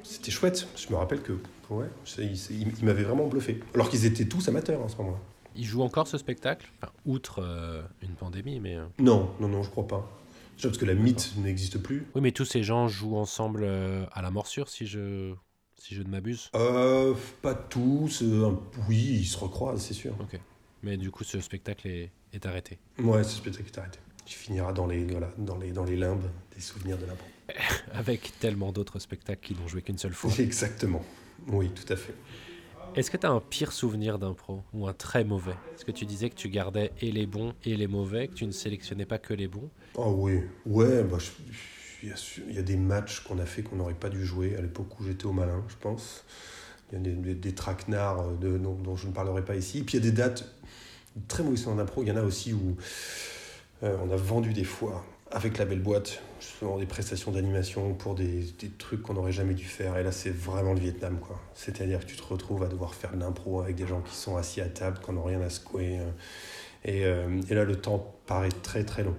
c'était 0.03 0.31
chouette. 0.31 0.67
Je 0.75 0.91
me 0.91 0.95
rappelle 0.95 1.21
que 1.21 1.33
ouais, 1.69 1.85
ils, 2.17 2.83
m'avaient 2.83 3.03
vraiment 3.03 3.27
bluffé. 3.27 3.59
Alors 3.75 3.89
qu'ils 3.89 4.05
étaient 4.05 4.25
tous 4.25 4.47
amateurs 4.47 4.81
en 4.81 4.87
ce 4.87 4.97
moment-là. 4.97 5.19
Il 5.55 5.65
joue 5.65 5.81
encore 5.81 6.07
ce 6.07 6.17
spectacle? 6.17 6.67
Enfin, 6.81 6.91
Outre 7.05 7.41
euh, 7.43 7.81
une 8.01 8.13
pandémie, 8.13 8.59
mais... 8.59 8.75
euh, 8.75 8.85
Non, 8.99 9.31
non, 9.39 9.47
non, 9.47 9.63
je 9.63 9.69
crois 9.69 9.87
pas. 9.87 10.09
Déjà 10.57 10.69
parce 10.69 10.77
que 10.77 10.85
la 10.85 10.93
mythe 10.93 11.33
n'existe 11.37 11.77
plus. 11.79 12.05
Oui, 12.15 12.21
mais 12.21 12.31
tous 12.31 12.45
ces 12.45 12.63
gens 12.63 12.87
jouent 12.87 13.17
ensemble 13.17 13.61
euh, 13.63 14.05
à 14.13 14.21
la 14.21 14.31
morsure, 14.31 14.69
si 14.69 14.87
je, 14.87 15.33
si 15.77 15.95
je 15.95 16.01
ne 16.01 16.07
m'abuse. 16.09 16.49
Euh, 16.55 17.13
pas 17.41 17.53
tous. 17.55 18.23
oui, 18.87 18.97
ils 19.19 19.25
se 19.25 19.37
recroisent, 19.37 19.81
c'est 19.81 19.93
sûr. 19.93 20.13
Mais 20.83 20.97
du 20.97 21.11
coup, 21.11 21.23
ce 21.23 21.39
spectacle 21.41 21.87
est, 21.87 22.11
est 22.33 22.45
arrêté. 22.45 22.77
Ouais, 22.99 23.23
ce 23.23 23.35
spectacle 23.35 23.67
est 23.73 23.77
arrêté. 23.79 23.99
Il 24.27 24.33
finira 24.33 24.73
dans 24.73 24.87
les, 24.87 25.05
voilà, 25.05 25.31
dans 25.37 25.57
les, 25.57 25.71
dans 25.71 25.83
les 25.83 25.95
limbes 25.97 26.23
des 26.55 26.61
souvenirs 26.61 26.97
de 26.97 27.05
l'impro. 27.05 27.25
Avec 27.93 28.31
tellement 28.39 28.71
d'autres 28.71 28.99
spectacles 28.99 29.41
qui 29.45 29.55
n'ont 29.55 29.67
joué 29.67 29.81
qu'une 29.81 29.97
seule 29.97 30.13
fois. 30.13 30.31
Exactement. 30.39 31.03
Oui, 31.47 31.69
tout 31.69 31.91
à 31.91 31.95
fait. 31.95 32.13
Est-ce 32.95 33.11
que 33.11 33.17
tu 33.17 33.25
as 33.25 33.29
un 33.29 33.41
pire 33.41 33.73
souvenir 33.73 34.17
d'impro 34.19 34.63
ou 34.73 34.87
un 34.87 34.93
très 34.93 35.25
mauvais? 35.25 35.57
Est-ce 35.75 35.83
que 35.83 35.91
tu 35.91 36.05
disais 36.05 36.29
que 36.29 36.35
tu 36.35 36.47
gardais 36.47 36.93
et 37.01 37.11
les 37.11 37.25
bons 37.25 37.53
et 37.65 37.75
les 37.75 37.87
mauvais, 37.87 38.29
que 38.29 38.35
tu 38.35 38.45
ne 38.45 38.51
sélectionnais 38.51 39.05
pas 39.05 39.17
que 39.17 39.33
les 39.33 39.49
bons 39.49 39.69
Ah 39.97 40.07
oui, 40.07 40.39
ouais, 40.65 41.03
bah, 41.03 41.17
il 42.01 42.55
y, 42.55 42.57
a 42.57 42.61
des 42.61 42.77
matchs 42.77 43.19
qu'on 43.19 43.37
a 43.39 43.45
fait 43.45 43.63
qu'on 43.63 43.75
n'aurait 43.75 43.95
pas 43.95 44.07
dû 44.07 44.25
jouer 44.25 44.55
à 44.55 44.61
l'époque 44.61 44.97
où 44.97 45.03
j'étais 45.03 45.25
au 45.25 45.33
Malin, 45.33 45.61
je 45.67 45.75
pense. 45.75 46.23
Il 46.89 46.95
y 46.95 47.01
a 47.01 47.15
des, 47.15 47.35
des, 47.35 47.53
traquenards 47.53 48.29
euh, 48.41 48.57
dont 48.59 48.95
je 48.95 49.07
ne 49.07 49.11
parlerai 49.11 49.43
pas 49.43 49.57
ici. 49.57 49.79
Et 49.79 49.83
puis 49.83 49.97
il 49.97 50.05
y 50.05 50.07
a 50.07 50.09
des 50.09 50.15
dates 50.15 50.49
très 51.27 51.43
mauvaises 51.43 51.67
en 51.67 51.77
impro. 51.77 52.01
Il 52.01 52.07
y 52.07 52.11
en 52.13 52.17
a 52.17 52.23
aussi 52.23 52.53
où 52.53 52.77
euh, 53.83 53.97
on 54.05 54.09
a 54.09 54.15
vendu 54.15 54.53
des 54.53 54.63
fois 54.63 55.05
avec 55.35 55.57
la 55.57 55.65
belle 55.65 55.81
boîte, 55.81 56.21
justement 56.39 56.77
des 56.79 56.85
prestations 56.85 57.29
d'animation 57.31 57.93
pour 57.93 58.15
des, 58.15 58.45
des 58.57 58.69
trucs 58.69 59.01
qu'on 59.03 59.13
n'aurait 59.15 59.33
jamais 59.33 59.53
dû 59.53 59.65
faire. 59.65 59.97
Et 59.97 60.03
là, 60.03 60.11
c'est 60.13 60.29
vraiment 60.33 60.73
le 60.73 60.79
Vietnam, 60.79 61.19
quoi. 61.19 61.39
C'est-à-dire 61.53 61.99
que 61.99 62.05
tu 62.05 62.15
te 62.15 62.23
retrouves 62.23 62.63
à 62.63 62.67
devoir 62.67 62.95
faire 62.95 63.11
de 63.13 63.19
l'impro 63.19 63.59
avec 63.61 63.75
des 63.75 63.85
gens 63.85 63.99
qui 64.01 64.15
sont 64.15 64.37
assis 64.37 64.61
à 64.61 64.69
table, 64.69 64.97
qui 65.05 65.11
n'ont 65.11 65.23
rien 65.23 65.41
à 65.41 65.49
secouer. 65.49 65.99
euh. 65.99 66.09
Et, 66.85 67.05
euh, 67.05 67.41
et 67.49 67.53
là, 67.53 67.65
le 67.65 67.75
temps 67.75 68.15
paraît 68.27 68.49
très 68.63 68.85
très 68.85 69.03
long. 69.03 69.15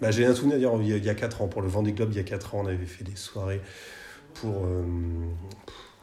Bah, 0.00 0.10
J'ai 0.10 0.24
un 0.24 0.34
souvenir, 0.34 0.56
d'ailleurs, 0.56 0.80
il 0.80 0.88
y 0.88 0.92
a- 0.94 0.96
il 0.96 1.04
y 1.04 1.10
a 1.10 1.14
4 1.14 1.42
ans, 1.42 1.48
pour 1.48 1.60
le 1.62 1.68
Vendée 1.68 1.92
Globe, 1.92 2.10
il 2.12 2.16
y 2.16 2.20
a 2.20 2.24
4 2.24 2.54
ans, 2.54 2.62
on 2.64 2.66
avait 2.66 2.86
fait 2.86 3.04
des 3.04 3.16
soirées 3.16 3.60
pour... 4.34 4.64
euh, 4.64 4.82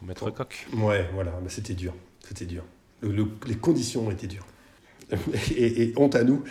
Maître 0.04 0.30
Coq 0.32 0.68
Ouais, 0.76 1.08
voilà, 1.14 1.32
bah, 1.32 1.48
c'était 1.50 1.74
dur. 1.74 1.94
C'était 2.28 2.46
dur. 2.46 2.64
Le- 3.02 3.12
le- 3.12 3.28
les 3.48 3.56
conditions 3.56 4.12
étaient 4.12 4.28
dures. 4.28 4.46
Et, 5.56 5.84
et 5.84 5.94
honte 5.98 6.16
à 6.16 6.24
nous, 6.24 6.44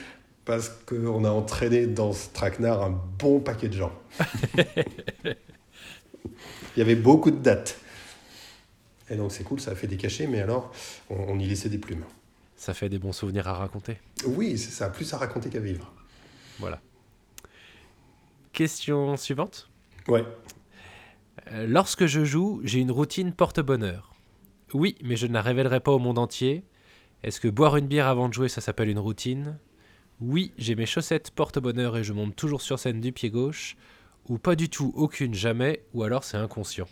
parce 0.45 0.69
qu'on 0.69 1.25
a 1.25 1.31
entraîné 1.31 1.87
dans 1.87 2.13
ce 2.13 2.29
traquenard 2.33 2.83
un 2.83 2.91
bon 2.91 3.41
paquet 3.41 3.69
de 3.69 3.75
gens. 3.75 3.93
Il 5.25 6.79
y 6.79 6.81
avait 6.81 6.97
beaucoup 6.97 7.31
de 7.31 7.39
dates. 7.39 7.79
Et 9.11 9.17
donc 9.17 9.33
c'est 9.33 9.45
cool, 9.45 9.61
ça 9.61 9.73
a 9.73 9.75
fait 9.75 9.87
des 9.87 9.97
cachets, 9.97 10.27
mais 10.27 10.41
alors 10.41 10.73
on, 11.11 11.17
on 11.17 11.39
y 11.39 11.47
laissait 11.47 11.69
des 11.69 11.79
plumes. 11.79 12.05
Ça 12.57 12.75
fait 12.75 12.89
des 12.89 12.99
bons 12.99 13.13
souvenirs 13.13 13.49
à 13.49 13.55
raconter. 13.55 13.99
Oui, 14.27 14.57
c'est 14.57 14.71
ça, 14.71 14.89
plus 14.89 15.13
à 15.13 15.19
raconter 15.19 15.51
qu'à 15.51 15.59
vivre. 15.61 15.93
Voilà. 16.59 16.81
Question 18.53 19.17
suivante. 19.17 19.69
Ouais. 20.09 20.25
Euh, 21.51 21.67
Lorsque 21.67 22.07
je 22.07 22.25
joue, 22.25 22.61
j'ai 22.65 22.79
une 22.79 22.91
routine 22.91 23.33
porte-bonheur. 23.33 24.15
Oui, 24.75 24.97
mais 25.03 25.17
je 25.17 25.27
ne 25.27 25.33
la 25.33 25.43
révélerai 25.43 25.81
pas 25.81 25.91
au 25.93 25.99
monde 25.99 26.19
entier. 26.19 26.65
Est-ce 27.23 27.41
que 27.41 27.49
boire 27.49 27.77
une 27.77 27.87
bière 27.87 28.07
avant 28.07 28.29
de 28.29 28.35
jouer, 28.35 28.49
ça 28.49 28.61
s'appelle 28.61 28.89
une 28.89 28.99
routine? 28.99 29.59
Oui, 30.25 30.53
j'ai 30.57 30.77
mes 30.77 30.87
chaussettes 30.87 31.33
porte-bonheur 31.33 31.97
et 31.97 32.05
je 32.05 32.13
monte 32.13 32.37
toujours 32.37 32.63
sur 32.63 32.79
scène 32.79 33.01
du 33.01 33.11
pied 33.11 33.29
gauche. 33.29 33.77
Ou 34.29 34.39
pas 34.39 34.55
du 34.55 34.69
tout, 34.69 34.93
aucune, 34.95 35.35
jamais, 35.35 35.83
ou 35.95 36.05
alors 36.05 36.23
c'est 36.23 36.37
inconscient. 36.37 36.87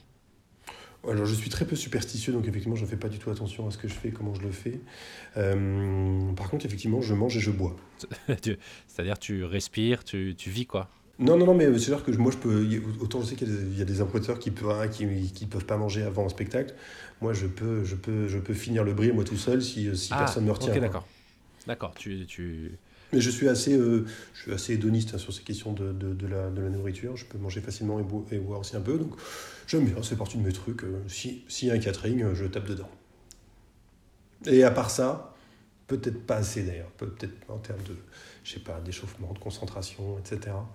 Alors 1.08 1.24
je 1.26 1.34
suis 1.34 1.48
très 1.48 1.64
peu 1.64 1.76
superstitieux, 1.76 2.32
donc 2.32 2.48
effectivement 2.48 2.74
je 2.74 2.82
ne 2.82 2.88
fais 2.88 2.96
pas 2.96 3.08
du 3.08 3.18
tout 3.18 3.30
attention 3.30 3.68
à 3.68 3.70
ce 3.70 3.78
que 3.78 3.86
je 3.86 3.94
fais, 3.94 4.10
comment 4.10 4.34
je 4.34 4.42
le 4.42 4.50
fais. 4.50 4.80
Euh, 5.36 6.32
par 6.32 6.50
contre, 6.50 6.66
effectivement, 6.66 7.00
je 7.02 7.14
mange 7.14 7.36
et 7.36 7.40
je 7.40 7.52
bois. 7.52 7.76
C'est-à-dire 8.88 9.16
tu 9.16 9.44
respires, 9.44 10.02
tu, 10.02 10.34
tu 10.36 10.50
vis 10.50 10.66
quoi. 10.66 10.88
Non, 11.20 11.36
non, 11.36 11.46
non, 11.46 11.54
mais 11.54 11.72
c'est 11.74 11.78
sûr 11.78 12.02
que 12.02 12.10
moi, 12.12 12.32
je 12.32 12.38
peux. 12.38 12.66
Autant 13.00 13.20
je 13.20 13.26
sais 13.26 13.36
qu'il 13.36 13.78
y 13.78 13.82
a 13.82 13.84
des, 13.84 14.00
impositeurs 14.00 14.40
qui 14.40 14.50
peuvent, 14.50 14.90
qui, 14.90 15.30
qui 15.32 15.46
peuvent 15.46 15.66
pas 15.66 15.76
manger 15.76 16.02
avant 16.02 16.26
un 16.26 16.30
spectacle. 16.30 16.74
Moi, 17.20 17.32
je 17.32 17.46
peux, 17.46 17.84
je 17.84 17.94
peux, 17.94 18.26
je 18.26 18.38
peux 18.38 18.54
finir 18.54 18.82
le 18.82 18.92
bris 18.92 19.12
moi 19.12 19.22
tout 19.22 19.36
seul 19.36 19.62
si, 19.62 19.96
si 19.96 20.08
personne 20.08 20.42
ne 20.42 20.48
me 20.48 20.52
retient. 20.52 20.72
Ah, 20.72 20.76
Ok, 20.76 20.80
d'accord. 20.80 21.06
D'accord, 21.66 21.94
tu, 21.94 22.26
tu... 22.26 22.72
Mais 23.12 23.20
je 23.20 23.30
suis 23.30 23.48
assez, 23.48 23.76
euh, 23.76 24.04
je 24.34 24.42
suis 24.42 24.52
assez 24.52 24.74
hédoniste 24.74 25.14
hein, 25.14 25.18
sur 25.18 25.32
ces 25.32 25.42
questions 25.42 25.72
de, 25.72 25.92
de, 25.92 26.26
la, 26.26 26.50
de 26.50 26.62
la 26.62 26.70
nourriture. 26.70 27.16
Je 27.16 27.24
peux 27.26 27.38
manger 27.38 27.60
facilement 27.60 27.98
et, 28.00 28.02
bo- 28.04 28.26
et 28.30 28.38
boire 28.38 28.60
aussi 28.60 28.76
un 28.76 28.80
peu. 28.80 28.98
Donc, 28.98 29.14
j'aime 29.66 29.84
bien, 29.84 30.02
c'est 30.02 30.16
partie 30.16 30.38
de 30.38 30.42
mes 30.44 30.52
trucs. 30.52 30.82
Si- 31.08 31.44
S'il 31.48 31.68
y 31.68 31.70
a 31.70 31.74
un 31.74 31.78
catering, 31.78 32.22
euh, 32.22 32.34
je 32.34 32.44
tape 32.46 32.66
dedans. 32.68 32.88
Et 34.46 34.64
à 34.64 34.70
part 34.70 34.90
ça, 34.90 35.34
peut-être 35.86 36.26
pas 36.26 36.36
assez 36.36 36.62
d'ailleurs. 36.64 36.90
Peut- 36.98 37.10
Peut-être 37.10 37.34
en 37.50 37.58
termes 37.58 37.82
de, 37.84 37.96
je 38.44 38.52
sais 38.54 38.60
pas, 38.60 38.80
d'échauffement, 38.80 39.32
de 39.32 39.38
concentration, 39.38 40.18
etc. 40.18 40.68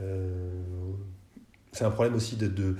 Euh, 0.00 0.60
c'est 1.72 1.84
un 1.84 1.90
problème 1.90 2.14
aussi 2.14 2.36
de, 2.36 2.46
de- 2.48 2.76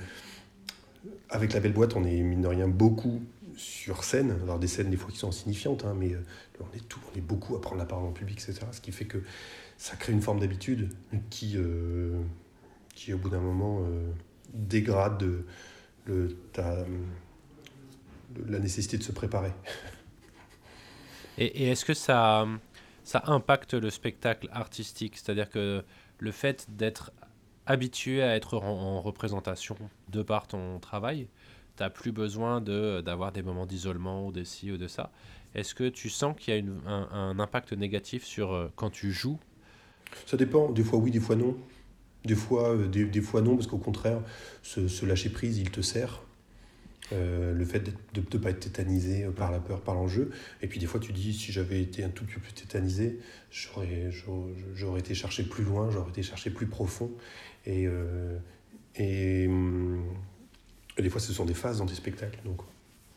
Avec 1.29 1.53
la 1.53 1.59
belle 1.59 1.73
boîte, 1.73 1.95
on 1.95 2.03
est 2.03 2.21
mine 2.21 2.41
de 2.41 2.47
rien 2.47 2.67
beaucoup 2.67 3.21
sur 3.55 4.03
scène. 4.03 4.37
Alors 4.43 4.59
des 4.59 4.67
scènes 4.67 4.89
des 4.89 4.97
fois 4.97 5.11
qui 5.11 5.17
sont 5.17 5.29
insignifiantes, 5.29 5.85
hein, 5.85 5.95
mais 5.97 6.13
euh, 6.13 6.19
on 6.59 6.75
est, 6.77 6.87
tout, 6.87 6.99
on 7.13 7.17
est 7.17 7.21
beaucoup 7.21 7.55
à 7.55 7.61
prendre 7.61 7.77
la 7.79 7.85
parole 7.85 8.05
en 8.07 8.11
public, 8.11 8.37
etc. 8.41 8.65
Ce 8.71 8.81
qui 8.81 8.91
fait 8.91 9.05
que 9.05 9.19
ça 9.77 9.95
crée 9.95 10.13
une 10.13 10.21
forme 10.21 10.39
d'habitude 10.39 10.89
qui, 11.29 11.53
euh, 11.57 12.19
qui 12.95 13.13
au 13.13 13.17
bout 13.17 13.29
d'un 13.29 13.39
moment, 13.41 13.81
euh, 13.83 14.11
dégrade 14.53 15.25
ta- 16.53 16.85
la 18.47 18.59
nécessité 18.59 18.97
de 18.97 19.03
se 19.03 19.11
préparer. 19.11 19.51
Et, 21.37 21.63
et 21.63 21.69
est-ce 21.71 21.85
que 21.85 21.93
ça, 21.93 22.47
ça 23.03 23.23
impacte 23.27 23.73
le 23.73 23.89
spectacle 23.89 24.47
artistique? 24.51 25.17
C'est-à-dire 25.17 25.49
que 25.49 25.83
le 26.19 26.31
fait 26.31 26.67
d'être 26.69 27.11
habitué 27.65 28.21
à 28.23 28.35
être 28.35 28.57
en, 28.57 28.63
en 28.97 29.01
représentation 29.01 29.75
de 30.09 30.21
par 30.21 30.47
ton 30.47 30.79
travail, 30.79 31.27
tu 31.77 31.83
n'as 31.83 31.89
plus 31.89 32.11
besoin 32.11 32.61
d'avoir 32.61 33.31
des 33.31 33.41
moments 33.41 33.65
d'isolement 33.65 34.25
ou 34.25 34.31
de 34.31 34.43
ci 34.43 34.71
ou 34.71 34.77
de 34.77 34.87
ça. 34.87 35.11
Est-ce 35.55 35.73
que 35.73 35.87
tu 35.87 36.09
sens 36.09 36.35
qu'il 36.37 36.53
y 36.53 36.57
a 36.57 36.59
une- 36.59 36.81
un, 36.85 37.39
impact 37.39 37.73
négatif 37.73 38.25
sur 38.25 38.53
euh, 38.53 38.71
quand 38.75 38.89
tu 38.89 39.11
joues? 39.11 39.39
Ça 40.25 40.37
dépend, 40.37 40.69
des 40.71 40.83
fois 40.83 40.99
oui, 40.99 41.11
des 41.11 41.19
fois 41.19 41.35
non. 41.35 41.57
Des 42.25 42.35
fois, 42.35 42.71
euh, 42.71 42.87
des, 42.87 43.05
des 43.05 43.21
fois 43.21 43.41
non, 43.41 43.55
parce 43.55 43.67
qu'au 43.67 43.77
contraire, 43.77 44.21
ce, 44.63 45.05
lâcher 45.05 45.29
prise, 45.29 45.57
il 45.57 45.71
te 45.71 45.81
sert. 45.81 46.21
Euh, 47.13 47.53
le 47.53 47.65
fait 47.65 47.79
de 47.81 47.91
ne 48.15 48.41
pas 48.41 48.49
être 48.49 48.61
tétanisé 48.61 49.27
par 49.27 49.51
la 49.51 49.59
peur, 49.59 49.81
par 49.81 49.95
l'enjeu. 49.95 50.31
Et 50.61 50.67
puis 50.67 50.79
des 50.79 50.87
fois, 50.87 50.99
tu 50.99 51.13
dis, 51.13 51.33
si 51.33 51.51
j'avais 51.51 51.81
été 51.81 52.03
un 52.03 52.09
tout 52.09 52.25
petit 52.25 52.35
peu 52.35 52.41
plus 52.41 52.53
tétanisé, 52.53 53.19
j'aurais, 53.51 54.09
été 54.97 55.13
chercher 55.13 55.43
plus 55.43 55.63
loin, 55.63 55.89
j'aurais 55.91 56.09
été 56.09 56.23
chercher 56.23 56.49
plus 56.49 56.65
profond. 56.65 57.11
Et, 57.65 57.87
et, 58.95 59.47
hum, 59.47 60.03
et 60.97 61.01
des 61.01 61.09
fois, 61.09 61.19
ce 61.21 61.33
sont 61.33 61.45
des 61.45 61.53
phases 61.53 61.79
dans 61.79 61.85
des 61.85 61.95
spectacles, 61.95 62.39
donc 62.45 62.61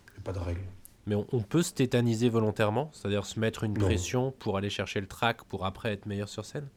il 0.09 0.12
n'y 0.12 0.18
a 0.18 0.22
pas 0.24 0.33
de 0.33 0.39
règle. 0.39 0.61
Mais 1.07 1.14
on, 1.14 1.26
on 1.33 1.41
peut 1.41 1.62
se 1.62 1.72
tétaniser 1.72 2.29
volontairement, 2.29 2.91
c'est-à-dire 2.93 3.24
se 3.24 3.41
mettre 3.41 3.64
une 3.64 3.72
Non. 3.74 3.87
pression 3.87 4.33
pour 4.39 4.57
aller 4.57 4.70
chercher 4.70 5.01
le 5.01 5.07
track 5.07 5.45
pour 5.45 5.64
après 5.64 5.93
être 5.93 6.07
meilleur 6.07 6.29
sur 6.29 6.45
scène? 6.45 6.68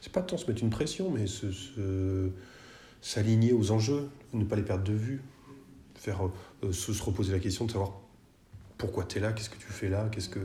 C'est 0.00 0.12
pas 0.12 0.22
tant 0.22 0.36
se 0.36 0.46
mettre 0.46 0.62
une 0.62 0.70
pression, 0.70 1.10
mais 1.10 1.24
s'aligner 3.00 3.52
aux 3.52 3.70
enjeux, 3.70 4.08
ne 4.32 4.44
pas 4.44 4.56
les 4.56 4.62
perdre 4.62 4.84
de 4.84 4.92
vue, 4.92 5.22
faire 5.94 6.26
euh, 6.62 6.72
se, 6.72 6.92
se 6.92 7.02
reposer 7.02 7.32
la 7.32 7.38
question 7.38 7.64
de 7.64 7.70
savoir 7.72 7.92
pourquoi 8.78 9.04
tu 9.04 9.18
es 9.18 9.20
là, 9.20 9.32
qu'est-ce 9.32 9.50
que 9.50 9.56
tu 9.58 9.66
fais 9.66 9.88
là, 9.88 10.08
qu'est-ce 10.10 10.28
que 10.28 10.40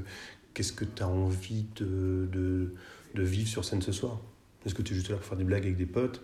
qu'est-ce 0.53 0.73
que 0.73 0.85
tu 0.85 1.01
as 1.01 1.07
envie 1.07 1.65
de, 1.77 2.27
de, 2.31 2.73
de 3.15 3.23
vivre 3.23 3.47
sur 3.49 3.63
scène 3.65 3.81
ce 3.81 3.91
soir? 3.93 4.19
Est-ce 4.65 4.75
que 4.75 4.81
tu 4.81 4.93
es 4.93 4.95
juste 4.95 5.09
là 5.09 5.15
pour 5.15 5.25
faire 5.25 5.37
des 5.37 5.43
blagues 5.45 5.63
avec 5.63 5.77
des 5.77 5.85
potes, 5.85 6.21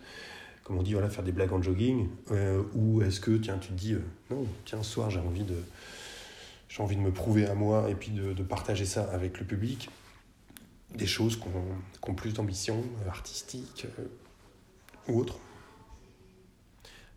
comme 0.68 0.80
on 0.80 0.84
dit, 0.84 0.92
voilà, 0.92 1.10
faire 1.10 1.24
des 1.24 1.32
blagues 1.32 1.54
en 1.54 1.62
jogging, 1.62 2.10
euh, 2.32 2.62
ou 2.74 3.02
est-ce 3.02 3.22
que 3.22 3.32
tiens, 3.38 3.58
tu 3.58 3.70
te 3.70 3.74
dis 3.74 3.94
euh, 3.94 4.04
non, 4.30 4.46
tiens, 4.66 4.84
ce 4.84 4.92
soir 4.92 5.10
j'ai 5.10 5.22
envie 5.22 5.46
de 5.46 5.56
j'ai 6.68 6.84
envie 6.84 6.98
de 6.98 7.02
me 7.02 7.12
prouver 7.12 7.48
à 7.48 7.56
moi 7.56 7.90
et 7.90 7.96
puis 7.96 8.12
de, 8.12 8.34
de 8.34 8.44
partager 8.44 8.84
ça 8.84 9.10
avec 9.14 9.40
le 9.40 9.46
public 9.46 9.90
des 10.94 11.06
choses 11.06 11.38
qui 11.38 11.46
ont, 12.10 12.14
plus 12.16 12.34
d'ambition 12.34 12.84
euh, 13.06 13.10
artistique 13.10 13.88
euh, 13.98 14.04
ou 15.08 15.22
autre. 15.22 15.38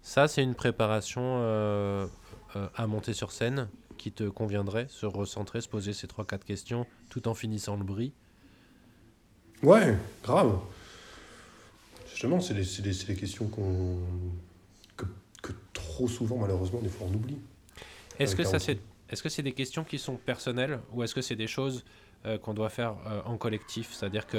Ça, 0.02 0.28
c'est 0.28 0.42
une 0.42 0.54
préparation 0.54 1.38
à 2.74 2.86
monter 2.86 3.12
sur 3.12 3.32
scène 3.32 3.68
qui 3.98 4.12
te 4.12 4.24
conviendrait, 4.24 4.86
se 4.88 5.06
recentrer, 5.06 5.60
se 5.60 5.68
poser 5.68 5.92
ces 5.92 6.06
3-4 6.06 6.38
questions 6.38 6.86
tout 7.10 7.28
en 7.28 7.34
finissant 7.34 7.76
le 7.76 7.84
bris. 7.84 8.12
Ouais, 9.62 9.96
grave. 10.22 10.58
Justement, 12.20 12.40
c'est 12.40 12.52
des, 12.82 13.14
questions 13.14 13.46
qu'on 13.46 13.96
que, 14.94 15.06
que 15.42 15.52
trop 15.72 16.06
souvent, 16.06 16.36
malheureusement, 16.36 16.80
des 16.82 16.90
fois, 16.90 17.06
on 17.10 17.14
oublie. 17.14 17.38
Est-ce 18.18 18.36
que, 18.36 18.42
Avec 18.42 18.48
ça, 18.48 18.52
la 18.52 18.58
c'est, 18.58 18.78
est-ce 19.08 19.22
que 19.22 19.30
c'est 19.30 19.42
des 19.42 19.52
questions 19.54 19.84
qui 19.84 19.98
sont 19.98 20.16
personnelles 20.16 20.80
ou 20.92 21.02
est-ce 21.02 21.14
que 21.14 21.22
c'est 21.22 21.34
des 21.34 21.46
choses 21.46 21.82
euh, 22.26 22.36
qu'on 22.36 22.52
doit 22.52 22.68
faire 22.68 22.96
euh, 23.06 23.22
en 23.24 23.38
collectif? 23.38 23.94
C'est-à-dire 23.94 24.26
que 24.26 24.36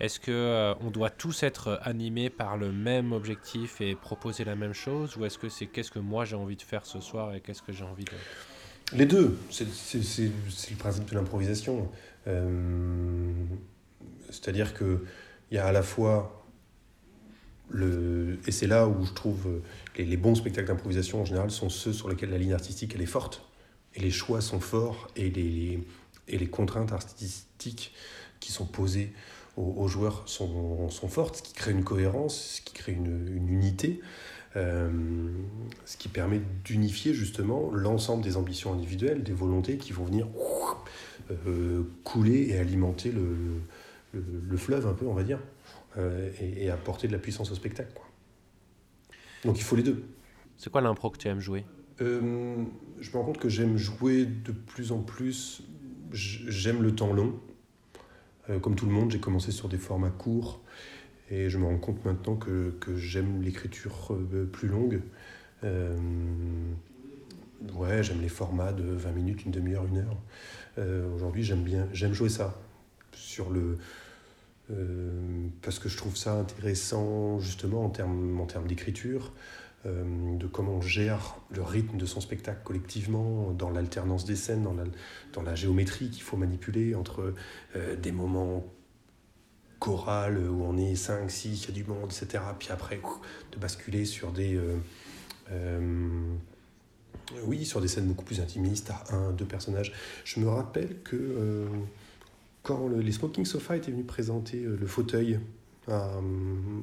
est-ce 0.00 0.18
que 0.20 0.30
euh, 0.30 0.72
on 0.80 0.90
doit 0.90 1.10
tous 1.10 1.42
être 1.42 1.78
animés 1.82 2.30
par 2.30 2.56
le 2.56 2.72
même 2.72 3.12
objectif 3.12 3.82
et 3.82 3.94
proposer 3.94 4.44
la 4.44 4.56
même 4.56 4.72
chose 4.72 5.18
ou 5.18 5.26
est-ce 5.26 5.36
que 5.36 5.50
c'est 5.50 5.66
qu'est-ce 5.66 5.90
que 5.90 5.98
moi 5.98 6.24
j'ai 6.24 6.36
envie 6.36 6.56
de 6.56 6.62
faire 6.62 6.86
ce 6.86 6.98
soir 6.98 7.34
et 7.34 7.42
qu'est-ce 7.42 7.60
que 7.60 7.72
j'ai 7.74 7.84
envie 7.84 8.04
de... 8.04 8.96
Les 8.96 9.04
deux, 9.04 9.38
c'est 9.50 9.68
c'est- 9.68 10.02
c'est- 10.02 10.32
c'est 10.48 10.70
le 10.70 10.78
principe 10.78 11.04
de 11.10 11.14
l'improvisation. 11.14 11.90
Euh, 12.26 13.34
C'est-à-dire 14.30 14.72
que 14.72 15.04
il 15.50 15.56
y 15.56 15.58
a 15.58 15.66
à 15.66 15.72
la 15.72 15.82
fois 15.82 16.37
et 18.46 18.52
c'est 18.52 18.66
là 18.66 18.88
où 18.88 19.04
je 19.04 19.12
trouve 19.12 19.46
euh, 19.46 19.62
les, 19.96 20.04
les 20.04 20.16
bons 20.16 20.34
spectacles 20.34 20.68
d'improvisation 20.68 21.20
en 21.20 21.24
général 21.24 21.50
sont 21.50 21.68
ceux 21.68 21.92
sur 21.92 22.08
lesquels 22.08 22.30
la 22.30 22.38
ligne 22.38 22.54
artistique 22.54 22.92
elle 22.94 23.02
est 23.02 23.06
forte 23.06 23.42
et 23.94 24.00
les 24.00 24.10
choix 24.10 24.40
sont 24.40 24.60
forts 24.60 25.08
et 25.16 25.30
les 25.30 25.80
et 26.28 26.38
les 26.38 26.46
contraintes 26.46 26.92
artistiques 26.92 27.92
qui 28.40 28.52
sont 28.52 28.66
posées 28.66 29.12
aux, 29.56 29.88
joueurs 29.88 30.22
sont, 30.26 30.88
sont 30.88 31.08
fortes, 31.08 31.36
ce 31.36 31.42
qui 31.42 31.52
crée 31.52 31.72
une 31.72 31.82
cohérence, 31.82 32.56
ce 32.56 32.60
qui 32.60 32.74
crée 32.74 32.92
une, 32.92 33.28
une 33.34 33.48
unité. 33.48 34.00
Euh, 34.56 34.88
ce 35.84 35.96
qui 35.98 36.08
permet 36.08 36.40
d'unifier 36.64 37.12
justement 37.12 37.70
l'ensemble 37.70 38.24
des 38.24 38.36
ambitions 38.36 38.72
individuelles, 38.72 39.22
des 39.22 39.34
volontés 39.34 39.76
qui 39.76 39.92
vont 39.92 40.04
venir 40.04 40.26
euh, 41.30 41.82
couler 42.02 42.48
et 42.50 42.58
alimenter 42.58 43.12
le, 43.12 43.36
le, 44.14 44.24
le 44.48 44.56
fleuve 44.56 44.86
un 44.86 44.94
peu, 44.94 45.06
on 45.06 45.12
va 45.12 45.22
dire, 45.22 45.38
euh, 45.96 46.30
et, 46.40 46.64
et 46.64 46.70
apporter 46.70 47.08
de 47.08 47.12
la 47.12 47.18
puissance 47.18 47.50
au 47.50 47.54
spectacle. 47.54 47.92
quoi. 47.94 48.04
Donc 49.44 49.58
il 49.58 49.62
faut 49.62 49.74
les 49.74 49.82
deux. 49.82 50.04
C'est 50.56 50.70
quoi 50.70 50.80
l'impro 50.82 51.10
que 51.10 51.16
tu 51.16 51.28
aimes 51.28 51.40
jouer? 51.40 51.64
Euh, 52.00 52.64
je 53.00 53.10
me 53.10 53.16
rends 53.16 53.24
compte 53.24 53.38
que 53.38 53.48
j'aime 53.48 53.76
jouer 53.78 54.26
de 54.26 54.52
plus 54.52 54.92
en 54.92 55.00
plus. 55.00 55.62
J'aime 56.12 56.82
le 56.82 56.94
temps 56.94 57.12
long. 57.12 57.40
Euh, 58.50 58.58
comme 58.58 58.74
tout 58.74 58.86
le 58.86 58.92
monde, 58.92 59.10
j'ai 59.10 59.20
commencé 59.20 59.50
sur 59.50 59.68
des 59.68 59.78
formats 59.78 60.10
courts. 60.10 60.60
Et 61.30 61.48
je 61.48 61.58
me 61.58 61.64
rends 61.64 61.78
compte 61.78 62.04
maintenant 62.04 62.36
que, 62.36 62.70
que 62.80 62.96
j'aime 62.96 63.42
l'écriture 63.42 64.16
plus 64.52 64.68
longue. 64.68 65.02
Ouais, 67.74 68.02
j'aime 68.02 68.22
les 68.22 68.28
formats 68.28 68.72
de 68.72 68.84
20 68.84 69.12
minutes, 69.12 69.44
une 69.44 69.50
demi-heure, 69.50 69.84
une 69.84 69.98
heure. 69.98 70.16
Aujourd'hui, 71.14 71.42
j'aime 71.42 71.64
bien, 71.64 71.86
j'aime 71.92 72.14
jouer 72.14 72.30
ça. 72.30 72.58
Sur 73.12 73.50
le, 73.50 73.76
parce 75.62 75.78
que 75.78 75.88
je 75.88 75.96
trouve 75.96 76.16
ça 76.16 76.34
intéressant 76.34 77.38
justement 77.40 77.84
en 77.84 77.90
termes, 77.90 78.38
en 78.40 78.46
termes 78.46 78.66
d'écriture, 78.66 79.32
euh, 79.86 80.36
de 80.36 80.46
comment 80.46 80.72
on 80.72 80.80
gère 80.80 81.36
le 81.50 81.62
rythme 81.62 81.96
de 81.98 82.06
son 82.06 82.20
spectacle 82.20 82.60
collectivement, 82.64 83.52
dans 83.52 83.70
l'alternance 83.70 84.24
des 84.24 84.36
scènes, 84.36 84.64
dans 84.64 84.74
la, 84.74 84.84
dans 85.32 85.42
la 85.42 85.54
géométrie 85.54 86.10
qu'il 86.10 86.22
faut 86.22 86.36
manipuler 86.36 86.94
entre 86.94 87.34
euh, 87.76 87.96
des 87.96 88.12
moments 88.12 88.64
chorale 89.78 90.38
où 90.38 90.64
on 90.64 90.76
est 90.76 90.96
5, 90.96 91.30
6, 91.30 91.64
il 91.64 91.68
y 91.68 91.70
a 91.70 91.74
du 91.74 91.84
monde, 91.84 92.10
etc. 92.10 92.42
Puis 92.58 92.70
après, 92.70 93.00
de 93.52 93.58
basculer 93.58 94.04
sur 94.04 94.32
des. 94.32 94.56
Euh, 94.56 94.76
euh, 95.52 96.34
oui, 97.44 97.64
sur 97.64 97.80
des 97.80 97.88
scènes 97.88 98.06
beaucoup 98.06 98.24
plus 98.24 98.40
intimistes, 98.40 98.90
à 98.90 99.14
un, 99.14 99.30
deux 99.32 99.44
personnages. 99.44 99.92
Je 100.24 100.40
me 100.40 100.48
rappelle 100.48 101.00
que 101.02 101.66
euh, 102.70 103.02
les 103.02 103.12
Smoking 103.12 103.44
Sofa 103.44 103.76
étaient 103.76 103.90
venus 103.90 104.06
présenter 104.06 104.60
le 104.60 104.86
fauteuil 104.86 105.38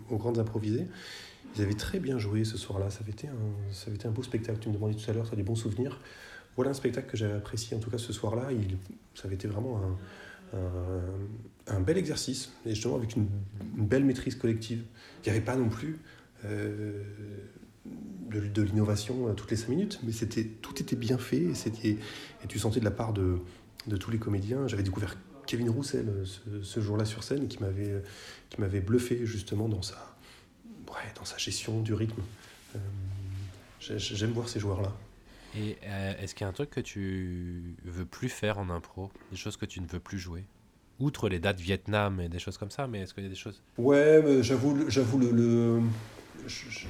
aux 0.10 0.18
Grandes 0.18 0.40
Improvisées, 0.40 0.88
ils 1.56 1.62
avaient 1.62 1.76
très 1.76 2.00
bien 2.00 2.18
joué 2.18 2.44
ce 2.44 2.58
soir-là. 2.58 2.90
Ça, 2.90 3.02
avait 3.02 3.12
été 3.12 3.28
un, 4.08 4.12
beau 4.12 4.24
spectacle. 4.24 4.58
Tu 4.60 4.70
me 4.70 4.74
demandais 4.74 4.96
tout 4.96 5.10
à 5.10 5.14
l'heure, 5.14 5.28
ça 5.28 5.34
a 5.34 5.36
des 5.36 5.44
bons 5.44 5.56
souvenirs. 5.56 6.00
Voilà 6.56 6.72
un 6.72 6.74
spectacle 6.74 7.10
que 7.12 7.16
j'avais 7.16 7.36
apprécié, 7.36 7.78
en 7.78 7.80
tout 7.80 7.92
cas 7.92 8.00
ce 8.00 8.12
soir-là. 8.12 8.50
Ça 9.14 9.26
avait 9.26 9.36
été 9.36 9.48
vraiment 9.48 9.80
un, 11.68 11.80
bel 11.82 11.98
exercice, 11.98 12.52
et 12.66 12.72
justement 12.72 12.96
avec 12.96 13.16
une, 13.16 13.28
belle 13.78 14.06
maîtrise 14.06 14.36
collective. 14.36 14.84
Il 15.24 15.30
n'y 15.30 15.38
avait 15.38 15.46
pas 15.46 15.56
non 15.56 15.70
plus 15.70 16.00
euh, 16.46 17.04
de, 18.32 18.62
l'innovation 18.64 19.34
toutes 19.36 19.52
les 19.52 19.58
cinq 19.58 19.70
minutes, 19.70 20.00
mais 20.04 20.12
tout 20.62 20.82
était 20.82 20.96
bien 20.96 21.20
fait, 21.20 21.54
et, 21.84 21.98
tu 22.48 22.58
sentais 22.58 22.80
de 22.80 22.86
la 22.86 22.92
part 22.92 23.14
de, 23.14 23.38
de 23.88 23.98
tous 23.98 24.10
les 24.12 24.18
comédiens. 24.18 24.68
J'avais 24.68 24.84
découvert 24.84 25.16
Kevin 25.46 25.70
Roussel 25.70 26.08
ce, 26.26 26.62
ce 26.62 26.80
jour-là 26.80 27.06
sur 27.06 27.24
scène, 27.24 27.48
qui 27.48 27.60
m'avait, 27.60 28.02
qui 28.50 28.62
m'avait 28.62 28.82
bluffé 28.82 29.26
justement 29.26 29.70
dans 29.70 29.82
sa, 29.82 30.16
ouais, 30.90 31.12
dans 31.16 31.26
sa 31.26 31.38
gestion 31.38 31.82
du 31.82 31.94
rythme. 31.94 32.22
Euh, 32.76 32.80
j'aime 33.98 34.32
voir 34.32 34.50
ces 34.50 34.60
joueurs-là. 34.60 34.92
Et 35.58 35.78
euh, 35.86 36.14
est-ce 36.22 36.36
qu'il 36.36 36.44
y 36.44 36.46
a 36.46 36.50
un 36.50 36.54
truc 36.54 36.70
que 36.70 36.82
tu 36.82 37.76
veux 37.86 38.06
plus 38.06 38.30
faire 38.30 38.58
en 38.58 38.70
impro? 38.70 39.12
Des 39.32 39.38
choses 39.38 39.58
que 39.58 39.66
tu 39.66 39.80
ne 39.80 39.88
veux 39.88 40.00
plus 40.00 40.20
jouer? 40.20 40.44
Outre 41.00 41.30
les 41.30 41.40
dates 41.40 41.60
Vietnam 41.60 42.20
et 42.20 42.30
des 42.30 42.40
choses 42.40 42.58
comme 42.58 42.72
ça, 42.72 42.88
mais 42.88 43.02
est-ce 43.02 43.14
qu'il 43.14 43.24
y 43.24 43.28
a 43.28 43.30
des 43.30 43.36
choses? 43.36 43.62
Ouais, 43.78 44.40
j'avoue, 44.42 44.90
j'avoue 44.90 45.20
le, 45.20 45.32
le, 45.32 45.82
je, 46.48 46.88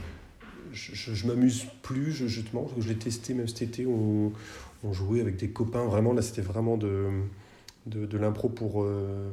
je, 0.71 1.27
m'amuse 1.27 1.65
plus, 1.81 2.11
je, 2.11 2.27
justement, 2.27 2.69
je 2.77 2.87
l'ai 2.87 2.97
testé 2.97 3.33
même 3.33 3.47
cet 3.47 3.63
été, 3.63 3.85
on, 3.85 4.31
on, 4.83 4.93
jouait 4.93 5.21
avec 5.21 5.37
des 5.37 5.49
copains, 5.49 5.85
vraiment, 5.85 6.13
là 6.13 6.21
c'était 6.21 6.41
vraiment 6.41 6.77
de, 6.77 7.09
de, 7.85 8.05
de 8.05 8.17
l'impro 8.17 8.49
pour, 8.49 8.83
euh, 8.83 9.31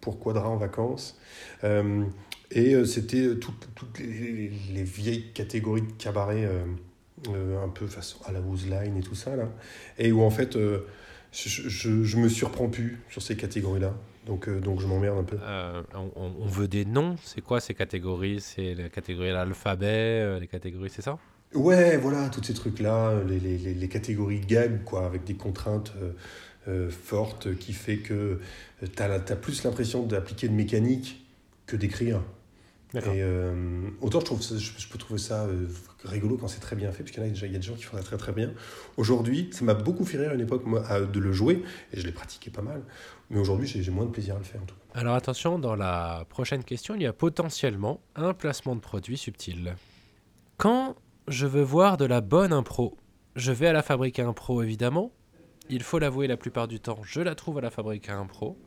pour 0.00 0.18
Quadra 0.18 0.48
en 0.48 0.56
vacances. 0.56 1.18
Euh, 1.64 2.04
et 2.50 2.84
c'était 2.84 3.36
toutes, 3.36 3.68
toutes 3.74 3.98
les, 3.98 4.50
les, 4.72 4.84
vieilles 4.84 5.32
catégories 5.32 5.82
de 5.82 5.92
cabaret 5.92 6.48
euh, 7.28 7.64
un 7.64 7.68
peu 7.68 7.86
façon 7.86 8.18
à 8.26 8.32
la 8.32 8.40
Line 8.40 8.96
et 8.98 9.02
tout 9.02 9.14
ça, 9.14 9.34
là, 9.34 9.48
et 9.98 10.12
où 10.12 10.22
en 10.22 10.30
fait, 10.30 10.56
euh, 10.56 10.86
je, 11.32 11.48
je, 11.48 12.02
je, 12.02 12.16
me 12.18 12.28
surprends 12.28 12.68
plus 12.68 13.00
sur 13.08 13.22
ces 13.22 13.36
catégories-là. 13.36 13.94
Donc, 14.26 14.48
euh, 14.48 14.60
donc 14.60 14.80
je 14.80 14.86
m'emmerde 14.86 15.18
un 15.18 15.24
peu. 15.24 15.38
On, 15.94 16.32
on, 16.40 16.46
veut 16.46 16.68
des 16.68 16.84
noms, 16.84 17.16
c'est 17.22 17.40
quoi 17.40 17.60
ces 17.60 17.72
catégories? 17.72 18.40
C'est 18.40 18.74
la 18.74 18.88
catégorie 18.90 19.30
l'alphabet, 19.30 20.38
les 20.38 20.48
catégories, 20.48 20.90
c'est 20.90 21.02
ça? 21.02 21.18
Ouais, 21.54 21.96
voilà, 21.96 22.28
tous 22.28 22.42
ces 22.42 22.52
trucs-là, 22.52 23.22
les, 23.26 23.38
les, 23.38 23.56
les, 23.56 23.88
catégories 23.88 24.40
gag, 24.40 24.82
quoi, 24.84 25.06
avec 25.06 25.24
des 25.24 25.34
contraintes 25.34 25.92
fortes 26.90 27.56
qui 27.56 27.72
fait 27.72 27.98
que 27.98 28.40
tu 28.80 29.02
as, 29.02 29.12
as, 29.12 29.36
plus 29.36 29.64
l'impression 29.64 30.04
d'appliquer 30.04 30.48
de 30.48 30.54
mécanique 30.54 31.24
que 31.66 31.76
d'écrire. 31.76 32.20
Et 32.94 33.22
euh, 33.22 33.88
autant 34.00 34.20
je, 34.20 34.24
trouve 34.24 34.40
je, 34.40 34.88
peux 34.88 34.98
trouver 34.98 35.18
ça 35.18 35.46
euh, 35.46 35.66
rigolo 36.04 36.36
quand 36.36 36.46
c'est 36.46 36.60
très 36.60 36.76
bien 36.76 36.92
fait, 36.92 37.02
parce 37.02 37.10
qu'il 37.10 37.22
y, 37.22 37.26
a, 37.26 37.46
y 37.48 37.56
a 37.56 37.58
des 37.58 37.62
gens 37.62 37.74
qui 37.74 37.82
font 37.82 37.96
ça 37.96 38.04
très 38.04 38.16
très 38.16 38.32
bien. 38.32 38.52
Aujourd'hui, 38.96 39.50
ça 39.52 39.64
m'a 39.64 39.74
beaucoup 39.74 40.04
fait 40.04 40.18
rire 40.18 40.30
à 40.30 40.34
une 40.34 40.40
époque 40.40 40.64
moi, 40.64 41.00
de 41.00 41.18
le 41.18 41.32
jouer, 41.32 41.64
et 41.92 42.00
je 42.00 42.06
l'ai 42.06 42.12
pratiqué 42.12 42.50
pas 42.50 42.62
mal. 42.62 42.82
Mais 43.30 43.40
aujourd'hui, 43.40 43.66
j'ai 43.66 43.90
moins 43.90 44.04
de 44.04 44.10
plaisir 44.10 44.36
à 44.36 44.38
le 44.38 44.44
faire 44.44 44.62
en 44.62 44.66
tout 44.66 44.76
cas. 44.76 45.00
Alors 45.00 45.16
attention, 45.16 45.58
dans 45.58 45.74
la 45.74 46.24
prochaine 46.28 46.62
question, 46.62 46.94
il 46.94 47.02
y 47.02 47.06
a 47.06 47.12
potentiellement 47.12 48.00
un 48.14 48.32
placement 48.32 48.76
de 48.76 48.80
produit 48.80 49.16
subtil. 49.16 49.74
Quand 50.56 50.94
je 51.26 51.46
veux 51.46 51.62
voir 51.62 51.96
de 51.96 52.04
la 52.04 52.20
bonne 52.20 52.52
impro, 52.52 52.96
je 53.34 53.50
vais 53.50 53.66
à 53.66 53.72
la 53.72 53.82
fabrique 53.82 54.20
impro 54.20 54.62
évidemment. 54.62 55.10
Il 55.70 55.82
faut 55.82 55.98
l'avouer, 55.98 56.26
la 56.26 56.36
plupart 56.36 56.68
du 56.68 56.80
temps, 56.80 56.98
je 57.04 57.20
la 57.20 57.34
trouve 57.34 57.58
à 57.58 57.60
la 57.60 57.70
fabrique 57.70 58.08
à 58.08 58.16
impro. 58.16 58.58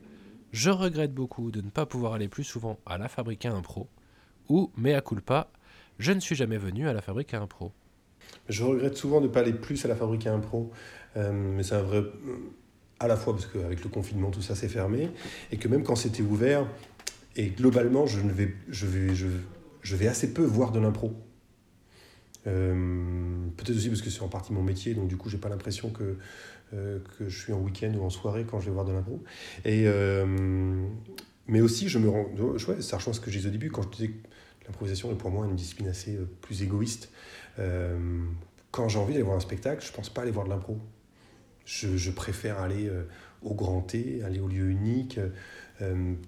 Je 0.50 0.70
regrette 0.70 1.14
beaucoup 1.14 1.50
de 1.50 1.60
ne 1.60 1.70
pas 1.70 1.86
pouvoir 1.86 2.14
aller 2.14 2.28
plus 2.28 2.44
souvent 2.44 2.78
à 2.86 2.98
la 2.98 3.08
fabrique 3.08 3.44
à 3.44 3.52
impro 3.52 3.88
ou, 4.48 4.70
mea 4.76 5.00
culpa, 5.00 5.50
je 5.98 6.12
ne 6.12 6.20
suis 6.20 6.34
jamais 6.34 6.58
venu 6.58 6.88
à 6.88 6.92
la 6.92 7.02
fabrique 7.02 7.34
à 7.34 7.40
impro. 7.40 7.72
Je 8.48 8.64
regrette 8.64 8.96
souvent 8.96 9.20
de 9.20 9.26
ne 9.26 9.32
pas 9.32 9.40
aller 9.40 9.52
plus 9.52 9.84
à 9.84 9.88
la 9.88 9.96
fabrique 9.96 10.26
à 10.26 10.32
impro, 10.32 10.70
euh, 11.16 11.32
mais 11.32 11.62
c'est 11.62 11.74
un 11.74 11.82
vrai. 11.82 12.02
à 12.98 13.08
la 13.08 13.16
fois 13.16 13.34
parce 13.34 13.46
qu'avec 13.46 13.82
le 13.82 13.90
confinement, 13.90 14.30
tout 14.30 14.42
ça 14.42 14.54
s'est 14.54 14.68
fermé, 14.68 15.10
et 15.52 15.56
que 15.56 15.68
même 15.68 15.82
quand 15.82 15.96
c'était 15.96 16.22
ouvert, 16.22 16.66
et 17.36 17.50
globalement, 17.50 18.06
je, 18.06 18.20
vais, 18.20 20.08
assez 20.08 20.32
peu 20.34 20.44
voir 20.44 20.72
de 20.72 20.80
l'impro. 20.80 21.12
Euh, 22.46 23.46
peut-être 23.56 23.76
aussi 23.76 23.88
parce 23.88 24.02
que 24.02 24.10
c'est 24.10 24.22
en 24.22 24.28
partie 24.28 24.52
mon 24.52 24.62
métier, 24.62 24.94
donc 24.94 25.08
du 25.08 25.16
coup, 25.16 25.28
j'ai 25.28 25.38
pas 25.38 25.48
l'impression 25.48 25.90
que, 25.90 26.02
euh, 26.02 26.16
que 26.72 27.28
je 27.28 27.38
suis 27.38 27.52
en 27.52 27.60
week-end 27.60 27.92
ou 27.98 28.04
en 28.04 28.10
soirée 28.10 28.44
quand 28.48 28.60
je 28.60 28.66
vais 28.66 28.72
voir 28.72 28.84
de 28.84 28.92
l'impro. 28.92 29.22
Et, 29.64 29.86
mais 31.48 31.62
aussi, 31.62 31.88
je 31.88 31.98
me 31.98 32.08
rends. 32.08 32.26
Ouais, 32.68 32.82
ça 32.82 32.98
rejoint 32.98 33.14
ce 33.14 33.20
que 33.20 33.30
j'ai 33.30 33.40
dit 33.40 33.48
au 33.48 33.50
début, 33.50 33.70
quand 33.70 33.82
je 33.82 33.88
disais 33.88 34.08
que 34.08 34.28
l'improvisation 34.66 35.10
est 35.10 35.16
pour 35.16 35.30
moi 35.30 35.46
une 35.46 35.56
discipline 35.56 35.88
assez 35.88 36.14
euh, 36.14 36.28
plus 36.42 36.62
égoïste. 36.62 37.10
Euh, 37.58 37.98
quand 38.70 38.88
j'ai 38.88 38.98
envie 38.98 39.14
d'aller 39.14 39.24
voir 39.24 39.36
un 39.36 39.40
spectacle, 39.40 39.84
je 39.84 39.90
pense 39.90 40.10
pas 40.10 40.22
aller 40.22 40.30
voir 40.30 40.44
de 40.44 40.50
l'impro. 40.50 40.78
Je, 41.64 42.10
préfère 42.10 42.60
aller 42.60 42.88
euh, 42.88 43.04
au 43.42 43.54
grand 43.54 43.80
T, 43.80 44.22
aller 44.22 44.40
au 44.40 44.48
lieu 44.48 44.70
unique, 44.70 45.18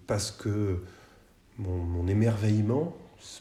parce 0.07 0.31
que 0.31 0.83
mon 1.59 2.07
émerveillement, 2.07 2.97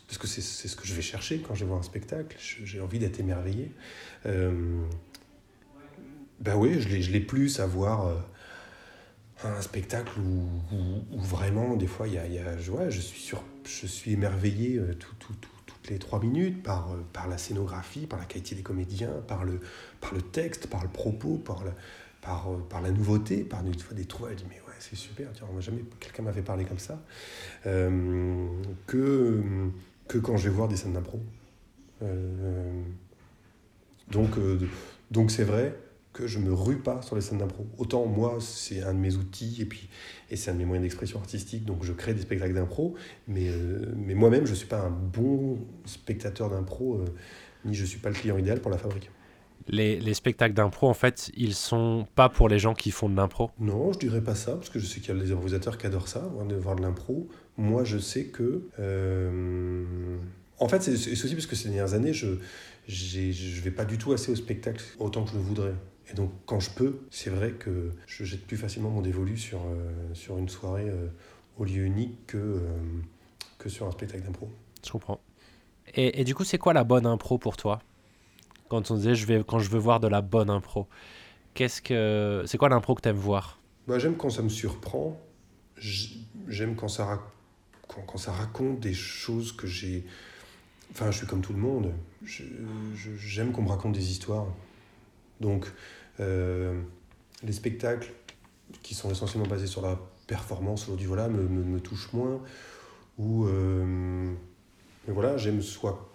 parce 0.08 0.18
que 0.18 0.28
c'est 0.28 0.41
ce 0.41 0.76
que 0.76 0.88
je 0.88 0.93
vais 0.95 1.02
chercher 1.02 1.39
quand 1.39 1.54
je 1.54 1.62
vais 1.62 1.68
voir 1.68 1.80
un 1.80 1.84
spectacle, 1.84 2.36
j'ai 2.39 2.82
envie 2.82 3.00
d'être 3.00 3.20
émerveillé. 3.20 3.72
Ben 6.40 6.56
oui, 6.56 6.80
je 6.80 7.12
l'ai 7.12 7.20
plus 7.20 7.60
à 7.60 7.66
voir 7.66 8.12
un 9.44 9.62
spectacle 9.62 10.20
où, 10.20 11.18
vraiment, 11.18 11.76
des 11.76 11.88
fois, 11.88 12.08
y 12.08 12.18
a, 12.18 12.58
je, 12.58 13.00
suis 13.00 13.22
sur, 13.22 13.44
je 13.66 13.88
suis 13.88 14.14
émerveillé 14.14 14.78
euh, 14.78 14.94
tout, 14.96 15.16
tout, 15.20 15.34
toutes 15.66 15.90
les 15.90 15.98
trois 15.98 16.20
minutes 16.20 16.62
par, 16.62 16.92
euh, 16.92 16.98
par 17.14 17.28
la 17.28 17.38
scénographie, 17.38 18.06
par 18.06 18.20
la 18.20 18.26
qualité 18.26 18.56
des 18.56 18.64
comédiens, 18.64 19.14
par 19.28 19.46
le, 19.46 19.62
par 20.02 20.14
le 20.14 20.22
texte, 20.22 20.68
par 20.68 20.84
le 20.84 20.90
propos, 20.90 21.38
par, 21.38 21.64
le, 21.64 21.72
par, 22.22 22.50
euh, 22.52 22.82
la 22.82 22.92
nouveauté, 22.92 23.44
par 23.44 23.64
des 23.64 23.78
fois 23.78 23.96
des 23.96 24.06
trouvailles. 24.06 24.36
Je 24.38 24.44
dis, 24.44 24.50
mais 24.50 24.60
ouais, 24.68 24.76
c'est 24.80 24.98
super, 24.98 25.30
jamais 25.60 25.86
quelqu'un 26.00 26.24
m'avait 26.24 26.42
parlé 26.42 26.66
comme 26.66 26.80
ça. 26.80 27.02
que, 27.64 29.44
que 30.08 30.18
quand 30.18 30.36
je 30.36 30.50
vais 30.50 30.56
voir 30.56 30.68
des 30.68 30.76
scènes 30.76 30.94
d'impro. 30.94 31.22
donc, 34.12 34.32
donc 35.12 35.32
c'est 35.32 35.44
vrai, 35.44 35.78
que 36.20 36.28
je 36.28 36.39
me 36.39 36.53
rue 36.53 36.80
pas 36.80 37.01
sur 37.01 37.15
les 37.15 37.22
scènes 37.22 37.38
d'impro. 37.38 37.65
Autant 37.78 38.05
moi, 38.05 38.38
c'est 38.41 38.84
un 38.84 38.93
de 38.93 38.99
mes 38.99 39.15
outils 39.15 39.61
et 39.61 39.65
puis 39.65 39.89
et 40.30 40.36
c'est 40.36 40.51
un 40.51 40.53
de 40.53 40.59
mes 40.59 40.65
moyens 40.65 40.84
d'expression 40.84 41.20
artistique, 41.20 41.65
donc 41.65 41.84
je 41.84 41.93
crée 41.93 42.13
des 42.13 42.22
spectacles 42.22 42.53
d'impro, 42.53 42.95
mais, 43.28 43.47
euh, 43.47 43.93
mais 43.95 44.13
moi-même, 44.13 44.45
je 44.45 44.51
ne 44.51 44.55
suis 44.55 44.67
pas 44.67 44.80
un 44.80 44.89
bon 44.89 45.57
spectateur 45.86 46.49
d'impro, 46.49 46.95
euh, 46.95 47.05
ni 47.65 47.74
je 47.74 47.82
ne 47.82 47.88
suis 47.88 47.99
pas 47.99 48.09
le 48.09 48.15
client 48.15 48.38
idéal 48.38 48.59
pour 48.59 48.70
la 48.70 48.78
fabrique. 48.78 49.09
Les, 49.67 49.99
les 49.99 50.13
spectacles 50.13 50.53
d'impro, 50.53 50.88
en 50.88 50.93
fait, 50.93 51.32
ils 51.36 51.53
sont 51.53 52.07
pas 52.15 52.30
pour 52.30 52.49
les 52.49 52.59
gens 52.59 52.74
qui 52.74 52.91
font 52.91 53.09
de 53.09 53.15
l'impro 53.15 53.51
Non, 53.59 53.93
je 53.93 53.99
dirais 53.99 54.22
pas 54.22 54.36
ça, 54.36 54.53
parce 54.53 54.70
que 54.70 54.80
je 54.80 54.86
sais 54.86 54.99
qu'il 54.99 55.15
y 55.15 55.17
a 55.17 55.22
des 55.22 55.32
improvisateurs 55.32 55.78
qui 55.78 55.86
adorent 55.88 56.07
ça, 56.07 56.30
de 56.47 56.55
voir 56.55 56.76
de 56.76 56.82
l'impro. 56.82 57.28
Moi, 57.57 57.84
je 57.84 57.97
sais 57.97 58.26
que... 58.26 58.67
Euh, 58.80 60.17
en 60.59 60.67
fait, 60.67 60.82
c'est 60.82 61.11
aussi 61.11 61.34
parce 61.34 61.45
que 61.45 61.55
ces 61.55 61.70
dernières 61.70 61.93
années, 61.93 62.13
je 62.13 62.28
ne 62.28 63.61
vais 63.61 63.72
pas 63.72 63.86
du 63.86 63.97
tout 63.97 64.11
assez 64.11 64.32
au 64.32 64.36
spectacle 64.36 64.84
autant 64.99 65.24
que 65.24 65.32
je 65.32 65.36
le 65.36 65.41
voudrais. 65.41 65.74
Et 66.12 66.16
donc, 66.16 66.32
quand 66.45 66.60
je 66.60 66.72
peux, 66.72 67.01
c'est 67.12 67.30
vrai 67.30 67.51
que 67.51 67.91
je 68.07 68.24
jette 68.24 68.45
plus 68.45 68.57
facilement 68.57 68.89
mon 68.89 69.01
dévolu 69.01 69.38
sur, 69.38 69.60
euh, 69.60 70.14
sur 70.14 70.38
une 70.38 70.49
soirée 70.49 70.89
euh, 70.89 71.07
au 71.57 71.66
lieu 71.66 71.84
unique 71.84 72.26
que, 72.28 72.38
euh, 72.38 72.62
que 73.60 73.70
sur 73.70 73.86
un 73.86 73.91
spectacle 73.91 74.24
d'impro. 74.24 74.49
Je 74.84 74.91
comprends. 74.91 75.20
Et, 75.93 76.22
et 76.22 76.24
du 76.24 76.34
coup, 76.34 76.43
c'est 76.43 76.57
quoi 76.57 76.74
la 76.74 76.84
bonne 76.84 77.05
impro 77.05 77.38
pour 77.38 77.57
toi? 77.57 77.82
Quand 78.70 78.91
on 78.91 78.95
disait 78.95 79.16
je 79.16 79.26
vais, 79.26 79.43
quand 79.45 79.60
je 79.60 79.70
veux 79.70 79.80
voir 79.80 79.99
de 79.99 80.07
la 80.07 80.22
bonne 80.22 80.49
impro, 80.49 80.88
qu'est-ce 81.53 81.82
que 81.82 82.43
c'est 82.47 82.57
quoi 82.57 82.70
l'impro 82.70 82.95
que 82.95 83.01
tu 83.01 83.10
aimes 83.10 83.16
voir? 83.16 83.60
Bah, 83.88 83.99
J'aime 83.99 84.16
quand 84.16 84.30
ça 84.30 84.41
me 84.41 84.49
surprend. 84.49 85.20
J'aime 86.47 86.76
quand 86.76 86.88
ça, 86.88 87.22
quand, 87.88 88.01
quand, 88.01 88.18
ça 88.18 88.32
raconte 88.32 88.80
des 88.80 88.93
choses 88.93 89.51
que 89.51 89.66
j'ai. 89.66 90.05
Enfin, 90.91 91.10
je 91.12 91.18
suis 91.18 91.28
comme 91.28 91.41
tout 91.41 91.53
le 91.53 91.60
monde. 91.60 91.91
J'aime 92.24 93.51
qu'on 93.51 93.64
me 93.64 93.70
raconte 93.70 93.93
des 93.93 94.12
histoires. 94.12 94.45
Donc, 95.39 95.72
les 96.20 97.53
spectacles 97.53 98.11
qui 98.84 98.93
sont 98.93 99.09
essentiellement 99.09 99.47
basés 99.47 99.67
sur 99.67 99.82
la 99.82 99.99
performance 100.28 100.84
aujourd'hui 100.84 101.07
voilà, 101.07 101.28
me, 101.28 101.41
me, 101.43 101.63
me 101.63 101.80
touchent 101.80 102.13
moins. 102.13 102.41
Ou 103.17 103.45
euh, 103.45 104.32
voilà, 105.07 105.38
j'aime 105.38 105.61
soit 105.61 106.11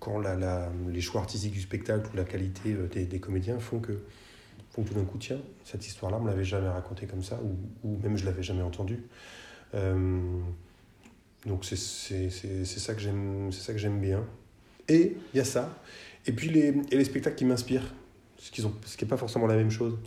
quand 0.00 0.18
la, 0.18 0.36
la, 0.36 0.70
les 0.88 1.00
choix 1.00 1.20
artistiques 1.22 1.52
du 1.52 1.60
spectacle 1.60 2.10
ou 2.12 2.16
la 2.16 2.24
qualité 2.24 2.74
euh, 2.74 2.86
des, 2.88 3.06
des 3.06 3.20
comédiens 3.20 3.58
font 3.58 3.80
que, 3.80 3.92
font 4.70 4.82
tout 4.82 4.94
d'un 4.94 5.04
coup, 5.04 5.18
tiens, 5.18 5.40
cette 5.64 5.86
histoire-là, 5.86 6.18
on 6.20 6.24
ne 6.24 6.28
l'avait 6.28 6.44
jamais 6.44 6.68
racontée 6.68 7.06
comme 7.06 7.22
ça, 7.22 7.40
ou, 7.42 7.56
ou 7.88 7.98
même 8.02 8.16
je 8.16 8.24
l'avais 8.24 8.42
jamais 8.42 8.62
entendue. 8.62 9.02
Euh, 9.74 10.20
Donc 11.46 11.64
c'est 11.64 11.76
ça 11.76 12.94
que 12.94 13.00
j'aime 13.00 14.00
bien. 14.00 14.24
Et 14.88 15.16
il 15.32 15.36
y 15.36 15.40
a 15.40 15.44
ça. 15.44 15.76
Et 16.26 16.32
puis 16.32 16.48
les, 16.48 16.74
et 16.90 16.96
les 16.96 17.04
spectacles 17.04 17.36
qui 17.36 17.44
m'inspirent, 17.44 17.94
ce 18.44 18.96
qui 18.96 19.04
n'est 19.04 19.08
pas 19.08 19.16
forcément 19.16 19.46
la 19.46 19.56
même 19.56 19.70
chose. 19.70 19.98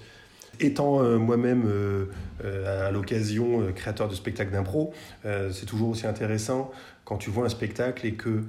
Étant 0.60 1.04
euh, 1.04 1.18
moi-même 1.18 1.66
euh, 1.68 2.06
euh, 2.44 2.88
à 2.88 2.92
l'occasion 2.92 3.72
créateur 3.74 4.08
de 4.08 4.16
spectacles 4.16 4.52
d'impro, 4.52 4.94
c'est 5.24 5.66
toujours 5.66 5.90
aussi 5.90 6.08
intéressant 6.08 6.72
quand 7.06 7.18
tu 7.18 7.30
vois 7.30 7.46
un 7.46 7.50
spectacle 7.50 8.06
et 8.06 8.14
que, 8.14 8.44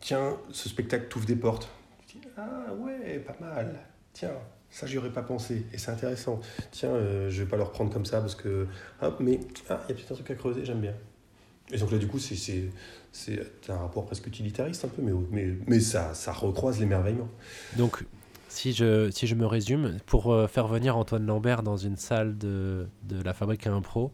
tiens, 0.00 0.36
ce 0.50 0.68
spectacle 0.68 1.06
t'ouvre 1.08 1.26
des 1.26 1.36
portes. 1.36 1.68
Tu 2.06 2.18
dis, 2.18 2.28
ah 2.36 2.72
ouais, 2.78 3.18
pas 3.20 3.36
mal, 3.40 3.74
tiens, 4.12 4.32
ça 4.70 4.86
j'y 4.86 4.98
aurais 4.98 5.12
pas 5.12 5.22
pensé 5.22 5.66
et 5.72 5.78
c'est 5.78 5.90
intéressant. 5.90 6.40
Tiens, 6.70 6.94
je 7.28 7.42
vais 7.42 7.48
pas 7.48 7.56
le 7.56 7.62
reprendre 7.62 7.92
comme 7.92 8.06
ça 8.06 8.20
parce 8.20 8.34
que, 8.34 8.66
hop, 9.02 9.16
mais 9.20 9.40
ah, 9.68 9.80
il 9.86 9.90
y 9.90 9.92
a 9.92 9.96
peut-être 9.96 10.12
un 10.12 10.14
truc 10.14 10.30
à 10.30 10.34
creuser, 10.34 10.64
j'aime 10.64 10.80
bien. 10.80 10.94
Et 11.72 11.78
donc 11.78 11.90
là, 11.92 11.98
du 11.98 12.06
coup, 12.06 12.18
c'est 12.18 12.70
un 13.68 13.76
rapport 13.76 14.04
presque 14.04 14.26
utilitariste 14.26 14.84
un 14.84 14.88
peu, 14.88 15.02
mais, 15.02 15.12
mais, 15.30 15.54
mais 15.66 15.80
ça, 15.80 16.12
ça 16.14 16.32
recroise 16.32 16.78
l'émerveillement. 16.80 17.28
Donc, 17.76 18.04
si 18.54 18.72
je, 18.72 19.10
si 19.10 19.26
je 19.26 19.34
me 19.34 19.46
résume, 19.46 19.98
pour 20.06 20.32
euh, 20.32 20.46
faire 20.46 20.68
venir 20.68 20.96
Antoine 20.96 21.26
Lambert 21.26 21.62
dans 21.62 21.76
une 21.76 21.96
salle 21.96 22.38
de, 22.38 22.86
de 23.02 23.22
la 23.22 23.34
Fabrique 23.34 23.66
à 23.66 23.72
Impro, 23.72 24.12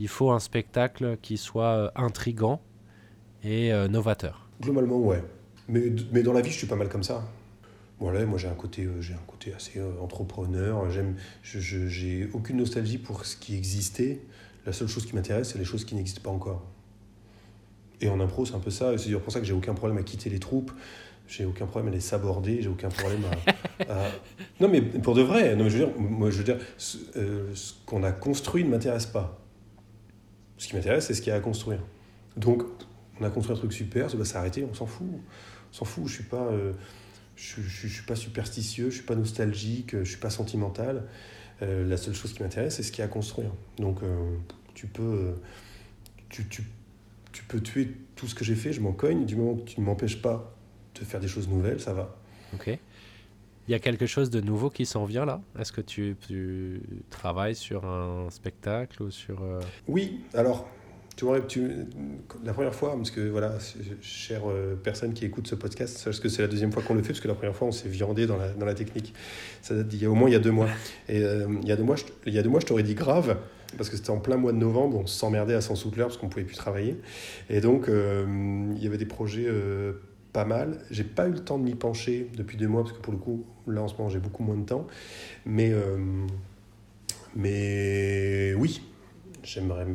il 0.00 0.08
faut 0.08 0.30
un 0.30 0.40
spectacle 0.40 1.16
qui 1.22 1.36
soit 1.36 1.76
euh, 1.76 1.90
intrigant 1.94 2.60
et 3.44 3.72
euh, 3.72 3.88
novateur. 3.88 4.48
Globalement, 4.60 4.98
ouais. 4.98 5.22
Mais, 5.68 5.92
mais 6.12 6.22
dans 6.22 6.32
la 6.32 6.40
vie, 6.40 6.50
je 6.50 6.58
suis 6.58 6.66
pas 6.66 6.76
mal 6.76 6.88
comme 6.88 7.02
ça. 7.02 7.24
Voilà, 7.98 8.26
moi 8.26 8.38
j'ai 8.38 8.48
un 8.48 8.54
côté, 8.54 8.84
un 8.84 9.26
côté 9.26 9.54
assez 9.54 9.80
entrepreneur. 10.02 10.90
J'aime, 10.90 11.14
j'ai 11.42 12.28
aucune 12.34 12.58
nostalgie 12.58 12.98
pour 12.98 13.24
ce 13.24 13.36
qui 13.36 13.56
existait. 13.56 14.20
La 14.66 14.74
seule 14.74 14.88
chose 14.88 15.06
qui 15.06 15.14
m'intéresse, 15.14 15.52
c'est 15.52 15.58
les 15.58 15.64
choses 15.64 15.86
qui 15.86 15.94
n'existent 15.94 16.20
pas 16.22 16.28
encore. 16.30 16.62
Et 18.02 18.10
en 18.10 18.20
impro, 18.20 18.44
c'est 18.44 18.54
un 18.54 18.58
peu 18.58 18.70
ça. 18.70 18.98
C'est 18.98 19.10
pour 19.12 19.32
ça 19.32 19.40
que 19.40 19.46
j'ai 19.46 19.54
aucun 19.54 19.72
problème 19.72 19.96
à 19.96 20.02
quitter 20.02 20.28
les 20.28 20.40
troupes. 20.40 20.72
J'ai 21.28 21.44
aucun 21.44 21.66
problème 21.66 21.92
à 21.92 21.94
les 21.94 22.00
saborder. 22.00 22.62
J'ai 22.62 22.68
aucun 22.68 22.88
problème 22.88 23.22
à, 23.88 24.08
Non, 24.60 24.68
mais 24.68 24.80
pour 24.80 25.14
de 25.14 25.22
vrai. 25.22 25.56
Non, 25.56 25.68
je 25.68 25.78
veux 25.78 25.86
dire, 25.86 25.98
moi, 25.98 26.30
je 26.30 26.38
veux 26.38 26.44
dire, 26.44 26.58
ce, 26.78 26.98
euh, 27.16 27.52
qu'on 27.84 28.02
a 28.02 28.12
construit 28.12 28.64
ne 28.64 28.70
m'intéresse 28.70 29.06
pas. 29.06 29.40
Ce 30.58 30.68
qui 30.68 30.76
m'intéresse, 30.76 31.06
c'est 31.06 31.14
ce 31.14 31.20
qu'il 31.20 31.30
y 31.30 31.34
a 31.34 31.36
à 31.36 31.40
construire. 31.40 31.80
Donc, 32.36 32.62
on 33.20 33.24
a 33.24 33.30
construit 33.30 33.56
un 33.56 33.58
truc 33.58 33.72
super, 33.72 34.10
ça 34.10 34.16
va 34.16 34.24
s'arrêter, 34.24 34.64
on 34.70 34.74
s'en 34.74 34.86
fout. 34.86 35.06
On 35.10 35.74
s'en 35.74 35.84
fout. 35.84 36.06
Je 36.06 36.14
suis. 36.14 36.24
Euh, 36.32 36.72
je, 37.34 37.60
suis 37.88 38.04
pas 38.06 38.16
superstitieux, 38.16 38.88
je 38.88 38.96
suis 38.96 39.04
pas 39.04 39.14
nostalgique, 39.14 39.96
je 39.98 40.08
suis 40.08 40.20
pas 40.20 40.30
sentimental. 40.30 41.04
Euh, 41.62 41.86
la 41.86 41.96
seule 41.96 42.14
chose 42.14 42.32
qui 42.32 42.42
m'intéresse, 42.42 42.76
c'est 42.76 42.82
ce 42.82 42.92
qu'il 42.92 43.00
y 43.00 43.02
a 43.02 43.06
à 43.06 43.08
construire. 43.08 43.50
Donc, 43.78 43.98
tu 44.74 44.86
peux, 44.86 45.34
tu, 46.28 46.46
tu, 46.48 46.62
tu 47.32 47.44
peux 47.44 47.60
tuer 47.60 47.94
tout 48.14 48.26
ce 48.26 48.34
que 48.34 48.44
j'ai 48.44 48.54
fait, 48.54 48.72
je 48.72 48.80
m'en 48.80 48.92
cogne. 48.92 49.26
Du 49.26 49.36
moment 49.36 49.56
que 49.56 49.68
tu 49.68 49.80
ne 49.80 49.84
m'empêches 49.84 50.22
pas 50.22 50.55
de 51.00 51.04
faire 51.04 51.20
des 51.20 51.28
choses 51.28 51.48
nouvelles, 51.48 51.80
ça 51.80 51.92
va. 51.92 52.16
Ok. 52.54 52.78
Il 53.68 53.72
y 53.72 53.74
a 53.74 53.80
quelque 53.80 54.06
chose 54.06 54.30
de 54.30 54.40
nouveau 54.40 54.70
qui 54.70 54.86
s'en 54.86 55.04
vient 55.04 55.24
là? 55.24 55.40
Est-ce 55.58 55.72
que 55.72 55.80
tu, 55.80 56.16
tu, 56.26 56.80
travailles 57.10 57.56
sur 57.56 57.84
un 57.84 58.30
spectacle 58.30 59.02
ou 59.02 59.10
sur... 59.10 59.42
Euh, 59.42 59.60
oui, 59.88 60.20
alors, 60.34 60.68
tu 61.16 61.24
vois, 61.24 61.40
tu, 61.40 61.68
la 62.44 62.52
première 62.52 62.74
fois, 62.74 62.94
parce 62.94 63.10
que 63.10 63.28
voilà, 63.28 63.54
chère 64.00 64.42
euh, 64.48 64.76
personne 64.76 65.14
qui 65.14 65.24
écoute 65.24 65.48
ce 65.48 65.56
podcast, 65.56 65.98
sache 65.98 66.20
que 66.20 66.28
c'est 66.28 66.42
la 66.42 66.48
deuxième 66.48 66.70
fois 66.70 66.80
qu'on 66.80 66.94
le 66.94 67.02
fait, 67.02 67.08
parce 67.08 67.20
que 67.20 67.26
la 67.26 67.34
première 67.34 67.56
fois, 67.56 67.66
on 67.66 67.72
s'est 67.72 67.88
viandé 67.88 68.28
dans 68.28 68.36
la, 68.36 68.50
dans 68.50 68.66
la 68.66 68.74
technique. 68.74 69.12
Ça 69.62 69.74
date 69.74 69.88
il 69.92 70.00
y 70.00 70.04
a 70.04 70.10
au 70.10 70.14
moins 70.14 70.28
il 70.28 70.32
y 70.32 70.36
a 70.36 70.40
deux 70.40 70.52
mois. 70.52 70.68
Et 71.08 71.24
euh, 71.24 71.48
il, 71.60 71.68
y 71.68 71.72
a 71.72 71.76
deux 71.76 71.82
mois 71.82 71.96
je, 71.96 72.04
il 72.24 72.34
y 72.34 72.38
a 72.38 72.44
deux 72.44 72.50
mois, 72.50 72.60
je 72.60 72.66
t'aurais 72.66 72.84
dit 72.84 72.94
grave, 72.94 73.36
parce 73.76 73.90
que 73.90 73.96
c'était 73.96 74.10
en 74.10 74.20
plein 74.20 74.36
mois 74.36 74.52
de 74.52 74.58
novembre, 74.58 74.98
on 74.98 75.06
s'emmerdait 75.08 75.54
à 75.54 75.60
100 75.60 75.74
souffleurs 75.74 76.06
parce 76.06 76.18
qu'on 76.18 76.28
pouvait 76.28 76.44
plus 76.44 76.56
travailler. 76.56 77.00
Et 77.50 77.60
donc, 77.60 77.88
il 77.88 78.80
y 78.80 78.86
avait 78.86 78.98
des 78.98 79.06
projets 79.06 79.48
pas 80.36 80.44
mal. 80.44 80.84
J'ai 80.90 81.02
pas 81.02 81.28
eu 81.28 81.32
le 81.32 81.38
temps 81.38 81.58
de 81.58 81.64
m'y 81.64 81.74
pencher 81.74 82.30
depuis 82.36 82.58
deux 82.58 82.68
mois, 82.68 82.82
parce 82.82 82.94
que 82.94 83.00
pour 83.00 83.14
le 83.14 83.18
coup, 83.18 83.46
là 83.66 83.80
en 83.80 83.88
ce 83.88 83.94
moment, 83.94 84.10
j'ai 84.10 84.18
beaucoup 84.18 84.42
moins 84.42 84.56
de 84.56 84.66
temps. 84.66 84.86
Mais, 85.46 85.70
euh, 85.72 85.96
mais 87.34 88.52
oui, 88.54 88.82
j'aimerais. 89.42 89.86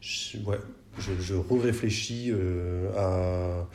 Je, 0.00 0.38
ouais, 0.38 0.58
je, 0.98 1.34
réfléchis 1.34 2.32
à 2.96 3.68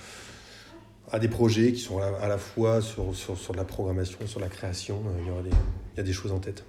à 1.12 1.20
des 1.20 1.28
projets 1.28 1.72
qui 1.72 1.80
sont 1.80 2.00
à 2.00 2.28
la, 2.28 2.38
fois 2.38 2.82
sur, 2.82 3.16
sur, 3.16 3.38
sur, 3.38 3.54
la 3.54 3.64
programmation, 3.64 4.18
sur 4.26 4.40
la 4.40 4.50
création. 4.50 5.02
Il 5.22 5.28
y, 5.28 5.32
aura 5.32 5.44
des, 5.44 5.52
il 5.94 5.98
y 5.98 6.00
a 6.00 6.04
des 6.04 6.14
choses 6.14 6.32
en 6.32 6.40
tête. 6.40 6.66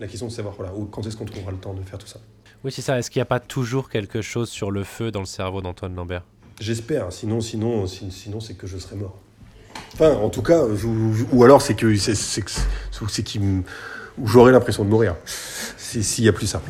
La 0.00 0.06
question 0.06 0.26
de 0.26 0.32
savoir 0.32 0.54
voilà, 0.54 0.72
quand 0.90 1.06
est-ce 1.06 1.16
qu'on 1.16 1.24
trouvera 1.24 1.52
le 1.52 1.58
temps 1.58 1.72
de 1.72 1.82
faire 1.82 1.98
tout 1.98 2.06
ça. 2.06 2.20
Oui, 2.64 2.72
c'est 2.72 2.82
ça. 2.82 2.98
Est-ce 2.98 3.10
qu'il 3.10 3.20
n'y 3.20 3.22
a 3.22 3.26
pas 3.26 3.40
toujours 3.40 3.88
quelque 3.88 4.20
chose 4.20 4.50
sur 4.50 4.70
le 4.70 4.84
feu 4.84 5.10
dans 5.10 5.20
le 5.20 5.26
cerveau 5.26 5.62
d'Antoine 5.62 5.94
Lambert? 5.94 6.24
J'espère. 6.60 7.12
Sinon, 7.12 7.40
sinon, 7.40 7.86
sinon, 7.86 8.40
c'est 8.40 8.54
que 8.54 8.66
je 8.66 8.78
serais 8.78 8.96
mort. 8.96 9.18
Enfin, 9.94 10.12
en 10.12 10.30
tout 10.30 10.42
cas, 10.42 10.64
ou 11.32 11.44
alors 11.44 11.62
c'est 11.62 11.74
que 11.74 11.94
c'est 11.96 13.22
qui 13.22 13.40
j'aurais 14.24 14.52
l'impression 14.52 14.84
de 14.84 14.90
mourir. 14.90 15.16
S'il 15.24 16.24
n'y 16.24 16.28
a 16.28 16.32
plus 16.32 16.46
ça. 16.46 16.62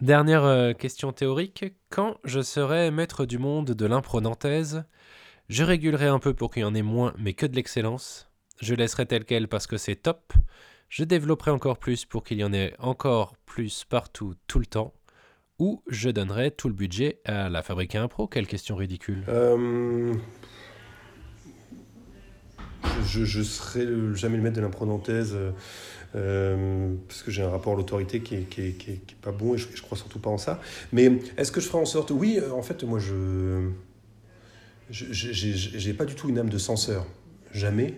Dernière 0.00 0.44
euh, 0.44 0.72
question 0.74 1.12
théorique. 1.12 1.64
Quand 1.90 2.18
je 2.24 2.40
serai 2.40 2.90
maître 2.90 3.26
du 3.26 3.38
monde 3.38 3.72
de 3.72 3.86
l'impro 3.86 4.20
nantaise, 4.20 4.84
je 5.48 5.64
régulerai 5.64 6.06
un 6.06 6.18
peu 6.18 6.34
pour 6.34 6.52
qu'il 6.52 6.62
y 6.62 6.64
en 6.64 6.74
ait 6.74 6.82
moins, 6.82 7.14
mais 7.18 7.34
que 7.34 7.46
de 7.46 7.56
l'excellence. 7.56 8.30
Je 8.60 8.74
laisserai 8.74 9.06
tel 9.06 9.24
quel 9.24 9.48
parce 9.48 9.66
que 9.66 9.76
c'est 9.76 9.96
top. 9.96 10.32
Je 10.88 11.04
développerai 11.04 11.50
encore 11.50 11.78
plus 11.78 12.04
pour 12.04 12.22
qu'il 12.22 12.38
y 12.38 12.44
en 12.44 12.52
ait 12.52 12.74
encore 12.78 13.34
plus 13.44 13.84
partout 13.84 14.34
tout 14.46 14.58
le 14.58 14.66
temps. 14.66 14.94
Ou 15.58 15.82
je 15.88 16.10
donnerai 16.10 16.50
tout 16.50 16.68
le 16.68 16.74
budget 16.74 17.20
à 17.24 17.48
la 17.48 17.62
fabrique 17.62 17.94
à 17.94 18.02
impro 18.02 18.26
Quelle 18.26 18.46
question 18.46 18.76
ridicule. 18.76 19.24
Euh, 19.28 20.14
je, 23.04 23.24
je 23.24 23.42
serai 23.42 23.86
jamais 24.14 24.36
le 24.36 24.42
maître 24.42 24.56
de 24.56 24.60
l'impro 24.60 24.86
nantaise. 24.86 25.36
Euh, 26.14 26.94
parce 27.06 27.22
que 27.22 27.30
j'ai 27.30 27.42
un 27.42 27.50
rapport 27.50 27.74
à 27.74 27.76
l'autorité 27.76 28.20
qui 28.20 28.36
est, 28.36 28.42
qui, 28.48 28.62
est, 28.62 28.72
qui, 28.72 28.92
est, 28.92 29.16
pas 29.20 29.32
bon 29.32 29.54
et 29.54 29.58
je, 29.58 29.68
je, 29.74 29.82
crois 29.82 29.98
surtout 29.98 30.18
pas 30.18 30.30
en 30.30 30.38
ça. 30.38 30.60
Mais 30.92 31.12
est-ce 31.36 31.52
que 31.52 31.60
je 31.60 31.66
ferai 31.66 31.78
en 31.78 31.86
sorte 31.86 32.10
Oui, 32.10 32.40
en 32.52 32.62
fait, 32.62 32.82
moi, 32.84 32.98
je. 32.98 33.68
J'ai 34.90 35.92
pas 35.92 36.06
du 36.06 36.14
tout 36.14 36.30
une 36.30 36.38
âme 36.38 36.48
de 36.48 36.56
censeur. 36.56 37.06
Jamais. 37.52 37.94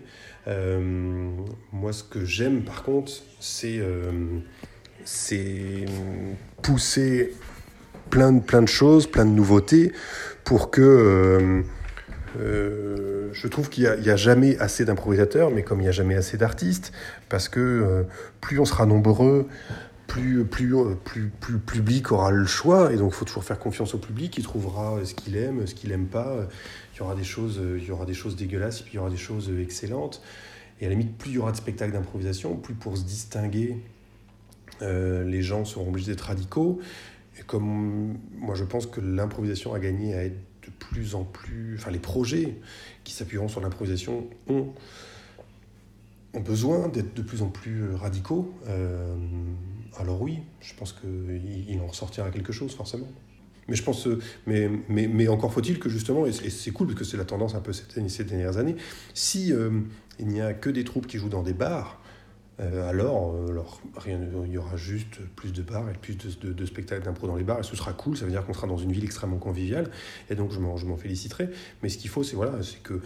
Euh, 0.48 1.30
moi, 1.72 1.92
ce 1.92 2.02
que 2.02 2.24
j'aime, 2.24 2.62
par 2.62 2.82
contre, 2.82 3.12
c'est 3.38 3.78
euh, 3.78 4.36
pousser 6.62 7.32
plein 8.10 8.32
de, 8.32 8.40
plein 8.40 8.62
de 8.62 8.68
choses, 8.68 9.06
plein 9.06 9.24
de 9.24 9.30
nouveautés, 9.30 9.92
pour 10.44 10.70
que... 10.70 10.82
Euh, 10.82 11.62
euh 12.40 13.10
je 13.32 13.46
trouve 13.46 13.68
qu'il 13.68 13.84
n'y 13.84 14.10
a, 14.10 14.16
jamais 14.16 14.58
assez 14.58 14.84
d'improvisateurs, 14.84 15.50
mais 15.50 15.62
comme 15.62 15.78
il 15.78 15.84
n'y 15.84 15.88
a 15.88 15.92
jamais 15.92 16.16
assez 16.16 16.36
d'artistes, 16.36 16.92
parce 17.28 17.48
que 17.48 17.60
euh, 17.60 18.02
plus 18.40 18.58
on 18.58 18.64
sera 18.64 18.86
nombreux, 18.86 19.46
plus, 20.08 20.44
plus, 20.44 20.74
plus, 21.04 21.28
plus, 21.28 21.58
public 21.58 22.10
aura 22.10 22.32
le 22.32 22.44
choix, 22.44 22.92
et 22.92 22.96
donc 22.96 23.12
il 23.12 23.16
faut 23.16 23.24
toujours 23.24 23.44
faire 23.44 23.58
confiance 23.58 23.94
au 23.94 23.98
public, 23.98 24.36
il 24.36 24.42
trouvera 24.42 24.98
ce 25.04 25.14
qu'il 25.14 25.36
aime, 25.36 25.64
ce 25.66 25.74
qu'il 25.74 25.90
n'aime 25.90 26.06
pas. 26.06 26.48
Il 26.94 26.98
y 26.98 27.02
aura 27.02 27.14
des 27.14 27.24
choses, 27.24 27.60
il 27.78 27.84
y 27.84 27.92
aura 27.92 28.04
des 28.04 28.14
choses 28.14 28.34
dégueulasses, 28.34 28.82
puis 28.82 28.94
il 28.94 28.96
y 28.96 28.98
aura 28.98 29.10
des 29.10 29.16
choses 29.16 29.52
excellentes. 29.60 30.20
Et 30.80 30.86
à 30.86 30.88
la 30.88 30.96
limite, 30.96 31.16
plus 31.16 31.30
il 31.30 31.34
y 31.36 31.38
aura 31.38 31.52
de 31.52 31.56
spectacles 31.56 31.92
d'improvisation, 31.92 32.56
plus 32.56 32.74
pour 32.74 32.96
se 32.96 33.04
distinguer, 33.04 33.76
les 34.80 35.42
gens 35.42 35.64
seront 35.64 35.88
obligés 35.88 36.10
d'être 36.10 36.22
radicaux. 36.22 36.80
Comme 37.50 38.16
moi, 38.38 38.54
je 38.54 38.62
pense 38.62 38.86
que 38.86 39.00
l'improvisation 39.00 39.74
a 39.74 39.80
gagné 39.80 40.14
à 40.14 40.24
être 40.24 40.38
de 40.62 40.70
plus 40.78 41.16
en 41.16 41.24
plus. 41.24 41.74
Enfin, 41.76 41.90
les 41.90 41.98
projets 41.98 42.58
qui 43.02 43.12
s'appuieront 43.12 43.48
sur 43.48 43.60
l'improvisation 43.60 44.28
ont, 44.48 44.68
besoin 46.44 46.86
d'être 46.86 47.12
de 47.12 47.22
plus 47.22 47.42
en 47.42 47.48
plus 47.48 47.92
radicaux. 47.92 48.54
Euh, 48.68 49.16
alors, 49.98 50.22
oui, 50.22 50.38
je 50.60 50.74
pense 50.74 50.92
qu'il 50.92 51.80
en 51.80 51.88
ressortira 51.88 52.30
quelque 52.30 52.52
chose, 52.52 52.72
forcément. 52.72 53.08
Mais 53.66 53.74
je 53.74 53.82
pense, 53.82 54.06
mais, 54.46 54.70
mais, 54.88 55.08
mais 55.08 55.26
encore 55.26 55.52
faut-il 55.52 55.80
que 55.80 55.88
justement, 55.88 56.26
et 56.26 56.32
c'est 56.32 56.70
cool 56.70 56.86
parce 56.86 57.00
que 57.00 57.04
c'est 57.04 57.16
la 57.16 57.24
tendance 57.24 57.56
un 57.56 57.60
peu 57.60 57.72
ces, 57.72 58.24
dernières 58.24 58.58
années, 58.58 58.76
si 59.12 59.52
euh, 59.52 59.80
il 60.20 60.28
n'y 60.28 60.40
a 60.40 60.54
que 60.54 60.70
des 60.70 60.84
troupes 60.84 61.08
qui 61.08 61.18
jouent 61.18 61.28
dans 61.28 61.42
des 61.42 61.52
bars, 61.52 62.00
alors, 62.60 63.34
euh, 63.34 63.50
alors 63.50 63.80
rien, 63.96 64.20
il 64.46 64.52
y 64.52 64.58
aura 64.58 64.76
juste 64.76 65.20
plus 65.36 65.52
de 65.52 65.62
bars 65.62 65.88
et 65.88 65.94
plus 65.94 66.16
de, 66.16 66.66
spectacles 66.66 67.04
d'impro 67.04 67.26
dans 67.26 67.36
les 67.36 67.44
bars, 67.44 67.60
et 67.60 67.62
ce 67.62 67.74
sera 67.74 67.92
cool, 67.92 68.16
ça 68.16 68.24
veut 68.24 68.30
dire 68.30 68.44
qu'on 68.44 68.52
sera 68.52 68.66
dans 68.66 68.76
une 68.76 68.92
ville 68.92 69.04
extrêmement 69.04 69.38
conviviale, 69.38 69.90
et 70.28 70.34
donc 70.34 70.52
je 70.52 70.60
m'en 70.60 70.96
féliciterai. 70.96 71.48
Mais 71.82 71.88
ce 71.88 71.98
qu'il 71.98 72.10
faut, 72.10 72.22
c'est 72.22 72.36
voilà, 72.36 72.52
que 72.82 73.00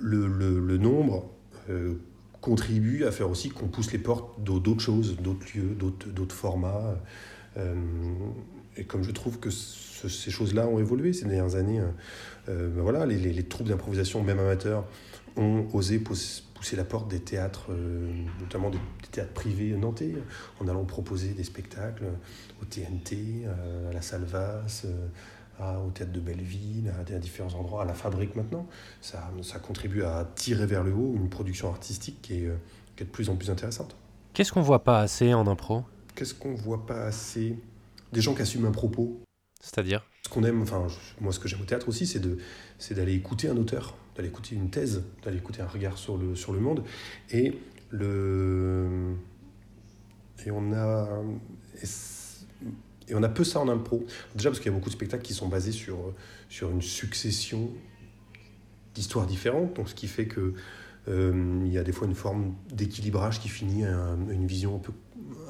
le, 0.00 0.76
nombre 0.78 1.28
contribue 2.40 3.04
à 3.04 3.10
faire 3.10 3.28
aussi 3.28 3.50
qu'on 3.50 3.68
pousse 3.68 3.92
les 3.92 3.98
portes 3.98 4.42
d'autres 4.42 4.80
choses, 4.80 5.16
d'autres 5.18 5.46
lieux, 5.54 5.76
d'autres 6.14 6.34
formats. 6.34 6.94
Et 8.78 8.84
comme 8.84 9.02
je 9.02 9.10
trouve 9.10 9.40
que 9.40 9.50
ces 9.50 10.30
choses-là 10.30 10.68
ont 10.68 10.78
évolué 10.78 11.12
ces 11.12 11.24
dernières 11.24 11.56
années, 11.56 11.80
euh, 11.80 11.88
euh, 12.48 12.68
ben 12.68 12.82
voilà, 12.82 13.04
les, 13.04 13.16
les, 13.16 13.42
troupes 13.42 13.66
d'improvisation, 13.66 14.22
même 14.22 14.38
amateurs, 14.38 14.84
ont 15.36 15.66
osé 15.72 15.98
pousser 16.58 16.76
la 16.76 16.84
porte 16.84 17.08
des 17.08 17.20
théâtres, 17.20 17.70
euh, 17.70 18.12
notamment 18.40 18.70
des, 18.70 18.78
théâtres 19.10 19.32
privés 19.32 19.76
nantais, 19.76 20.14
en 20.60 20.68
allant 20.68 20.84
proposer 20.84 21.28
des 21.28 21.44
spectacles 21.44 22.04
au 22.60 22.64
TNT, 22.64 23.46
à 23.88 23.92
la 23.92 24.02
Salvas, 24.02 24.84
au 25.60 25.90
théâtre 25.90 26.12
de 26.12 26.20
Belleville, 26.20 26.92
à, 26.96 27.14
à, 27.14 27.18
différents 27.18 27.54
endroits, 27.54 27.82
à 27.82 27.84
la 27.84 27.94
fabrique 27.94 28.36
maintenant. 28.36 28.66
Ça, 29.00 29.30
ça 29.42 29.58
contribue 29.58 30.02
à 30.02 30.28
tirer 30.34 30.66
vers 30.66 30.84
le 30.84 30.92
haut 30.92 31.14
une 31.16 31.30
production 31.30 31.70
artistique 31.70 32.20
qui 32.20 32.44
est, 32.44 32.50
qui 32.96 33.02
est 33.04 33.06
de 33.06 33.10
plus 33.10 33.30
en 33.30 33.36
plus 33.36 33.50
intéressante. 33.50 33.96
Qu'est-ce 34.34 34.52
qu'on 34.52 34.62
voit 34.62 34.84
pas 34.84 35.00
assez 35.00 35.32
en 35.34 35.46
impro? 35.46 35.84
Qu'est-ce 36.14 36.34
qu'on 36.34 36.54
voit 36.54 36.86
pas 36.86 37.06
assez? 37.06 37.56
Des 38.12 38.20
gens 38.20 38.34
qui 38.34 38.42
assument 38.42 38.66
un 38.66 38.72
propos. 38.72 39.20
C'est-à-dire? 39.60 40.04
Ce 40.28 40.34
qu'on 40.34 40.44
aime, 40.44 40.60
enfin, 40.60 40.86
moi 41.22 41.32
ce 41.32 41.40
que 41.40 41.48
j'aime 41.48 41.62
au 41.62 41.64
théâtre 41.64 41.88
aussi, 41.88 42.06
c'est 42.06 42.94
d'aller 42.94 43.14
écouter 43.14 43.48
un 43.48 43.56
auteur, 43.56 43.96
d'aller 44.14 44.28
écouter 44.28 44.56
une 44.56 44.68
thèse, 44.68 45.02
d'aller 45.24 45.38
écouter 45.38 45.62
un 45.62 45.66
regard 45.66 45.96
sur 45.96 46.18
le, 46.18 46.34
sur 46.34 46.52
le 46.52 46.60
monde. 46.60 46.84
Et 47.30 47.58
le. 47.88 49.14
Et 50.44 50.50
on 50.50 50.74
a. 50.74 51.08
Et 53.08 53.14
on 53.14 53.22
a 53.22 53.28
peu 53.30 53.42
ça 53.42 53.58
en 53.58 53.68
impro. 53.68 54.04
Déjà 54.34 54.50
parce 54.50 54.60
qu'il 54.60 54.70
y 54.70 54.74
a 54.74 54.76
beaucoup 54.76 54.90
de 54.90 54.94
spectacles 54.94 55.22
qui 55.22 55.32
sont 55.32 55.48
basés 55.48 55.72
sur, 55.72 56.12
sur 56.50 56.70
une 56.70 56.82
succession 56.82 57.70
d'histoires 58.94 59.26
différentes. 59.26 59.76
Donc 59.76 59.88
ce 59.88 59.94
qui 59.94 60.08
fait 60.08 60.26
que 60.26 60.52
euh, 61.08 61.62
il 61.64 61.72
y 61.72 61.78
a 61.78 61.84
des 61.84 61.92
fois 61.92 62.06
une 62.06 62.14
forme 62.14 62.54
d'équilibrage 62.70 63.40
qui 63.40 63.48
finit 63.48 63.86
à 63.86 64.14
une 64.30 64.46
vision 64.46 64.76
un 64.76 64.78
peu, 64.78 64.92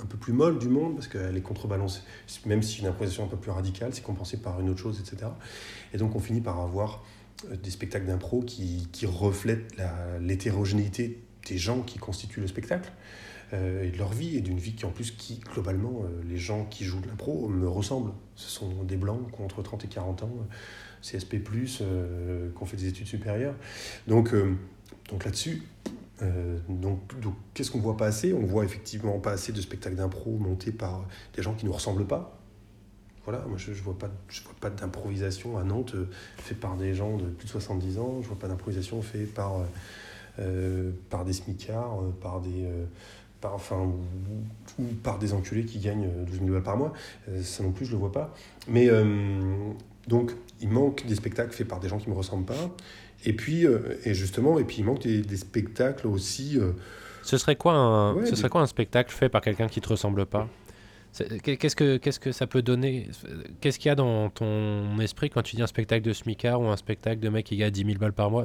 un 0.00 0.06
peu 0.06 0.16
plus 0.16 0.32
molle 0.32 0.58
du 0.58 0.68
monde, 0.68 0.94
parce 0.94 1.08
qu'elle 1.08 1.36
est 1.36 1.42
contrebalancée, 1.42 2.00
même 2.46 2.62
si 2.62 2.80
une 2.80 2.86
improvisation 2.86 3.24
un 3.24 3.28
peu 3.28 3.36
plus 3.36 3.50
radicale, 3.50 3.94
c'est 3.94 4.02
compensé 4.02 4.38
par 4.38 4.60
une 4.60 4.70
autre 4.70 4.80
chose, 4.80 5.00
etc. 5.00 5.30
Et 5.92 5.98
donc 5.98 6.14
on 6.16 6.20
finit 6.20 6.40
par 6.40 6.60
avoir 6.60 7.04
euh, 7.50 7.56
des 7.56 7.70
spectacles 7.70 8.06
d'impro 8.06 8.42
qui, 8.42 8.88
qui 8.92 9.06
reflètent 9.06 9.76
l'hétérogénéité 10.20 11.22
des 11.48 11.58
gens 11.58 11.82
qui 11.82 11.98
constituent 11.98 12.40
le 12.40 12.48
spectacle. 12.48 12.92
Euh, 13.54 13.84
et 13.84 13.90
de 13.90 13.96
leur 13.96 14.12
vie, 14.12 14.36
et 14.36 14.42
d'une 14.42 14.58
vie 14.58 14.74
qui 14.74 14.84
en 14.84 14.90
plus, 14.90 15.10
qui 15.10 15.40
globalement, 15.52 16.02
les 16.28 16.36
gens 16.36 16.66
qui 16.66 16.84
jouent 16.84 17.00
de 17.00 17.08
l'impro 17.08 17.48
me 17.48 17.66
ressemblent. 17.66 18.12
Ce 18.34 18.50
sont 18.50 18.84
des 18.84 18.98
blancs 18.98 19.22
entre 19.40 19.62
30 19.62 19.86
et 19.86 19.88
40 19.88 20.22
ans, 20.24 20.32
CSP+, 21.00 21.40
euh, 21.80 22.50
qui 22.54 22.62
ont 22.62 22.66
fait 22.66 22.76
des 22.76 22.88
études 22.88 23.06
supérieures. 23.06 23.54
Donc 24.06 24.34
donc 25.08 25.24
là-dessus, 25.24 25.62
euh, 26.22 26.58
donc, 26.68 27.00
qu'est-ce 27.54 27.70
qu'on 27.70 27.80
voit 27.80 27.96
pas 27.96 28.06
assez? 28.06 28.32
On 28.32 28.44
voit 28.44 28.64
effectivement 28.64 29.18
pas 29.18 29.32
assez 29.32 29.52
de 29.52 29.60
spectacles 29.60 29.96
d'impro 29.96 30.36
montés 30.38 30.72
par 30.72 31.04
des 31.36 31.42
gens 31.42 31.54
qui 31.54 31.66
nous 31.66 31.72
ressemblent 31.72 32.06
pas. 32.06 32.38
Voilà, 33.24 33.44
moi 33.46 33.58
je, 33.58 33.74
je 33.74 33.82
vois 33.82 33.96
pas, 33.96 34.08
je 34.28 34.42
vois 34.42 34.54
pas 34.58 34.70
d'improvisation 34.70 35.58
à 35.58 35.64
Nantes 35.64 35.92
euh, 35.94 36.08
fait 36.38 36.54
par 36.54 36.76
des 36.76 36.94
gens 36.94 37.18
de 37.18 37.26
plus 37.26 37.44
de 37.44 37.50
70 37.50 37.98
ans. 37.98 38.18
Je 38.22 38.28
vois 38.28 38.38
pas 38.38 38.48
d'improvisation 38.48 39.02
fait 39.02 39.24
par 39.24 39.56
euh, 40.38 40.92
par 41.10 41.24
des 41.24 41.32
smicards, 41.34 42.00
par 42.22 42.40
des 42.40 42.66
enfin, 43.42 43.90
ou, 44.78 44.84
par 45.02 45.18
des 45.18 45.32
enculés 45.32 45.64
qui 45.64 45.78
gagnent 45.78 46.08
12 46.26 46.38
000 46.38 46.50
balles 46.50 46.62
par 46.62 46.76
mois. 46.76 46.92
ça 47.42 47.62
non 47.62 47.72
plus, 47.72 47.86
je 47.86 47.92
le 47.92 47.98
vois 47.98 48.12
pas. 48.12 48.34
Mais 48.66 48.88
donc, 50.06 50.32
il 50.60 50.70
manque 50.70 51.06
des 51.06 51.14
spectacles 51.14 51.52
faits 51.52 51.68
par 51.68 51.80
des 51.80 51.88
gens 51.88 51.98
qui 51.98 52.08
me 52.08 52.14
ressemblent 52.14 52.46
pas. 52.46 52.70
Et 53.24 53.32
puis, 53.32 53.66
euh, 53.66 53.98
et 54.04 54.14
justement, 54.14 54.58
et 54.58 54.64
puis 54.64 54.76
il 54.78 54.84
manque 54.84 55.02
des, 55.02 55.36
spectacles 55.36 56.06
aussi. 56.06 56.58
Euh, 56.58 56.72
ce 57.22 57.36
serait 57.36 57.56
quoi 57.56 57.74
un, 57.74 58.24
ce 58.24 58.36
serait 58.36 58.48
quoi 58.48 58.60
un 58.60 58.66
spectacle 58.66 59.12
fait 59.12 59.28
par 59.28 59.40
quelqu'un 59.40 59.68
qui 59.68 59.80
te 59.80 59.88
ressemble 59.88 60.24
pas? 60.26 60.48
Qu'est-ce 61.42 61.74
que, 61.74 61.96
qu'est-ce 61.96 62.20
que 62.20 62.32
ça 62.32 62.46
peut 62.46 62.62
donner? 62.62 63.08
Qu'est-ce 63.60 63.78
qu'il 63.78 63.88
y 63.88 63.90
a 63.90 63.96
dans 63.96 64.30
ton 64.30 65.00
esprit 65.00 65.30
quand 65.30 65.42
tu 65.42 65.56
dis 65.56 65.62
un 65.62 65.66
spectacle 65.66 66.02
de 66.02 66.12
smicard 66.12 66.60
ou 66.60 66.66
un 66.66 66.76
spectacle 66.76 67.18
de 67.18 67.28
mec 67.28 67.46
qui 67.46 67.56
gagne 67.56 67.70
10 67.70 67.84
000 67.86 67.98
balles 67.98 68.12
par 68.12 68.30
mois? 68.30 68.44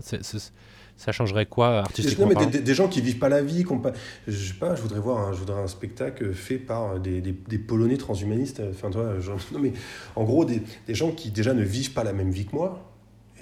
Ça 0.95 1.11
changerait 1.11 1.45
quoi 1.45 1.80
artistiquement 1.80 2.28
non, 2.28 2.34
mais 2.36 2.61
des, 2.61 2.74
gens 2.74 2.88
qui 2.88 3.01
vivent 3.01 3.19
pas 3.19 3.30
la 3.30 3.41
vie, 3.41 3.63
pas, 3.63 3.93
je 4.28 4.47
sais 4.47 4.53
pas, 4.53 4.76
je 4.76 4.82
voudrais 4.82 4.99
voir, 4.99 5.28
un, 5.28 5.34
je 5.34 5.39
voudrais 5.39 5.61
un 5.61 5.67
spectacle 5.67 6.34
fait 6.34 6.57
par 6.57 6.99
des, 6.99 7.21
des, 7.21 7.57
Polonais 7.59 7.97
transhumanistes. 7.97 8.61
Enfin, 8.71 8.89
toi, 8.89 9.13
non, 9.51 9.59
mais 9.59 9.74
en 10.15 10.24
gros, 10.24 10.45
des 10.45 10.63
gens 10.89 11.11
qui 11.11 11.30
déjà 11.32 11.53
ne 11.53 11.63
vivent 11.63 11.93
pas 11.93 12.03
la 12.03 12.13
même 12.13 12.32
vie 12.32 12.45
que 12.45 12.55
moi, 12.55 12.93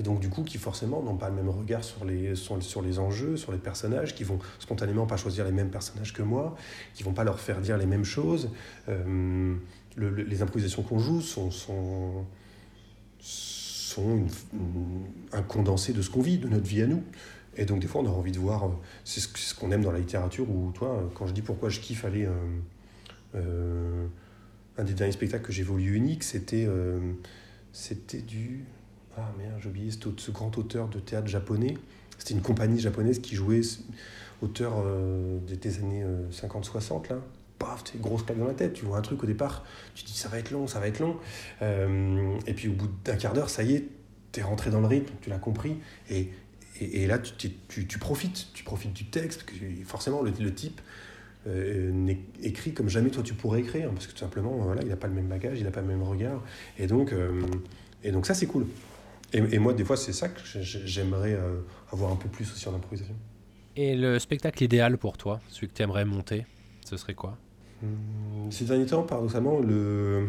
et 0.02 0.04
donc, 0.04 0.20
du 0.20 0.30
coup, 0.30 0.42
qui 0.42 0.58
forcément 0.58 1.04
n'ont 1.04 1.16
pas 1.16 1.30
le 1.30 1.36
même 1.36 1.50
regard 1.50 1.84
sur 1.84 2.06
les, 2.06 2.34
sur, 2.34 2.82
les 2.82 2.98
enjeux, 2.98 3.38
sur 3.38 3.52
les 3.52 3.60
personnages, 3.60 4.16
qui 4.16 4.24
vont 4.24 4.40
spontanément 4.58 5.06
pas 5.06 5.16
choisir 5.16 5.46
les 5.46 5.52
mêmes 5.52 5.70
personnages 5.70 6.12
que 6.12 6.24
moi, 6.24 6.56
qui 6.96 7.04
vont 7.04 7.14
pas 7.14 7.24
leur 7.24 7.40
faire 7.40 7.62
dire 7.62 7.78
les 7.78 7.86
mêmes 7.86 8.04
choses. 8.04 8.50
Euh, 8.90 9.56
les 9.96 10.42
improvisations 10.42 10.82
qu'on 10.82 10.98
joue 10.98 11.22
sont, 11.22 11.52
sont, 11.52 12.26
un 15.34 15.44
condensé 15.44 15.94
de 15.94 16.02
ce 16.02 16.10
qu'on 16.10 16.24
vit, 16.24 16.40
de 16.40 16.48
notre 16.48 16.66
vie 16.66 16.82
à 16.82 16.88
nous. 16.88 17.04
Et 17.56 17.66
donc, 17.66 17.80
des 17.80 17.86
fois, 17.86 18.02
on 18.02 18.08
a 18.08 18.10
envie 18.10 18.32
de 18.32 18.40
voir. 18.40 18.64
Euh, 18.64 18.70
c'est 19.06 19.20
ce, 19.20 19.54
qu'on 19.54 19.72
aime 19.72 19.84
dans 19.84 19.92
la 19.92 20.00
littérature, 20.00 20.50
où, 20.50 20.72
toi, 20.72 21.12
quand 21.14 21.28
je 21.28 21.34
dis 21.34 21.44
pourquoi 21.44 21.70
je 21.70 21.80
kiffe 21.80 22.06
aller. 22.06 22.28
Euh, 23.36 24.08
un 24.80 24.84
des 24.84 24.96
derniers 24.96 25.12
spectacles 25.12 25.46
que 25.46 25.54
j'ai 25.54 25.62
voulu 25.62 25.96
unique, 25.96 26.24
c'était 26.24 26.68
c'était 27.72 28.22
du. 28.22 28.66
Ah 29.18 29.30
merde, 29.38 29.60
j'ai 29.62 29.70
oublié 29.70 29.92
ce, 29.92 30.32
grand 30.32 30.58
auteur 30.58 30.88
de 30.88 31.00
théâtre 31.00 31.28
japonais. 31.28 31.78
C'était 32.18 32.34
une 32.34 32.42
compagnie 32.42 32.80
japonaise 32.80 33.20
qui 33.20 33.36
jouait, 33.36 33.62
auteur 34.42 34.74
euh, 34.86 35.40
des, 35.40 35.80
années 35.80 36.06
50-60, 36.32 37.12
euh, 37.12 37.16
là. 37.16 37.22
Paf, 37.60 37.84
t'es 37.84 38.00
grosse 38.00 38.24
claque 38.24 38.40
dans 38.40 38.48
la 38.48 38.54
tête. 38.54 38.74
Tu 38.74 38.86
vois 38.86 38.98
un 38.98 39.02
truc 39.02 39.22
au 39.24 39.28
départ, 39.28 39.64
tu 39.94 40.04
te 40.04 40.08
dis 40.08 40.18
ça 40.18 40.30
va 40.30 40.40
être 40.40 40.52
long, 40.52 40.66
ça 40.66 40.80
va 40.80 40.88
être 40.88 41.00
long. 41.00 41.18
Euh, 41.62 42.36
et 42.48 42.54
puis 42.54 42.70
au 42.70 42.74
bout 42.74 42.90
d'un 43.04 43.16
quart 43.16 43.34
d'heure, 43.34 43.50
ça 43.50 43.64
y 43.64 43.76
est, 43.76 43.88
t'es 44.32 44.42
rentré 44.42 44.72
dans 44.72 44.80
le 44.80 44.88
rythme, 44.88 45.14
tu 45.22 45.30
l'as 45.30 45.38
compris. 45.38 45.78
Et, 46.10 46.32
là, 47.06 47.20
tu, 47.20 47.50
profites. 48.00 48.48
Tu 48.54 48.64
profites 48.64 48.94
du 48.94 49.06
texte, 49.06 49.46
forcément, 49.86 50.24
le, 50.24 50.54
type. 50.54 50.82
n'est 51.46 52.20
écrit 52.42 52.74
comme 52.74 52.90
jamais 52.90 53.12
toi 53.12 53.22
tu 53.22 53.34
pourrais 53.34 53.60
écrire 53.60 53.92
parce 53.92 54.08
que 54.08 54.12
tout 54.12 54.20
simplement 54.20 54.52
voilà 54.58 54.82
il 54.84 54.90
n'a 54.90 54.96
pas 54.96 55.08
le 55.08 55.14
même 55.14 55.28
bagage 55.28 55.58
il 55.60 55.64
n'a 55.64 55.72
pas 55.72 55.82
le 55.82 55.88
même 55.88 56.04
regard 56.04 56.44
et 56.78 56.86
donc 56.86 57.16
et 58.04 58.12
donc 58.12 58.28
ça 58.28 58.36
c'est 58.36 58.46
cool 58.46 58.68
et, 59.34 59.60
moi, 59.60 59.74
des 59.74 59.86
fois, 59.86 59.98
c'est 59.98 60.14
ça 60.14 60.30
que 60.30 60.42
j'aimerais 60.44 61.34
euh, 61.34 61.62
avoir 61.92 62.12
un 62.12 62.16
peu 62.16 62.30
plus 62.30 62.52
aussi 62.52 62.68
en 62.68 62.76
improvisation. 62.76 63.16
Et 63.76 63.96
le 63.96 64.20
spectacle 64.20 64.64
idéal 64.64 64.98
pour 64.98 65.18
toi, 65.18 65.40
celui 65.48 65.70
que 65.70 65.74
tu 65.74 65.82
aimerais 65.82 66.06
monter, 66.06 66.46
ce 66.86 66.98
serait 66.98 67.14
quoi? 67.14 67.38
Hum, 67.82 68.52
Ces 68.52 68.66
derniers 68.66 68.86
temps, 68.86 69.04
paradoxalement, 69.04 69.60
le... 69.60 70.28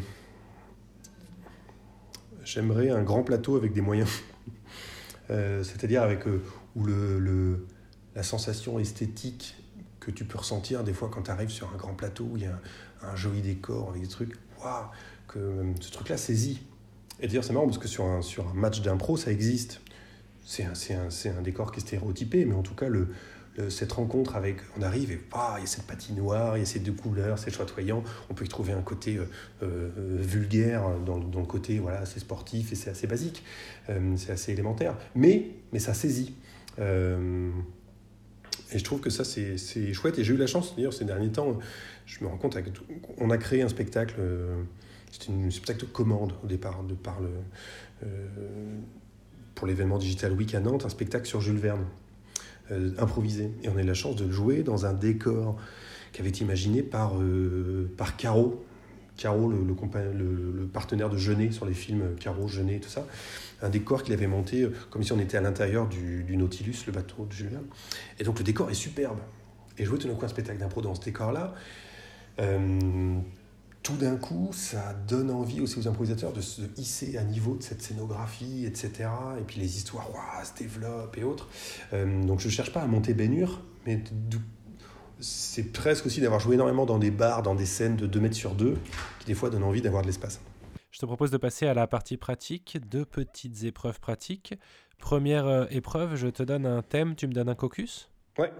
j'aimerais 2.44 2.90
un 2.90 3.02
grand 3.02 3.24
plateau 3.24 3.56
avec 3.56 3.72
des 3.72 3.80
moyens. 3.80 4.08
Euh, 5.30 5.62
c'est-à-dire 5.62 6.02
avec 6.02 6.26
euh, 6.26 6.42
où 6.74 6.84
le, 6.84 7.20
le, 7.20 7.66
la 8.16 8.24
sensation 8.24 8.80
esthétique 8.80 9.54
que 10.00 10.10
tu 10.10 10.24
peux 10.24 10.36
ressentir 10.36 10.82
des 10.82 10.92
fois 10.92 11.08
quand 11.10 11.22
tu 11.22 11.30
arrives 11.30 11.48
sur 11.48 11.72
un 11.72 11.76
grand 11.76 11.94
plateau 11.94 12.24
où 12.24 12.36
il 12.36 12.42
y 12.42 12.46
a 12.46 12.60
un, 13.02 13.16
joli 13.16 13.40
décor 13.40 13.90
avec 13.90 14.02
des 14.02 14.08
trucs, 14.08 14.34
waouh, 14.60 14.86
que 15.28 15.64
ce 15.80 15.90
truc-là 15.92 16.16
saisit 16.16 16.60
et 17.20 17.26
d'ailleurs, 17.26 17.44
c'est 17.44 17.52
marrant 17.52 17.66
parce 17.66 17.78
que 17.78 17.88
sur 17.88 18.04
un, 18.04 18.22
sur 18.22 18.48
un 18.48 18.54
match 18.54 18.82
d'impro, 18.82 19.16
ça 19.16 19.30
existe. 19.30 19.80
C'est 20.44 20.64
un, 20.64 20.72
un, 20.72 21.38
un, 21.38 21.42
décor 21.42 21.70
qui 21.70 21.78
est 21.78 21.82
stéréotypé, 21.82 22.44
mais 22.44 22.54
en 22.54 22.62
tout 22.62 22.74
cas, 22.74 22.88
le, 22.88 23.08
cette 23.68 23.92
rencontre 23.92 24.36
avec. 24.36 24.56
On 24.78 24.82
arrive 24.82 25.12
et 25.12 25.20
il 25.58 25.60
y 25.60 25.62
a 25.62 25.66
cette 25.66 25.86
patinoire, 25.86 26.56
il 26.56 26.60
y 26.60 26.62
a 26.62 26.66
ces 26.66 26.78
deux 26.78 26.92
couleurs, 26.92 27.38
c'est 27.38 27.50
chatoyant. 27.50 28.02
On 28.30 28.34
peut 28.34 28.44
y 28.44 28.48
trouver 28.48 28.72
un 28.72 28.82
côté 28.82 29.16
euh, 29.16 29.26
euh, 29.62 29.90
vulgaire 30.18 30.82
dans, 31.04 31.18
dans, 31.18 31.40
le 31.40 31.46
côté 31.46 31.78
voilà, 31.78 32.00
assez 32.00 32.20
sportif 32.20 32.72
et 32.72 32.74
c'est 32.74 32.90
assez 32.90 33.06
basique. 33.06 33.42
Euh, 33.90 34.14
c'est 34.16 34.32
assez 34.32 34.52
élémentaire. 34.52 34.96
Mais, 35.14 35.50
mais 35.72 35.78
ça 35.78 35.94
saisit. 35.94 36.34
et 36.78 38.78
je 38.78 38.84
trouve 38.84 39.00
que 39.00 39.10
ça, 39.10 39.24
c'est 39.24 39.92
chouette. 39.92 40.18
Et 40.18 40.24
j'ai 40.24 40.32
eu 40.32 40.38
la 40.38 40.46
chance, 40.46 40.74
d'ailleurs, 40.74 40.94
ces 40.94 41.04
derniers 41.04 41.32
temps, 41.32 41.58
je 42.06 42.24
me 42.24 42.28
rends 42.28 42.38
compte, 42.38 42.56
on 43.18 43.30
a 43.30 43.36
créé 43.36 43.62
un 43.62 43.68
spectacle 43.68 44.14
c'était 45.12 45.30
une 45.30 45.50
spectacle 45.50 45.80
de 45.80 45.92
commande 45.92 46.32
au 46.42 46.46
départ, 46.46 46.82
de 46.82 46.94
par 46.94 47.20
le, 47.20 47.28
euh, 48.04 48.26
pour 49.54 49.66
l'événement 49.66 49.98
Digital 49.98 50.32
Week 50.32 50.54
à 50.54 50.60
Nantes, 50.60 50.86
un 50.86 50.88
spectacle 50.88 51.26
sur 51.26 51.40
Jules 51.42 51.58
Verne, 51.58 51.84
euh, 52.70 52.92
improvisé. 52.98 53.50
Et 53.62 53.68
on 53.68 53.76
a 53.76 53.82
eu 53.82 53.86
la 53.86 53.94
chance 53.94 54.16
de 54.16 54.24
le 54.24 54.32
jouer 54.32 54.62
dans 54.62 54.86
un 54.86 54.94
décor 54.94 55.56
qui 56.12 56.20
avait 56.22 56.30
été 56.30 56.42
imaginé 56.42 56.82
par, 56.82 57.20
euh, 57.20 57.92
par 57.98 58.16
Caro, 58.16 58.64
Caro, 59.18 59.50
le, 59.50 59.58
le, 59.58 60.66
partenaire 60.66 61.10
de 61.10 61.18
Genet 61.18 61.52
sur 61.52 61.66
les 61.66 61.74
films 61.74 62.16
Caro, 62.18 62.48
Genet, 62.48 62.80
tout 62.80 62.88
ça. 62.88 63.06
Un 63.60 63.68
décor 63.68 64.02
qu'il 64.02 64.14
avait 64.14 64.26
monté 64.26 64.66
comme 64.88 65.02
si 65.02 65.12
on 65.12 65.18
était 65.18 65.36
à 65.36 65.42
l'intérieur 65.42 65.86
du, 65.86 66.24
du, 66.24 66.38
Nautilus, 66.38 66.84
le 66.86 66.92
bateau 66.92 67.26
de 67.26 67.32
Jules 67.32 67.48
Verne. 67.48 67.66
Et 68.18 68.24
donc 68.24 68.38
le 68.38 68.44
décor 68.44 68.70
est 68.70 68.74
superbe. 68.74 69.18
Et 69.76 69.84
jouer 69.84 69.98
tout 69.98 70.08
d'un 70.08 70.14
coup 70.14 70.24
un 70.24 70.28
spectacle 70.28 70.58
d'impro 70.58 70.80
dans 70.80 70.94
ce 70.94 71.02
décor-là, 71.02 71.54
tout 73.82 73.96
d'un 73.96 74.16
coup, 74.16 74.50
ça 74.52 74.94
donne 75.08 75.30
envie 75.30 75.60
aussi 75.60 75.78
aux 75.78 75.88
improvisateurs 75.88 76.32
de 76.32 76.40
se 76.40 76.62
hisser 76.76 77.18
à 77.18 77.24
niveau 77.24 77.56
de 77.56 77.62
cette 77.62 77.82
scénographie, 77.82 78.64
etc. 78.64 79.08
Et 79.40 79.42
puis 79.42 79.60
les 79.60 79.76
histoires 79.76 80.08
se 80.44 80.56
développent 80.62 81.16
et 81.18 81.24
autres. 81.24 81.48
Euh, 81.92 82.22
donc 82.24 82.40
je 82.40 82.46
ne 82.46 82.52
cherche 82.52 82.72
pas 82.72 82.80
à 82.80 82.86
monter 82.86 83.12
Bénure, 83.14 83.60
mais 83.86 84.02
c'est 85.18 85.72
presque 85.72 86.06
aussi 86.06 86.20
d'avoir 86.20 86.40
joué 86.40 86.54
énormément 86.54 86.86
dans 86.86 86.98
des 86.98 87.10
bars, 87.10 87.42
dans 87.42 87.54
des 87.54 87.66
scènes 87.66 87.96
de 87.96 88.06
2 88.06 88.20
mètres 88.20 88.36
sur 88.36 88.54
2, 88.54 88.76
qui 89.18 89.26
des 89.26 89.34
fois 89.34 89.50
donnent 89.50 89.64
envie 89.64 89.82
d'avoir 89.82 90.02
de 90.02 90.06
l'espace. 90.06 90.40
Je 90.90 90.98
te 90.98 91.06
propose 91.06 91.30
de 91.30 91.38
passer 91.38 91.66
à 91.66 91.74
la 91.74 91.86
partie 91.86 92.16
pratique, 92.16 92.78
deux 92.88 93.04
petites 93.04 93.64
épreuves 93.64 93.98
pratiques. 93.98 94.54
Première 94.98 95.46
euh, 95.46 95.64
épreuve, 95.70 96.14
je 96.14 96.28
te 96.28 96.42
donne 96.42 96.66
un 96.66 96.82
thème, 96.82 97.16
tu 97.16 97.26
me 97.26 97.32
donnes 97.32 97.48
un 97.48 97.54
caucus? 97.54 98.10
Ouais. 98.38 98.52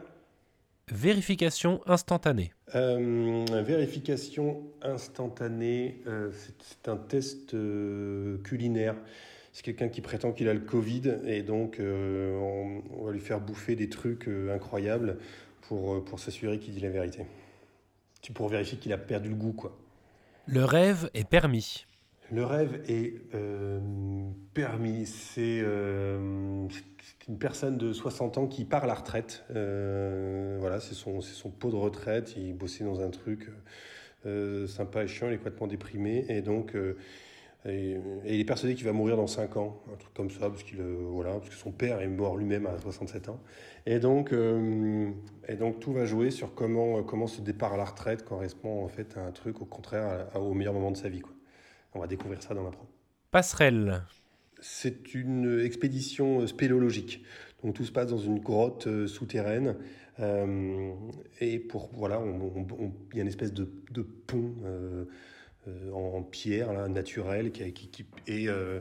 Vérification 0.92 1.80
instantanée. 1.86 2.52
Euh, 2.74 3.46
vérification 3.64 4.62
instantanée, 4.82 6.02
euh, 6.06 6.30
c'est 6.60 6.86
un 6.86 6.98
test 6.98 7.54
euh, 7.54 8.36
culinaire. 8.44 8.94
C'est 9.54 9.62
quelqu'un 9.62 9.88
qui 9.88 10.02
prétend 10.02 10.32
qu'il 10.32 10.48
a 10.48 10.54
le 10.54 10.60
Covid 10.60 11.14
et 11.26 11.42
donc 11.42 11.78
on, 11.80 12.82
on 12.98 13.04
va 13.04 13.12
lui 13.12 13.20
faire 13.20 13.40
bouffer 13.40 13.74
des 13.74 13.88
trucs 13.88 14.28
incroyables 14.28 15.18
pour, 15.62 16.04
pour 16.04 16.18
s'assurer 16.18 16.58
qu'il 16.58 16.74
dit 16.74 16.80
la 16.80 16.90
vérité. 16.90 17.26
Tu 18.20 18.32
pour 18.32 18.48
vérifier 18.48 18.78
qu'il 18.78 18.92
a 18.92 18.98
perdu 18.98 19.28
le 19.28 19.34
goût, 19.34 19.52
quoi. 19.52 19.76
Le 20.46 20.64
rêve 20.64 21.10
est 21.14 21.28
permis. 21.28 21.86
Le 22.32 22.46
rêve 22.46 22.80
est 22.88 23.12
euh, 23.34 23.78
permis. 24.54 25.04
C'est 25.04 25.60
euh, 25.62 26.66
une 27.28 27.38
personne 27.38 27.76
de 27.76 27.92
60 27.92 28.38
ans 28.38 28.46
qui 28.46 28.64
part 28.64 28.84
à 28.84 28.86
la 28.86 28.94
retraite. 28.94 29.44
Euh, 29.54 30.56
voilà, 30.58 30.80
c'est 30.80 30.94
son, 30.94 31.20
pot 31.50 31.70
de 31.70 31.76
retraite. 31.76 32.34
Il 32.38 32.54
bossait 32.54 32.84
dans 32.84 33.00
un 33.02 33.10
truc 33.10 33.50
sympa 34.66 35.04
et 35.04 35.08
chiant. 35.08 35.28
Il 35.28 35.34
est 35.34 35.36
complètement 35.36 35.66
déprimé. 35.66 36.24
Et 36.30 36.40
donc, 36.40 36.74
il 37.66 38.00
est 38.24 38.44
persuadé 38.46 38.76
qu'il 38.76 38.86
va 38.86 38.92
mourir 38.94 39.18
dans 39.18 39.26
5 39.26 39.58
ans. 39.58 39.82
Un 39.92 39.96
truc 39.96 40.14
comme 40.14 40.30
ça, 40.30 40.48
parce, 40.48 40.62
que 40.62 40.74
son 41.54 41.70
père 41.70 42.00
est 42.00 42.08
mort 42.08 42.38
lui-même 42.38 42.64
à 42.64 42.78
67 42.78 43.28
ans. 43.28 43.40
Et 43.84 43.98
donc, 43.98 44.30
tout 45.80 45.92
va 45.92 46.06
jouer 46.06 46.30
sur 46.30 46.54
comment, 46.54 47.02
comment 47.02 47.26
ce 47.26 47.42
départ 47.42 47.74
à 47.74 47.76
la 47.76 47.84
retraite 47.84 48.24
correspond 48.24 48.82
en 48.82 48.88
fait 48.88 49.18
à 49.18 49.20
un 49.20 49.32
truc 49.32 49.60
au 49.60 49.66
contraire 49.66 50.28
au 50.34 50.54
meilleur 50.54 50.72
moment 50.72 50.92
de 50.92 50.96
sa 50.96 51.10
vie. 51.10 51.20
On 51.94 52.00
va 52.00 52.06
découvrir 52.06 52.42
ça 52.42 52.54
dans 52.54 52.64
l'impro. 52.64 52.86
Passerelle. 53.30 54.02
C'est 54.60 55.14
une 55.14 55.60
expédition 55.60 56.46
spéléologique. 56.46 57.24
Donc 57.62 57.74
tout 57.74 57.84
se 57.84 57.92
passe 57.92 58.08
dans 58.08 58.18
une 58.18 58.38
grotte 58.40 58.86
euh, 58.86 59.06
souterraine. 59.06 59.76
Euh, 60.20 60.92
et 61.40 61.58
pour 61.58 61.90
voilà, 61.94 62.20
il 62.24 63.16
y 63.16 63.18
a 63.18 63.22
une 63.22 63.28
espèce 63.28 63.52
de, 63.52 63.68
de 63.90 64.02
pont 64.02 64.54
euh, 64.64 65.04
euh, 65.68 65.90
en, 65.92 66.18
en 66.18 66.22
pierre 66.22 66.72
là, 66.72 66.86
naturel 66.88 67.50
qui, 67.50 67.72
qui, 67.72 67.88
qui- 67.88 68.06
et, 68.26 68.48
euh, 68.48 68.80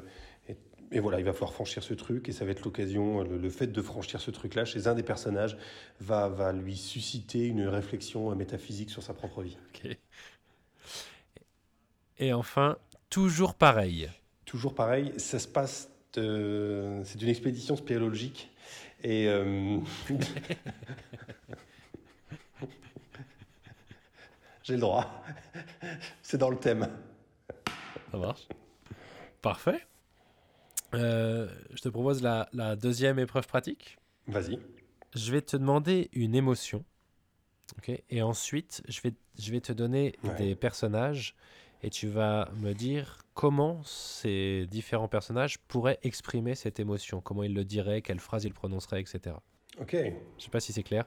et, 0.49 0.57
et 0.91 0.99
voilà, 0.99 1.19
il 1.19 1.25
va 1.25 1.31
falloir 1.31 1.53
franchir 1.53 1.83
ce 1.83 1.93
truc 1.93 2.27
et 2.27 2.31
ça 2.31 2.43
va 2.43 2.51
être 2.51 2.63
l'occasion. 2.65 3.23
Le, 3.23 3.37
le 3.37 3.49
fait 3.49 3.67
de 3.67 3.81
franchir 3.81 4.19
ce 4.19 4.29
truc-là 4.29 4.65
chez 4.65 4.87
un 4.87 4.93
des 4.95 5.03
personnages 5.03 5.57
va, 5.99 6.27
va 6.27 6.51
lui 6.51 6.75
susciter 6.75 7.47
une 7.47 7.67
réflexion 7.67 8.35
métaphysique 8.35 8.89
sur 8.89 9.01
sa 9.03 9.13
propre 9.13 9.41
vie. 9.41 9.57
Et 12.19 12.33
enfin, 12.33 12.77
toujours 13.11 13.53
pareil. 13.53 14.09
Toujours 14.45 14.73
pareil, 14.73 15.13
ça 15.17 15.37
se 15.37 15.47
passe. 15.47 15.89
de- 16.13 17.01
C'est 17.05 17.21
une 17.21 17.29
expédition 17.29 17.75
spéléologique 17.75 18.49
et 19.03 19.27
euh, 19.27 19.77
j'ai 24.63 24.73
le 24.73 24.79
droit. 24.79 25.23
C'est 26.21 26.37
dans 26.37 26.49
le 26.49 26.57
thème. 26.57 26.89
Ça 28.11 28.17
marche. 28.17 28.47
Parfait. 29.41 29.85
Euh, 30.93 31.49
je 31.73 31.81
te 31.81 31.89
propose 31.89 32.21
la, 32.21 32.49
la 32.53 32.75
deuxième 32.75 33.17
épreuve 33.19 33.47
pratique. 33.47 33.97
Vas-y. 34.27 34.59
Je 35.15 35.31
vais 35.31 35.41
te 35.41 35.57
demander 35.57 36.09
une 36.13 36.35
émotion. 36.35 36.83
et 38.09 38.21
ensuite, 38.21 38.83
je 38.87 38.99
vais, 39.01 39.13
je 39.39 39.51
vais 39.51 39.61
te 39.61 39.71
donner 39.71 40.15
Ouais. 40.23 40.35
des 40.35 40.55
personnages 40.55 41.35
et 41.83 41.89
tu 41.89 42.07
vas 42.07 42.49
me 42.57 42.73
dire 42.73 43.17
comment 43.33 43.81
ces 43.83 44.67
différents 44.69 45.07
personnages 45.07 45.57
pourraient 45.67 45.99
exprimer 46.03 46.55
cette 46.55 46.79
émotion, 46.79 47.21
comment 47.21 47.43
ils 47.43 47.53
le 47.53 47.63
diraient, 47.65 48.01
quelle 48.01 48.19
phrase 48.19 48.43
ils 48.45 48.53
prononceraient, 48.53 49.01
etc. 49.01 49.35
Ok. 49.79 49.95
Je 50.37 50.43
sais 50.43 50.49
pas 50.49 50.59
si 50.59 50.73
c'est 50.73 50.83
clair. 50.83 51.05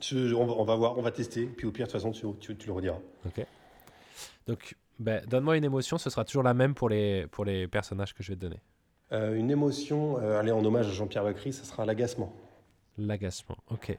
Je- 0.00 0.34
on, 0.34 0.46
va, 0.46 0.52
on 0.54 0.64
va 0.64 0.74
voir, 0.76 0.98
on 0.98 1.02
va 1.02 1.10
tester. 1.10 1.46
Puis 1.46 1.66
au 1.66 1.72
pire, 1.72 1.86
de 1.86 1.92
toute 1.92 2.00
façon, 2.00 2.10
tu, 2.12 2.26
tu- 2.40 2.56
tu 2.56 2.66
le 2.66 2.72
rediras. 2.72 2.98
Ok. 3.26 3.44
Donc, 4.46 4.74
ben, 4.98 5.24
donne-moi 5.26 5.56
une 5.56 5.64
émotion, 5.64 5.96
ce 5.98 6.10
sera 6.10 6.24
toujours 6.24 6.42
la 6.42 6.54
même 6.54 6.74
pour 6.74 6.88
les, 6.88 7.26
pour 7.28 7.44
les 7.44 7.68
personnages 7.68 8.14
que 8.14 8.22
je 8.22 8.32
vais 8.32 8.36
te 8.36 8.40
donner. 8.40 8.60
Euh, 9.12 9.34
une 9.34 9.50
émotion, 9.50 10.18
euh, 10.18 10.38
allez, 10.38 10.52
en 10.52 10.64
hommage 10.64 10.86
à 10.88 10.90
Jean-Pierre 10.92 11.24
Bacry, 11.24 11.52
ça 11.52 11.64
sera 11.64 11.84
l'agacement. 11.84 12.32
L'agacement, 12.98 13.56
ok. 13.70 13.96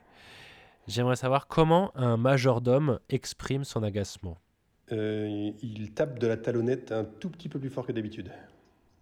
J'aimerais 0.88 1.16
savoir 1.16 1.48
comment 1.48 1.92
un 1.96 2.18
majordome 2.18 3.00
exprime 3.10 3.64
son 3.64 3.84
agacement. 3.84 4.38
Euh, 4.92 5.52
il 5.62 5.92
tape 5.94 6.20
de 6.20 6.28
la 6.28 6.38
talonnette 6.38 6.92
un 6.92 7.06
tout 7.06 7.30
petit 7.30 7.50
peu 7.50 7.60
plus 7.60 7.70
fort 7.70 7.86
que 7.86 7.92
d'habitude. 7.92 8.32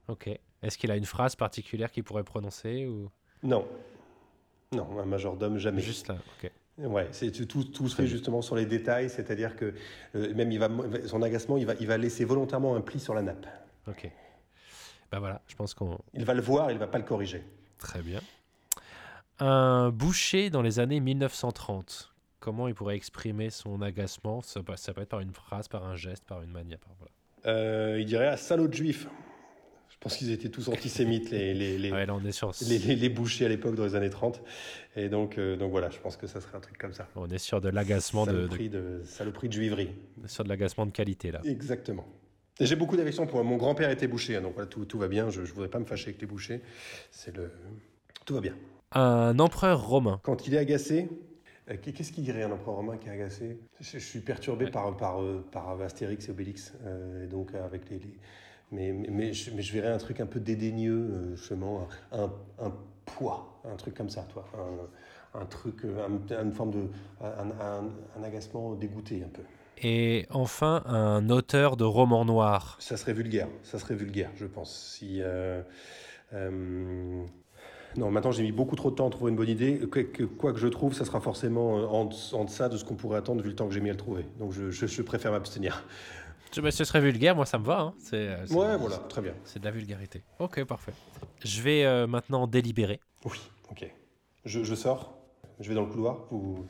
Ok. 0.07 0.29
Est-ce 0.61 0.77
qu'il 0.77 0.91
a 0.91 0.97
une 0.97 1.05
phrase 1.05 1.35
particulière 1.35 1.91
qu'il 1.91 2.03
pourrait 2.03 2.23
prononcer 2.23 2.85
ou? 2.85 3.09
Non. 3.43 3.67
Non, 4.71 4.99
un 4.99 5.05
majordome, 5.05 5.57
jamais. 5.57 5.81
juste 5.81 6.07
là 6.07 6.17
Ok. 6.43 6.51
Ouais, 6.77 7.07
c'est 7.11 7.31
tout, 7.45 7.63
tout 7.65 7.89
se 7.89 7.95
fait 7.95 8.07
justement 8.07 8.41
sur 8.41 8.55
les 8.55 8.65
détails, 8.65 9.09
c'est-à-dire 9.09 9.57
que 9.57 9.73
euh, 10.15 10.33
même 10.33 10.49
il 10.51 10.59
va, 10.59 10.69
son 11.07 11.21
agacement, 11.21 11.57
il 11.57 11.65
va, 11.65 11.73
il 11.79 11.87
va 11.87 11.97
laisser 11.97 12.23
volontairement 12.23 12.75
un 12.75 12.81
pli 12.81 13.01
sur 13.01 13.13
la 13.13 13.21
nappe. 13.21 13.45
Ok. 13.87 14.09
Ben 15.11 15.19
voilà, 15.19 15.41
je 15.47 15.55
pense 15.55 15.73
qu'on. 15.73 15.97
Il 16.13 16.23
va 16.23 16.33
le 16.33 16.41
voir, 16.41 16.71
il 16.71 16.77
va 16.77 16.87
pas 16.87 16.99
le 16.99 17.03
corriger. 17.03 17.43
Très 17.79 18.01
bien. 18.01 18.21
Un 19.39 19.89
boucher 19.89 20.49
dans 20.49 20.61
les 20.61 20.79
années 20.79 20.99
1930. 20.99 22.13
Comment 22.39 22.67
il 22.67 22.73
pourrait 22.73 22.95
exprimer 22.95 23.49
son 23.49 23.81
agacement 23.81 24.41
ça 24.41 24.63
peut, 24.63 24.75
ça 24.75 24.93
peut 24.93 25.01
être 25.01 25.09
par 25.09 25.19
une 25.19 25.33
phrase, 25.33 25.67
par 25.67 25.85
un 25.85 25.95
geste, 25.95 26.23
par 26.25 26.41
une 26.41 26.51
manière. 26.51 26.79
Par... 26.79 26.93
Voilà. 26.97 27.11
Euh, 27.45 27.97
il 27.99 28.05
dirait 28.05 28.27
à 28.27 28.37
salaud 28.37 28.67
de 28.67 28.73
juif. 28.73 29.07
Je 29.89 29.95
pense 29.99 30.15
qu'ils 30.15 30.31
étaient 30.31 30.47
tous 30.47 30.69
antisémites, 30.69 31.29
les, 31.29 31.53
les, 31.53 31.77
les, 31.77 31.91
Ouais, 31.91 32.05
là 32.05 32.15
on 32.15 32.23
est 32.23 32.31
sur, 32.31 32.53
les, 32.61 33.09
bouchers 33.09 33.45
à 33.45 33.49
l'époque 33.49 33.75
dans 33.75 33.83
les 33.83 33.95
années 33.95 34.09
30. 34.09 34.41
Et 34.95 35.09
donc, 35.09 35.37
euh, 35.37 35.57
donc 35.57 35.71
voilà, 35.71 35.89
je 35.89 35.99
pense 35.99 36.15
que 36.15 36.25
ça 36.25 36.39
serait 36.39 36.55
un 36.55 36.61
truc 36.61 36.77
comme 36.77 36.93
ça. 36.93 37.09
on 37.17 37.29
est 37.29 37.37
sur 37.37 37.59
de 37.59 37.67
l'agacement 37.67 38.25
de, 38.25 38.31
de- 38.31 38.37
Saloperie 38.37 38.69
de, 38.69 39.01
saloperie 39.03 39.47
de 39.49 39.53
juiverie. 39.53 39.89
sur 40.25 40.45
de 40.45 40.49
l'agacement 40.49 40.85
de 40.85 40.91
qualité 40.91 41.31
là. 41.31 41.41
Exactement. 41.43 42.07
J'ai 42.61 42.77
beaucoup 42.77 42.95
d'affection 42.95 43.27
pour 43.27 43.43
mon 43.43 43.57
grand-père 43.57 43.89
était 43.89 44.07
boucher, 44.07 44.37
hein, 44.37 44.41
donc 44.41 44.53
voilà, 44.53 44.67
tout, 44.67 44.85
tout 44.85 44.99
va 44.99 45.09
bien. 45.09 45.29
Je, 45.29 45.43
je 45.43 45.53
voudrais 45.53 45.69
pas 45.69 45.79
me 45.79 45.85
fâcher 45.85 46.09
avec 46.09 46.21
les 46.21 46.27
bouchers. 46.27 46.61
C'est 47.11 47.35
le, 47.35 47.51
tout 48.25 48.33
va 48.33 48.41
bien. 48.41 48.55
Un 48.93 49.37
empereur 49.39 49.85
romain. 49.85 50.19
Quand 50.23 50.47
il 50.47 50.53
est 50.55 50.57
agacé, 50.57 51.09
qu'est-ce 51.77 52.11
qu'il 52.11 52.23
dirait 52.23 52.43
un 52.43 52.51
empereur 52.51 52.75
romain 52.75 52.97
qui 52.97 53.07
est 53.07 53.11
agacé? 53.11 53.59
Je, 53.79 53.97
suis 53.99 54.19
perturbé 54.19 54.65
Ouais. 54.65 54.71
par, 54.71 54.95
par, 54.97 55.21
euh, 55.21 55.45
par 55.51 55.79
Astérix 55.81 56.27
et 56.27 56.31
Obélix, 56.31 56.73
euh, 56.85 57.27
donc 57.27 57.53
euh, 57.53 57.65
avec 57.65 57.89
les, 57.89 57.99
les- 57.99 58.19
mais, 58.71 58.91
mais, 58.91 59.07
mais 59.09 59.33
je, 59.33 59.51
mais 59.51 59.61
je 59.61 59.73
verrais 59.73 59.91
un 59.91 59.97
truc 59.97 60.19
un 60.19 60.25
peu 60.27 60.39
dédaigneux, 60.39 60.93
euh, 61.11 61.35
justement, 61.35 61.87
un, 62.11 62.31
un 62.59 62.73
poids, 63.05 63.61
un 63.65 63.75
truc 63.75 63.95
comme 63.95 64.09
ça, 64.09 64.23
toi, 64.23 64.45
un, 64.55 65.39
un 65.41 65.45
truc, 65.45 65.85
euh, 65.85 66.05
un- 66.07 66.43
une 66.43 66.53
forme 66.53 66.71
de, 66.71 66.87
un, 67.21 68.23
agacement 68.23 68.73
dégoûté 68.75 69.23
un 69.23 69.29
peu. 69.29 69.41
Et 69.81 70.25
enfin, 70.29 70.83
un 70.85 71.29
auteur 71.29 71.77
de 71.77 71.85
romans 71.85 72.25
noirs. 72.25 72.75
Ça 72.79 72.97
serait 72.97 73.13
vulgaire, 73.13 73.47
ça 73.63 73.79
serait 73.79 73.95
vulgaire, 73.95 74.29
je 74.35 74.45
pense. 74.45 74.75
Si, 74.97 75.21
euh, 75.21 75.61
euh, 76.33 77.23
non, 77.97 78.11
maintenant 78.11 78.31
j'ai 78.31 78.43
mis 78.43 78.51
beaucoup 78.51 78.75
trop 78.75 78.91
de 78.91 78.95
temps 78.95 79.07
à 79.07 79.09
trouver 79.09 79.31
une 79.31 79.37
bonne 79.37 79.49
idée. 79.49 79.79
Que- 79.89 79.99
que- 80.01 80.23
quoi 80.23 80.53
que 80.53 80.59
je 80.59 80.67
trouve, 80.67 80.93
ça 80.93 81.05
sera 81.05 81.19
forcément 81.19 81.79
euh, 81.79 81.85
en, 81.85 82.09
en 82.33 82.45
deçà 82.45 82.69
de 82.69 82.77
ce 82.77 82.85
qu'on 82.85 82.95
pourrait 82.95 83.17
attendre 83.17 83.41
vu 83.41 83.49
le 83.49 83.55
temps 83.55 83.67
que 83.67 83.73
j'ai 83.73 83.81
mis 83.81 83.89
à 83.89 83.93
le 83.93 83.97
trouver. 83.97 84.25
Donc 84.39 84.51
je, 84.51 84.69
je- 84.71 84.85
je 84.87 85.01
préfère 85.01 85.31
m'abstenir. 85.31 85.83
Mais 86.63 86.71
ce 86.71 86.83
serait 86.83 87.01
vulgaire, 87.01 87.35
moi 87.35 87.45
ça 87.45 87.59
me 87.59 87.63
va. 87.65 87.79
hein. 87.81 87.93
C'est, 87.99 88.15
euh, 88.15 88.45
c'est- 88.47 88.53
Ouais, 88.55 88.75
voilà, 88.77 88.97
très 89.09 89.21
bien. 89.21 89.33
C'est 89.43 89.59
de 89.59 89.65
la 89.65 89.71
vulgarité. 89.71 90.23
Ok, 90.39 90.63
parfait. 90.65 90.93
Je 91.43 91.61
vais 91.61 91.85
euh, 91.85 92.07
maintenant 92.07 92.47
délibérer. 92.47 92.99
Oui, 93.25 93.37
ok. 93.71 93.91
Je, 94.45 94.63
je 94.63 94.75
sors, 94.75 95.15
je 95.59 95.69
vais 95.69 95.75
dans 95.75 95.85
le 95.85 95.91
couloir, 95.91 96.25
vous, 96.31 96.65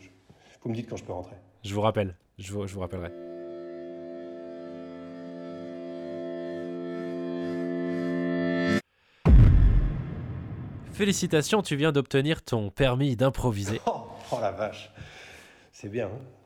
me 0.66 0.74
dites 0.74 0.90
quand 0.90 0.98
je 0.98 1.04
peux 1.04 1.14
rentrer. 1.14 1.36
Je 1.64 1.74
vous 1.74 1.82
rappelle. 1.82 2.16
Je 2.38 2.52
vous, 2.52 2.68
je 2.68 2.74
vous 2.74 2.80
rappellerai. 2.82 3.12
Félicitations, 11.00 11.62
tu 11.62 11.78
viens 11.78 11.94
d'obtenir 11.94 12.42
ton 12.42 12.72
permis 12.72 13.16
d'improviser. 13.16 13.80
Oh, 13.88 14.02
oh 14.34 14.38
la 14.42 14.52
vache, 14.52 14.92
c'est 15.72 15.88
bien. 15.88 16.08
hein. 16.08 16.39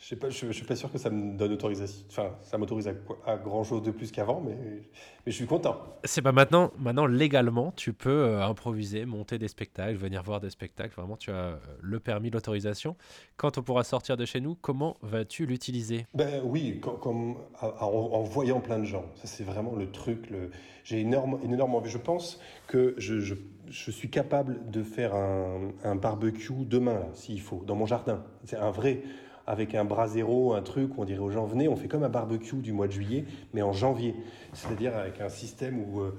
Je 0.00 0.06
sais 0.06 0.16
pas, 0.16 0.30
je, 0.30 0.46
je 0.46 0.52
suis 0.52 0.64
pas 0.64 0.76
sûr 0.76 0.90
que 0.92 0.98
ça 0.98 1.10
me 1.10 1.36
donne 1.36 1.52
autorisation. 1.52 2.06
Enfin, 2.08 2.30
ça 2.42 2.56
m'autorise 2.56 2.88
à, 3.26 3.36
grand 3.36 3.64
chose 3.64 3.82
de 3.82 3.90
plus 3.90 4.12
qu'avant, 4.12 4.40
mais, 4.40 4.54
mais 4.54 5.32
je 5.32 5.36
suis 5.36 5.46
content. 5.46 5.76
C'est 6.04 6.22
pas 6.22 6.32
maintenant, 6.32 6.70
maintenant 6.78 7.06
légalement, 7.06 7.72
tu 7.74 7.92
peux 7.92 8.10
euh, 8.10 8.44
improviser, 8.44 9.04
monter 9.06 9.38
des 9.38 9.48
spectacles, 9.48 9.96
venir 9.96 10.22
voir 10.22 10.40
des 10.40 10.50
spectacles. 10.50 10.94
Vraiment, 10.96 11.16
tu 11.16 11.30
as 11.30 11.34
euh, 11.34 11.56
le 11.80 11.98
permis, 11.98 12.30
l'autorisation. 12.30 12.96
Quand 13.36 13.58
on 13.58 13.62
pourra 13.62 13.82
sortir 13.82 14.16
de 14.16 14.24
chez 14.24 14.40
nous, 14.40 14.54
comment 14.54 14.96
vas-tu 15.02 15.46
l'utiliser? 15.46 16.06
Ben 16.14 16.42
oui, 16.44 16.80
en, 16.84 17.36
en 17.80 18.22
voyant 18.22 18.60
plein 18.60 18.78
de 18.78 18.84
gens. 18.84 19.04
Ça, 19.16 19.26
c'est 19.26 19.44
vraiment 19.44 19.74
le 19.74 19.90
truc. 19.90 20.30
Le, 20.30 20.50
j'ai 20.84 21.00
énorme, 21.00 21.38
une 21.42 21.52
énorme 21.52 21.74
envie. 21.74 21.90
Je 21.90 21.98
pense 21.98 22.40
que 22.66 22.94
je, 22.96 23.20
je, 23.20 23.34
je 23.68 23.90
suis 23.90 24.08
capable 24.08 24.70
de 24.70 24.82
faire 24.82 25.14
un, 25.14 25.72
un 25.84 25.96
barbecue 25.96 26.64
demain, 26.64 27.02
s'il 27.12 27.40
faut, 27.40 27.62
dans 27.66 27.74
mon 27.74 27.84
jardin. 27.84 28.24
C'est 28.44 28.56
un 28.56 28.70
vrai, 28.70 29.02
avec 29.48 29.74
un 29.74 29.86
brasero, 29.86 30.52
un 30.52 30.60
truc 30.60 30.96
où 30.96 31.00
on 31.00 31.04
dirait 31.06 31.20
aux 31.20 31.30
gens, 31.30 31.46
venez, 31.46 31.68
on 31.68 31.76
fait 31.76 31.88
comme 31.88 32.02
un 32.02 32.10
barbecue 32.10 32.56
du 32.56 32.74
mois 32.74 32.86
de 32.86 32.92
juillet, 32.92 33.24
mais 33.54 33.62
en 33.62 33.72
janvier. 33.72 34.14
C'est-à-dire 34.52 34.94
avec 34.94 35.22
un 35.22 35.30
système 35.30 35.80
où, 35.80 36.02
euh, 36.02 36.14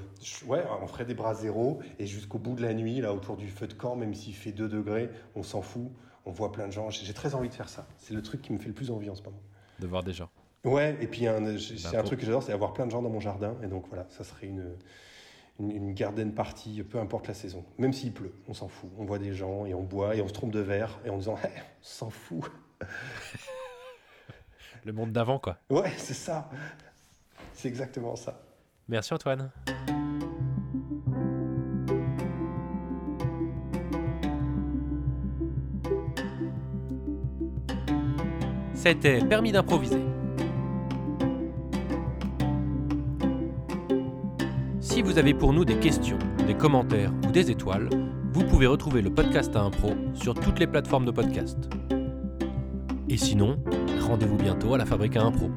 ouais, 0.48 0.64
on 0.82 0.88
ferait 0.88 1.06
des 1.06 1.14
braseros 1.14 1.80
et 2.00 2.08
jusqu'au 2.08 2.40
bout 2.40 2.56
de 2.56 2.64
la 2.64 2.74
nuit, 2.74 3.02
là, 3.02 3.14
autour 3.14 3.38
du 3.38 3.48
feu 3.48 3.68
de 3.68 3.74
camp, 3.74 3.96
même 3.96 4.16
s'il 4.16 4.34
fait 4.34 4.52
2 4.52 4.68
degrés, 4.68 5.12
on 5.36 5.44
s'en 5.44 5.62
fout. 5.62 5.92
on 6.26 6.32
voit 6.32 6.52
plein 6.52 6.66
de 6.66 6.72
gens. 6.72 6.90
J'ai 6.90 7.14
très 7.14 7.36
envie 7.36 7.50
de 7.50 7.54
faire 7.54 7.70
ça. 7.70 7.88
C'est 7.98 8.16
le 8.16 8.24
truc 8.24 8.42
qui 8.42 8.52
me 8.52 8.58
fait 8.58 8.68
le 8.68 8.74
plus 8.74 8.90
envie 8.90 9.12
en 9.12 9.16
ce 9.16 9.22
moment. 9.22 9.42
De 9.80 9.86
voir 9.86 10.04
des 10.04 10.14
gens. 10.14 10.30
Ouais, 10.66 10.98
et 11.00 11.06
puis 11.06 11.28
c'est 11.60 11.98
un 11.98 12.04
truc 12.04 12.20
que 12.20 12.26
j'adore, 12.26 12.42
c'est 12.42 12.52
avoir 12.52 12.74
plein 12.74 12.88
de 12.88 12.92
gens 12.92 13.04
dans 13.04 13.10
mon 13.10 13.20
jardin. 13.20 13.56
Et 13.64 13.68
donc 13.68 13.86
voilà, 13.90 14.08
ça 14.10 14.24
serait 14.24 14.48
une, 14.48 14.76
une, 15.60 15.70
une 15.70 15.94
garden 15.94 16.34
party, 16.34 16.82
peu 16.82 16.98
importe 16.98 17.28
la 17.28 17.36
saison. 17.36 17.64
Même 17.78 17.94
s'il 17.94 18.12
pleut, 18.12 18.34
on 18.48 18.54
s'en 18.56 18.68
fout. 18.68 18.90
On 18.98 19.06
voit 19.06 19.20
des 19.20 19.34
gens 19.34 19.68
et 19.68 19.76
on 19.76 19.84
boit 19.84 20.16
et 20.16 20.22
on 20.22 20.28
se 20.28 20.34
trompe 20.34 20.52
de 20.52 20.60
verre 20.60 21.00
et 21.06 21.12
en 21.12 21.18
disant, 21.18 21.38
Hey, 21.44 21.52
on 21.56 21.84
s'en 21.84 22.10
fout. 22.10 22.52
Le 24.86 24.94
monde 24.94 25.12
d'avant, 25.12 25.40
quoi. 25.40 25.58
Ouais, 25.70 25.92
c'est 25.98 26.14
ça. 26.14 26.50
C'est 27.54 27.68
exactement 27.68 28.16
ça. 28.16 28.40
Merci 28.88 29.14
Antoine. 29.14 29.52
C'était 38.74 39.20
Permis 39.20 39.52
d'improviser. 39.52 40.00
Si 44.80 45.02
vous 45.02 45.18
avez 45.18 45.34
pour 45.34 45.52
nous 45.52 45.66
des 45.66 45.78
questions, 45.80 46.18
des 46.48 46.56
commentaires 46.56 47.12
ou 47.28 47.32
des 47.32 47.52
étoiles, 47.52 47.90
vous 48.32 48.46
pouvez 48.46 48.68
retrouver 48.68 49.02
le 49.02 49.14
podcast 49.14 49.56
à 49.56 49.62
impro 49.62 49.92
sur 50.14 50.34
toutes 50.34 50.60
les 50.60 50.68
plateformes 50.68 51.06
de 51.06 51.12
podcast. 51.12 51.70
Et 53.10 53.18
sinon, 53.18 53.58
rendez-vous 54.02 54.38
bientôt 54.38 54.76
à 54.76 54.78
la 54.78 54.86
Fabrique 54.86 55.18
à 55.18 55.24
impro. 55.24 55.50